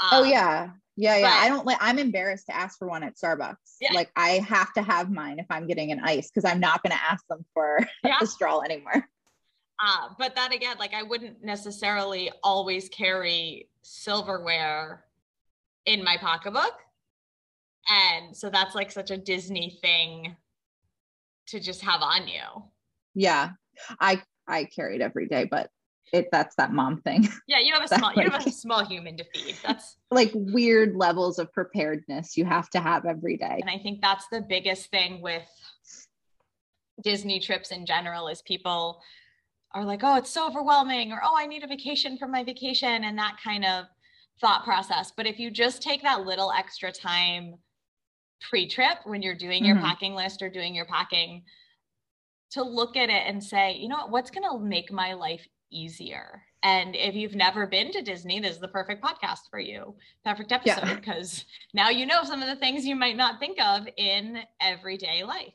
oh 0.00 0.22
Um, 0.22 0.28
yeah. 0.30 0.70
Yeah, 0.96 1.16
yeah. 1.16 1.30
but- 1.30 1.44
I 1.44 1.48
don't 1.48 1.66
like 1.66 1.78
I'm 1.80 1.98
embarrassed 1.98 2.46
to 2.46 2.54
ask 2.56 2.78
for 2.78 2.86
one 2.88 3.02
at 3.02 3.16
Starbucks. 3.16 3.56
Yeah. 3.80 3.92
Like 3.94 4.10
I 4.16 4.38
have 4.48 4.72
to 4.74 4.82
have 4.82 5.10
mine 5.10 5.38
if 5.38 5.46
I'm 5.50 5.66
getting 5.66 5.90
an 5.92 6.00
ice 6.00 6.30
because 6.30 6.44
I'm 6.44 6.60
not 6.60 6.82
gonna 6.82 6.94
ask 7.00 7.26
them 7.28 7.44
for 7.54 7.78
Yeah. 8.04 8.18
a 8.20 8.26
straw 8.26 8.60
anymore. 8.60 9.08
Uh, 9.80 10.08
but 10.18 10.34
that 10.36 10.52
again, 10.52 10.76
like 10.78 10.94
I 10.94 11.02
wouldn't 11.04 11.42
necessarily 11.42 12.30
always 12.42 12.88
carry 12.88 13.68
silverware 13.82 15.04
in 15.86 16.02
my 16.04 16.16
pocketbook. 16.16 16.74
And 17.90 18.36
so 18.36 18.50
that's 18.50 18.74
like 18.74 18.90
such 18.90 19.10
a 19.10 19.16
Disney 19.16 19.78
thing 19.80 20.36
to 21.48 21.60
just 21.60 21.80
have 21.82 22.02
on 22.02 22.28
you. 22.28 22.64
Yeah. 23.14 23.50
I 24.00 24.22
I 24.46 24.64
carry 24.64 24.96
it 24.96 25.00
every 25.00 25.26
day, 25.26 25.44
but 25.50 25.70
it 26.12 26.28
that's 26.32 26.56
that 26.56 26.72
mom 26.72 27.00
thing. 27.02 27.28
Yeah, 27.46 27.58
you 27.60 27.72
have 27.74 27.84
a 27.84 27.88
small 27.88 28.12
you 28.14 28.30
have 28.30 28.46
a 28.46 28.50
small 28.50 28.84
human 28.84 29.16
to 29.16 29.24
feed. 29.24 29.56
That's 29.66 29.96
like 30.10 30.30
weird 30.34 30.96
levels 30.96 31.38
of 31.38 31.52
preparedness 31.52 32.36
you 32.36 32.44
have 32.44 32.68
to 32.70 32.80
have 32.80 33.06
every 33.06 33.36
day. 33.36 33.58
and 33.60 33.70
I 33.70 33.78
think 33.78 34.00
that's 34.00 34.26
the 34.28 34.40
biggest 34.40 34.90
thing 34.90 35.22
with 35.22 35.48
Disney 37.02 37.40
trips 37.40 37.70
in 37.70 37.86
general 37.86 38.28
is 38.28 38.42
people 38.42 39.00
are 39.72 39.84
like, 39.84 40.00
oh, 40.02 40.16
it's 40.16 40.30
so 40.30 40.46
overwhelming, 40.46 41.12
or 41.12 41.20
oh, 41.22 41.34
I 41.36 41.46
need 41.46 41.62
a 41.62 41.66
vacation 41.66 42.16
for 42.16 42.26
my 42.26 42.42
vacation, 42.42 43.04
and 43.04 43.18
that 43.18 43.36
kind 43.42 43.64
of 43.64 43.84
thought 44.40 44.64
process. 44.64 45.12
But 45.14 45.26
if 45.26 45.38
you 45.38 45.50
just 45.50 45.82
take 45.82 46.02
that 46.02 46.24
little 46.24 46.50
extra 46.52 46.90
time 46.90 47.56
pre-trip 48.40 48.98
when 49.04 49.22
you're 49.22 49.34
doing 49.34 49.64
your 49.64 49.76
Mhm. 49.76 49.82
packing 49.82 50.14
list 50.14 50.42
or 50.42 50.48
doing 50.48 50.74
your 50.74 50.86
packing 50.86 51.44
to 52.50 52.62
look 52.62 52.96
at 52.96 53.10
it 53.10 53.26
and 53.26 53.42
say, 53.42 53.74
you 53.74 53.88
know 53.88 53.96
what, 53.96 54.10
what's 54.10 54.30
gonna 54.30 54.58
make 54.58 54.90
my 54.90 55.12
life 55.12 55.46
easier? 55.70 56.44
And 56.62 56.96
if 56.96 57.14
you've 57.14 57.34
never 57.34 57.66
been 57.66 57.92
to 57.92 58.02
Disney, 58.02 58.40
this 58.40 58.52
is 58.52 58.60
the 58.60 58.68
perfect 58.68 59.02
podcast 59.02 59.48
for 59.50 59.60
you. 59.60 59.96
Perfect 60.24 60.50
episode 60.50 60.96
because 60.96 61.44
now 61.72 61.88
you 61.88 62.04
know 62.06 62.24
some 62.24 62.42
of 62.42 62.48
the 62.48 62.56
things 62.56 62.84
you 62.84 62.96
might 62.96 63.16
not 63.16 63.38
think 63.38 63.60
of 63.60 63.86
in 63.96 64.42
everyday 64.60 65.22
life. 65.22 65.54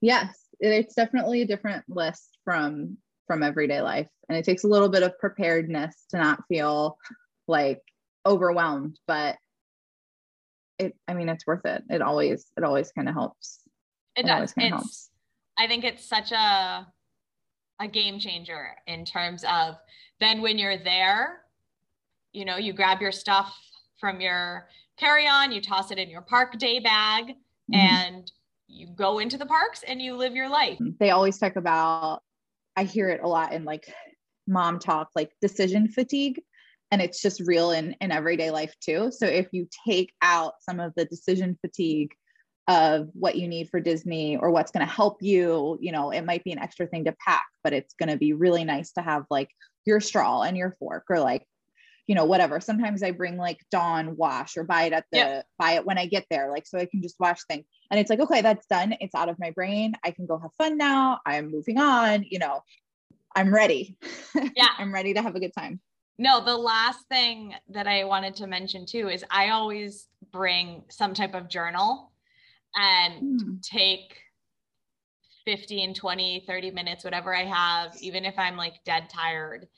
Yes, 0.00 0.48
it's 0.60 0.94
definitely 0.94 1.42
a 1.42 1.46
different 1.46 1.84
list 1.88 2.38
from 2.44 2.98
from 3.26 3.42
everyday 3.42 3.82
life, 3.82 4.08
and 4.28 4.38
it 4.38 4.44
takes 4.44 4.64
a 4.64 4.68
little 4.68 4.88
bit 4.88 5.02
of 5.02 5.18
preparedness 5.18 6.06
to 6.08 6.16
not 6.16 6.42
feel 6.48 6.96
like 7.46 7.82
overwhelmed. 8.24 8.98
But 9.06 9.36
it, 10.78 10.96
I 11.06 11.14
mean, 11.14 11.28
it's 11.28 11.46
worth 11.46 11.64
it. 11.64 11.82
It 11.90 12.02
always, 12.02 12.46
it 12.56 12.64
always 12.64 12.92
kind 12.92 13.08
of 13.08 13.14
helps. 13.14 13.60
It 14.16 14.24
It 14.24 14.28
does. 14.28 14.54
It's 14.56 14.68
helps. 14.70 15.10
I 15.58 15.66
think 15.66 15.84
it's 15.84 16.04
such 16.08 16.32
a 16.32 16.86
a 17.80 17.86
game 17.86 18.18
changer 18.18 18.70
in 18.88 19.04
terms 19.04 19.44
of 19.48 19.76
then 20.18 20.40
when 20.42 20.58
you're 20.58 20.78
there, 20.78 21.42
you 22.32 22.44
know, 22.44 22.56
you 22.56 22.72
grab 22.72 23.00
your 23.00 23.12
stuff 23.12 23.56
from 24.00 24.20
your 24.20 24.68
carry-on, 24.96 25.52
you 25.52 25.60
toss 25.60 25.92
it 25.92 25.98
in 25.98 26.10
your 26.10 26.22
park 26.22 26.58
day 26.58 26.80
bag, 26.80 27.26
Mhm. 27.72 27.76
and 27.76 28.32
you 28.66 28.88
go 28.88 29.20
into 29.20 29.38
the 29.38 29.46
parks 29.46 29.84
and 29.84 30.02
you 30.02 30.16
live 30.16 30.34
your 30.34 30.48
life. 30.48 30.78
they 30.98 31.10
always 31.10 31.38
talk 31.38 31.54
about. 31.56 32.22
I 32.76 32.84
hear 32.84 33.08
it 33.10 33.20
a 33.22 33.28
lot 33.28 33.52
in 33.52 33.64
like 33.64 33.92
mom 34.48 34.78
talk, 34.80 35.10
like 35.14 35.32
decision 35.40 35.88
fatigue. 35.88 36.42
And 36.90 37.02
it's 37.02 37.20
just 37.20 37.40
real 37.40 37.70
in 37.70 37.94
in 38.00 38.10
everyday 38.10 38.50
life 38.50 38.74
too. 38.80 39.10
So 39.10 39.26
if 39.26 39.48
you 39.52 39.68
take 39.86 40.12
out 40.22 40.54
some 40.60 40.80
of 40.80 40.92
the 40.96 41.04
decision 41.04 41.58
fatigue 41.60 42.12
of 42.66 43.08
what 43.14 43.36
you 43.36 43.48
need 43.48 43.70
for 43.70 43.80
disney 43.80 44.36
or 44.36 44.50
what's 44.50 44.70
going 44.70 44.86
to 44.86 44.92
help 44.92 45.22
you 45.22 45.78
you 45.80 45.90
know 45.90 46.10
it 46.10 46.20
might 46.20 46.44
be 46.44 46.52
an 46.52 46.58
extra 46.58 46.86
thing 46.86 47.06
to 47.06 47.16
pack 47.26 47.46
but 47.64 47.72
it's 47.72 47.94
going 47.94 48.10
to 48.10 48.18
be 48.18 48.34
really 48.34 48.62
nice 48.62 48.92
to 48.92 49.00
have 49.00 49.24
like 49.30 49.48
your 49.86 50.00
straw 50.00 50.42
and 50.42 50.54
your 50.54 50.76
fork 50.78 51.04
or 51.08 51.18
like 51.18 51.44
you 52.06 52.14
know 52.14 52.24
whatever. 52.24 52.58
Sometimes 52.60 53.02
i 53.02 53.10
bring 53.10 53.36
like 53.36 53.60
dawn 53.70 54.16
wash 54.16 54.56
or 54.56 54.64
buy 54.64 54.84
it 54.84 54.92
at 54.92 55.04
the 55.12 55.18
yep. 55.18 55.46
buy 55.58 55.72
it 55.72 55.84
when 55.84 55.98
i 55.98 56.06
get 56.06 56.24
there 56.30 56.50
like 56.50 56.66
so 56.66 56.78
i 56.78 56.86
can 56.86 57.02
just 57.02 57.20
wash 57.20 57.40
things. 57.44 57.64
And 57.90 58.00
it's 58.00 58.10
like 58.10 58.20
okay 58.20 58.40
that's 58.40 58.66
done. 58.66 58.94
It's 59.00 59.14
out 59.14 59.28
of 59.28 59.38
my 59.38 59.50
brain. 59.50 59.94
I 60.04 60.10
can 60.10 60.26
go 60.26 60.38
have 60.38 60.50
fun 60.56 60.78
now. 60.78 61.20
I'm 61.26 61.50
moving 61.50 61.78
on 61.78 62.24
you 62.28 62.38
know. 62.38 62.62
I'm 63.36 63.52
ready. 63.54 63.96
Yeah. 64.56 64.68
I'm 64.78 64.92
ready 64.92 65.14
to 65.14 65.22
have 65.22 65.36
a 65.36 65.40
good 65.40 65.52
time 65.56 65.80
no, 66.18 66.44
the 66.44 66.56
last 66.56 67.06
thing 67.08 67.54
that 67.70 67.86
I 67.86 68.04
wanted 68.04 68.34
to 68.36 68.46
mention 68.46 68.84
too 68.86 69.08
is 69.08 69.24
I 69.30 69.50
always 69.50 70.08
bring 70.32 70.82
some 70.88 71.14
type 71.14 71.34
of 71.34 71.48
journal 71.48 72.10
and 72.74 73.40
mm. 73.40 73.62
take 73.62 74.16
15, 75.44 75.94
20, 75.94 76.44
30 76.46 76.70
minutes, 76.72 77.04
whatever 77.04 77.34
I 77.34 77.44
have, 77.44 77.96
even 78.00 78.24
if 78.24 78.34
I'm 78.36 78.56
like 78.56 78.84
dead 78.84 79.08
tired, 79.08 79.68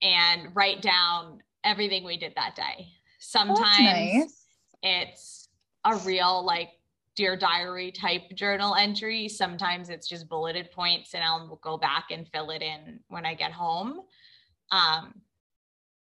and 0.00 0.48
write 0.54 0.82
down 0.82 1.42
everything 1.62 2.04
we 2.04 2.16
did 2.16 2.32
that 2.36 2.56
day. 2.56 2.88
Sometimes 3.18 4.24
nice. 4.24 4.46
it's 4.82 5.48
a 5.84 5.96
real 5.98 6.44
like 6.44 6.70
dear 7.14 7.36
diary 7.36 7.92
type 7.92 8.22
journal 8.34 8.74
entry. 8.74 9.28
Sometimes 9.28 9.90
it's 9.90 10.08
just 10.08 10.28
bulleted 10.28 10.70
points 10.72 11.14
and 11.14 11.22
I'll 11.22 11.60
go 11.62 11.76
back 11.76 12.06
and 12.10 12.26
fill 12.28 12.50
it 12.50 12.62
in 12.62 13.00
when 13.08 13.26
I 13.26 13.34
get 13.34 13.52
home. 13.52 14.00
Um, 14.70 15.14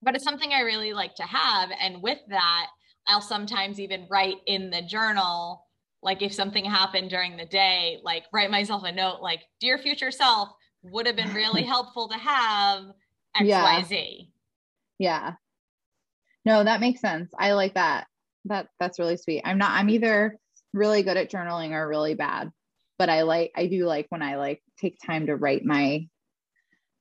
but 0.06 0.14
it's 0.14 0.24
something 0.24 0.52
I 0.52 0.60
really 0.60 0.92
like 0.92 1.16
to 1.16 1.24
have. 1.24 1.70
And 1.82 2.00
with 2.00 2.20
that, 2.28 2.68
I'll 3.08 3.20
sometimes 3.20 3.80
even 3.80 4.06
write 4.08 4.36
in 4.46 4.70
the 4.70 4.80
journal, 4.80 5.66
like 6.00 6.22
if 6.22 6.32
something 6.32 6.64
happened 6.64 7.10
during 7.10 7.36
the 7.36 7.44
day, 7.44 7.98
like 8.04 8.22
write 8.32 8.50
myself 8.50 8.84
a 8.84 8.92
note, 8.92 9.20
like, 9.20 9.40
dear 9.60 9.78
future 9.78 10.12
self, 10.12 10.50
would 10.82 11.06
have 11.06 11.16
been 11.16 11.34
really 11.34 11.62
helpful 11.64 12.08
to 12.08 12.16
have 12.16 12.84
XYZ. 13.36 14.28
Yeah. 14.98 15.08
yeah. 15.10 15.32
No, 16.44 16.62
that 16.62 16.80
makes 16.80 17.00
sense. 17.00 17.32
I 17.36 17.52
like 17.52 17.74
that. 17.74 18.06
That 18.44 18.68
that's 18.78 19.00
really 19.00 19.16
sweet. 19.16 19.42
I'm 19.44 19.58
not, 19.58 19.72
I'm 19.72 19.90
either 19.90 20.38
really 20.72 21.02
good 21.02 21.16
at 21.16 21.32
journaling 21.32 21.72
or 21.72 21.88
really 21.88 22.14
bad. 22.14 22.52
But 22.96 23.10
I 23.10 23.22
like, 23.22 23.50
I 23.56 23.66
do 23.66 23.84
like 23.84 24.06
when 24.10 24.22
I 24.22 24.36
like 24.36 24.62
take 24.78 24.98
time 25.04 25.26
to 25.26 25.34
write 25.34 25.64
my 25.64 26.06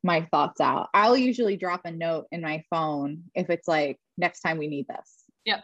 my 0.06 0.28
thoughts 0.30 0.62
out. 0.62 0.89
I'll 0.93 1.18
usually 1.18 1.58
drop 1.58 1.82
a 1.84 1.91
note 1.91 2.28
in 2.32 2.41
my 2.41 2.64
phone 2.70 3.24
if 3.34 3.49
it's 3.49 3.68
like 3.68 3.97
next 4.18 4.41
time 4.41 4.60
we 4.60 4.68
need 4.68 4.88
this. 4.88 5.24
Yep. 5.45 5.64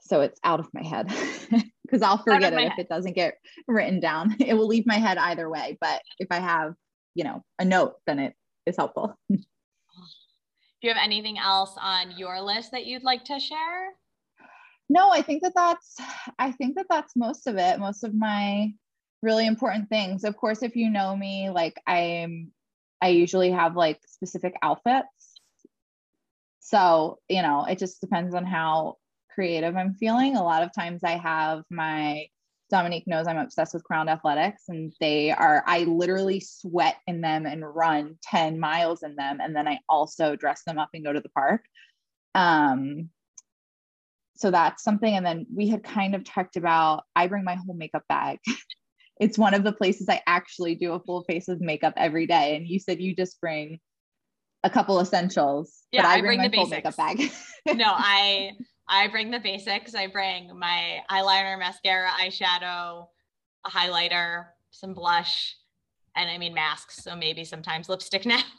So 0.00 0.20
it's 0.20 0.38
out 0.44 0.60
of 0.60 0.68
my 0.72 0.86
head 0.86 1.12
because 1.82 2.00
I'll 2.00 2.22
forget 2.22 2.52
it 2.52 2.60
if 2.60 2.70
head. 2.70 2.78
it 2.78 2.88
doesn't 2.88 3.14
get 3.14 3.34
written 3.66 3.98
down. 3.98 4.36
It 4.40 4.54
will 4.54 4.68
leave 4.68 4.86
my 4.86 4.98
head 4.98 5.18
either 5.18 5.50
way. 5.50 5.76
But 5.80 6.00
if 6.20 6.28
I 6.30 6.38
have, 6.38 6.74
you 7.16 7.24
know, 7.24 7.42
a 7.58 7.64
note, 7.64 7.96
then 8.06 8.20
it 8.20 8.34
is 8.66 8.76
helpful. 8.76 9.18
Do 9.28 9.36
you 10.86 10.94
have 10.94 11.02
anything 11.02 11.38
else 11.38 11.74
on 11.80 12.16
your 12.16 12.40
list 12.40 12.70
that 12.70 12.86
you'd 12.86 13.02
like 13.02 13.24
to 13.24 13.40
share? 13.40 13.88
No, 14.88 15.10
I 15.10 15.22
think 15.22 15.42
that 15.42 15.54
that's 15.56 15.96
I 16.38 16.52
think 16.52 16.76
that 16.76 16.86
that's 16.88 17.16
most 17.16 17.48
of 17.48 17.58
it. 17.58 17.80
Most 17.80 18.04
of 18.04 18.14
my 18.14 18.72
really 19.22 19.48
important 19.48 19.88
things. 19.88 20.22
Of 20.22 20.36
course, 20.36 20.62
if 20.62 20.76
you 20.76 20.88
know 20.88 21.16
me, 21.16 21.50
like 21.50 21.76
I'm 21.88 22.52
I 23.00 23.08
usually 23.08 23.50
have 23.50 23.76
like 23.76 24.00
specific 24.06 24.54
outfits. 24.62 25.40
So, 26.60 27.18
you 27.28 27.42
know, 27.42 27.64
it 27.64 27.78
just 27.78 28.00
depends 28.00 28.34
on 28.34 28.44
how 28.44 28.96
creative 29.30 29.76
I'm 29.76 29.94
feeling. 29.94 30.36
A 30.36 30.42
lot 30.42 30.62
of 30.62 30.72
times 30.74 31.04
I 31.04 31.12
have 31.12 31.62
my 31.70 32.26
Dominique 32.70 33.06
knows 33.06 33.26
I'm 33.26 33.38
obsessed 33.38 33.72
with 33.72 33.84
Crowned 33.84 34.10
Athletics, 34.10 34.64
and 34.68 34.92
they 35.00 35.30
are, 35.30 35.64
I 35.66 35.84
literally 35.84 36.40
sweat 36.40 36.96
in 37.06 37.20
them 37.22 37.46
and 37.46 37.64
run 37.64 38.16
10 38.24 38.60
miles 38.60 39.02
in 39.02 39.16
them. 39.16 39.38
And 39.40 39.56
then 39.56 39.66
I 39.66 39.80
also 39.88 40.36
dress 40.36 40.64
them 40.64 40.78
up 40.78 40.90
and 40.92 41.04
go 41.04 41.12
to 41.12 41.20
the 41.20 41.30
park. 41.30 41.64
Um, 42.34 43.08
so 44.36 44.50
that's 44.50 44.84
something. 44.84 45.14
And 45.14 45.24
then 45.24 45.46
we 45.54 45.68
had 45.68 45.82
kind 45.82 46.14
of 46.14 46.24
talked 46.24 46.56
about, 46.56 47.04
I 47.16 47.26
bring 47.26 47.44
my 47.44 47.54
whole 47.54 47.74
makeup 47.74 48.04
bag. 48.08 48.38
it's 49.20 49.38
one 49.38 49.54
of 49.54 49.64
the 49.64 49.72
places 49.72 50.08
I 50.08 50.22
actually 50.26 50.74
do 50.74 50.92
a 50.92 51.00
full 51.00 51.24
face 51.24 51.48
of 51.48 51.60
makeup 51.60 51.94
every 51.96 52.26
day. 52.26 52.56
And 52.56 52.66
you 52.66 52.78
said 52.78 53.00
you 53.00 53.14
just 53.14 53.40
bring 53.40 53.80
a 54.64 54.70
couple 54.70 55.00
essentials. 55.00 55.82
Yeah, 55.92 56.02
but 56.02 56.08
I, 56.08 56.14
I 56.14 56.20
bring, 56.20 56.38
bring 56.38 56.50
the 56.50 56.56
basics. 56.56 56.70
makeup 56.70 56.96
bag. 56.96 57.30
no, 57.76 57.92
I 57.96 58.52
I 58.88 59.08
bring 59.08 59.30
the 59.30 59.40
basics. 59.40 59.94
I 59.94 60.06
bring 60.06 60.58
my 60.58 61.00
eyeliner, 61.10 61.58
mascara, 61.58 62.10
eyeshadow, 62.10 63.06
a 63.66 63.70
highlighter, 63.70 64.46
some 64.70 64.94
blush, 64.94 65.56
and 66.16 66.30
I 66.30 66.38
mean 66.38 66.54
masks. 66.54 67.02
So 67.02 67.16
maybe 67.16 67.44
sometimes 67.44 67.88
lipstick 67.88 68.26
now. 68.26 68.42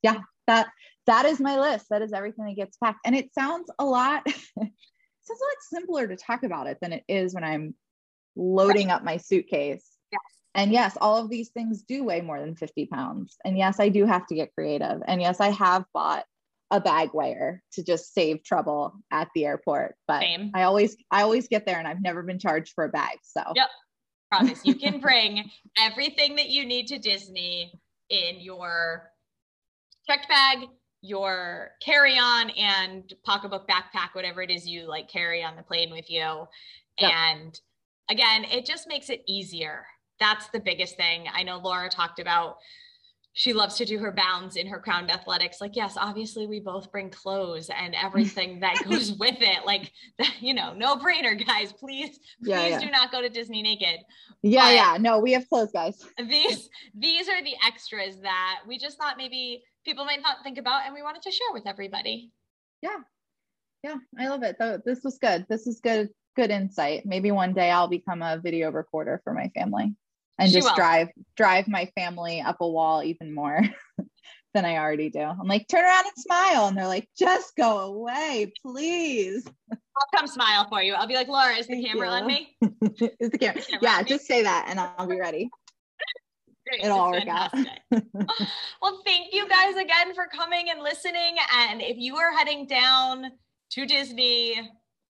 Yeah, 0.00 0.18
that 0.46 0.68
that 1.06 1.24
is 1.24 1.40
my 1.40 1.58
list. 1.58 1.86
That 1.90 2.02
is 2.02 2.12
everything 2.12 2.44
that 2.44 2.54
gets 2.54 2.76
packed. 2.76 3.00
And 3.04 3.16
it 3.16 3.34
sounds 3.34 3.68
a 3.80 3.84
lot, 3.84 4.22
it 4.26 4.34
sounds 4.36 4.52
a 4.56 5.32
lot 5.32 5.56
simpler 5.72 6.06
to 6.06 6.14
talk 6.14 6.44
about 6.44 6.68
it 6.68 6.78
than 6.80 6.92
it 6.92 7.02
is 7.08 7.34
when 7.34 7.42
I'm 7.42 7.74
loading 8.38 8.88
right. 8.88 8.94
up 8.94 9.04
my 9.04 9.18
suitcase. 9.18 9.84
Yes. 10.10 10.20
And 10.54 10.72
yes, 10.72 10.96
all 11.00 11.18
of 11.18 11.28
these 11.28 11.50
things 11.50 11.82
do 11.82 12.04
weigh 12.04 12.22
more 12.22 12.40
than 12.40 12.54
50 12.54 12.86
pounds. 12.86 13.36
And 13.44 13.58
yes, 13.58 13.80
I 13.80 13.90
do 13.90 14.06
have 14.06 14.26
to 14.28 14.34
get 14.34 14.54
creative. 14.54 15.02
And 15.06 15.20
yes, 15.20 15.40
I 15.40 15.50
have 15.50 15.84
bought 15.92 16.24
a 16.70 16.80
bag 16.80 17.10
wire 17.14 17.62
to 17.72 17.82
just 17.82 18.14
save 18.14 18.42
trouble 18.44 18.94
at 19.10 19.28
the 19.34 19.46
airport. 19.46 19.96
But 20.06 20.20
Same. 20.20 20.52
I 20.54 20.62
always 20.62 20.96
I 21.10 21.22
always 21.22 21.48
get 21.48 21.66
there 21.66 21.78
and 21.78 21.88
I've 21.88 22.02
never 22.02 22.22
been 22.22 22.38
charged 22.38 22.72
for 22.74 22.84
a 22.84 22.88
bag. 22.88 23.18
So 23.22 23.42
yep. 23.54 23.68
Promise 24.30 24.60
you 24.64 24.74
can 24.74 25.00
bring 25.00 25.50
everything 25.80 26.36
that 26.36 26.50
you 26.50 26.66
need 26.66 26.86
to 26.88 26.98
Disney 26.98 27.72
in 28.10 28.40
your 28.40 29.10
checked 30.06 30.28
bag, 30.28 30.68
your 31.00 31.70
carry-on 31.82 32.50
and 32.50 33.12
pocketbook 33.24 33.66
backpack, 33.66 34.14
whatever 34.14 34.42
it 34.42 34.50
is 34.50 34.66
you 34.66 34.86
like 34.86 35.08
carry 35.08 35.42
on 35.42 35.56
the 35.56 35.62
plane 35.62 35.90
with 35.90 36.10
you. 36.10 36.46
Yep. 37.00 37.10
And 37.10 37.60
again, 38.10 38.44
it 38.44 38.64
just 38.64 38.88
makes 38.88 39.10
it 39.10 39.22
easier. 39.26 39.86
That's 40.20 40.48
the 40.48 40.60
biggest 40.60 40.96
thing. 40.96 41.26
I 41.32 41.42
know 41.42 41.58
Laura 41.58 41.88
talked 41.88 42.18
about 42.18 42.56
she 43.38 43.52
loves 43.52 43.76
to 43.76 43.84
do 43.84 43.98
her 43.98 44.10
bounds 44.10 44.56
in 44.56 44.66
her 44.66 44.80
crowned 44.80 45.12
athletics. 45.12 45.60
Like, 45.60 45.76
yes, 45.76 45.96
obviously 45.96 46.48
we 46.48 46.58
both 46.58 46.90
bring 46.90 47.08
clothes 47.08 47.70
and 47.70 47.94
everything 47.94 48.58
that 48.58 48.82
goes 48.88 49.12
with 49.12 49.36
it. 49.38 49.64
Like, 49.64 49.92
you 50.40 50.54
know, 50.54 50.74
no 50.74 50.96
brainer, 50.96 51.46
guys. 51.46 51.72
Please, 51.72 52.18
please 52.42 52.48
yeah, 52.48 52.66
yeah. 52.66 52.80
do 52.80 52.90
not 52.90 53.12
go 53.12 53.22
to 53.22 53.28
Disney 53.28 53.62
naked. 53.62 54.00
Yeah, 54.42 54.64
but 54.64 54.74
yeah. 54.74 54.96
No, 55.00 55.20
we 55.20 55.30
have 55.34 55.48
clothes, 55.48 55.70
guys. 55.72 56.04
These 56.18 56.68
these 56.96 57.28
are 57.28 57.40
the 57.44 57.54
extras 57.64 58.16
that 58.22 58.62
we 58.66 58.76
just 58.76 58.98
thought 58.98 59.16
maybe 59.16 59.62
people 59.84 60.04
might 60.04 60.20
not 60.20 60.38
think 60.42 60.58
about 60.58 60.86
and 60.86 60.92
we 60.92 61.02
wanted 61.02 61.22
to 61.22 61.30
share 61.30 61.52
with 61.52 61.66
everybody. 61.66 62.32
Yeah. 62.82 62.96
Yeah, 63.84 63.98
I 64.18 64.26
love 64.26 64.42
it. 64.42 64.56
This 64.84 65.04
was 65.04 65.18
good. 65.18 65.46
This 65.48 65.68
is 65.68 65.78
good 65.78 66.08
good 66.38 66.50
insight. 66.52 67.04
Maybe 67.04 67.32
one 67.32 67.52
day 67.52 67.68
I'll 67.68 67.88
become 67.88 68.22
a 68.22 68.38
video 68.38 68.70
recorder 68.70 69.20
for 69.24 69.34
my 69.34 69.48
family 69.56 69.92
and 70.38 70.48
she 70.48 70.54
just 70.54 70.68
will. 70.68 70.76
drive 70.76 71.08
drive 71.36 71.66
my 71.66 71.90
family 71.96 72.40
up 72.40 72.58
a 72.60 72.68
wall 72.68 73.02
even 73.02 73.34
more 73.34 73.60
than 74.54 74.64
I 74.64 74.76
already 74.76 75.10
do. 75.10 75.18
I'm 75.18 75.48
like, 75.48 75.66
turn 75.66 75.84
around 75.84 76.04
and 76.04 76.16
smile. 76.16 76.68
And 76.68 76.78
they're 76.78 76.86
like, 76.86 77.08
just 77.18 77.56
go 77.56 77.80
away, 77.80 78.52
please. 78.64 79.44
I'll 79.72 80.08
come 80.20 80.28
smile 80.28 80.68
for 80.68 80.80
you. 80.80 80.94
I'll 80.94 81.08
be 81.08 81.16
like, 81.16 81.26
Laura, 81.26 81.56
is 81.56 81.66
the 81.66 81.84
camera 81.84 82.08
on 82.08 82.26
me? 82.28 82.56
is 83.18 83.30
the 83.30 83.38
camera? 83.38 83.62
yeah, 83.82 84.00
just 84.02 84.24
say 84.24 84.44
that 84.44 84.66
and 84.68 84.78
I'll 84.78 85.08
be 85.08 85.18
ready. 85.18 85.50
Great. 86.68 86.84
It'll 86.84 87.00
all 87.00 87.10
work 87.10 87.26
out. 87.26 87.52
well, 87.90 89.00
thank 89.04 89.32
you 89.32 89.48
guys 89.48 89.74
again 89.74 90.14
for 90.14 90.28
coming 90.32 90.70
and 90.70 90.82
listening. 90.82 91.34
And 91.56 91.82
if 91.82 91.96
you 91.96 92.16
are 92.16 92.32
heading 92.32 92.66
down 92.66 93.32
to 93.70 93.86
Disney 93.86 94.70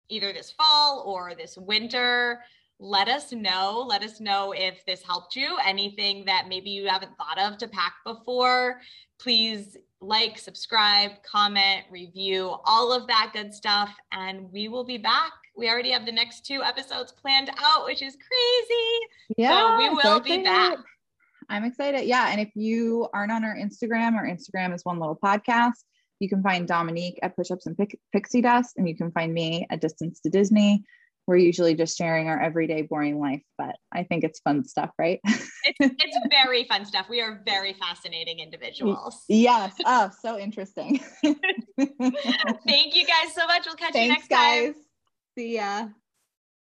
either 0.09 0.33
this 0.33 0.51
fall 0.51 1.03
or 1.07 1.35
this 1.35 1.57
winter 1.57 2.41
let 2.79 3.09
us 3.09 3.33
know. 3.33 3.85
Let 3.87 4.03
us 4.03 4.21
know 4.21 4.53
if 4.53 4.85
this 4.85 5.03
helped 5.03 5.35
you. 5.35 5.57
Anything 5.65 6.25
that 6.27 6.47
maybe 6.49 6.71
you 6.71 6.87
haven't 6.87 7.17
thought 7.17 7.39
of 7.39 7.59
to 7.59 7.69
pack 7.69 7.95
before, 8.05 8.81
please 9.19 9.77
like, 10.03 10.39
subscribe, 10.39 11.13
comment, 11.23 11.85
review, 11.91 12.55
all 12.65 12.93
of 12.93 13.07
that 13.07 13.31
good 13.33 13.55
stuff. 13.55 13.91
And 14.13 14.53
we 14.53 14.69
will 14.69 14.85
be 14.85 14.99
back. 14.99 15.33
We 15.57 15.71
already 15.71 15.91
have 15.91 16.05
the 16.05 16.13
next 16.13 16.45
two 16.45 16.63
episodes 16.63 17.13
planned 17.13 17.51
out, 17.59 17.87
which 17.87 18.03
is 18.03 18.15
crazy. 18.15 19.39
Yeah. 19.39 19.59
So 19.59 19.79
we 19.79 19.89
will 19.89 20.03
so 20.03 20.21
be 20.21 20.43
back. 20.43 20.77
I'm 21.49 21.65
excited. 21.65 22.05
Yeah. 22.05 22.29
And 22.29 22.41
if 22.41 22.51
you 22.55 23.09
aren't 23.15 23.33
on 23.33 23.43
our 23.43 23.57
Instagram, 23.57 24.17
our 24.17 24.27
Instagram 24.27 24.75
is 24.75 24.85
one 24.85 24.99
little 24.99 25.17
podcast. 25.17 25.85
You 26.21 26.29
can 26.29 26.43
find 26.43 26.67
Dominique 26.67 27.19
at 27.23 27.37
Push 27.37 27.51
Ups 27.51 27.67
and 27.67 27.77
Pixie 28.13 28.41
Dust, 28.41 28.75
and 28.77 28.89
you 28.89 28.97
can 28.97 29.11
find 29.13 29.33
me 29.33 29.67
at 29.71 29.81
Distance 29.81 30.21
to 30.21 30.31
Disney. 30.31 30.85
we're 31.27 31.37
usually 31.37 31.75
just 31.75 31.99
sharing 31.99 32.29
our 32.29 32.41
everyday 32.41 32.83
boring 32.83 33.19
life, 33.19 33.43
but 33.59 33.77
I 33.93 34.05
think 34.05 34.23
it's 34.23 34.41
fun 34.41 34.65
stuff, 34.65 34.91
right? 34.99 35.21
it's, 35.25 35.49
it's 35.81 36.19
very 36.31 36.65
fun 36.65 36.85
stuff. 36.85 37.09
We 37.11 37.21
are 37.21 37.43
very 37.45 37.73
fascinating 37.73 38.39
individuals. 38.39 39.25
Yes. 39.29 39.75
Oh, 39.85 40.11
so 40.23 40.39
interesting. 40.39 41.01
Thank 41.23 41.41
you 42.95 43.07
guys 43.07 43.35
so 43.35 43.47
much. 43.47 43.67
We'll 43.67 43.75
catch 43.75 43.93
Thanks, 43.93 43.97
you 43.97 44.09
next 44.09 44.29
time. 44.29 44.65
guys. 44.65 44.75
See 45.37 45.57
ya. 45.57 45.89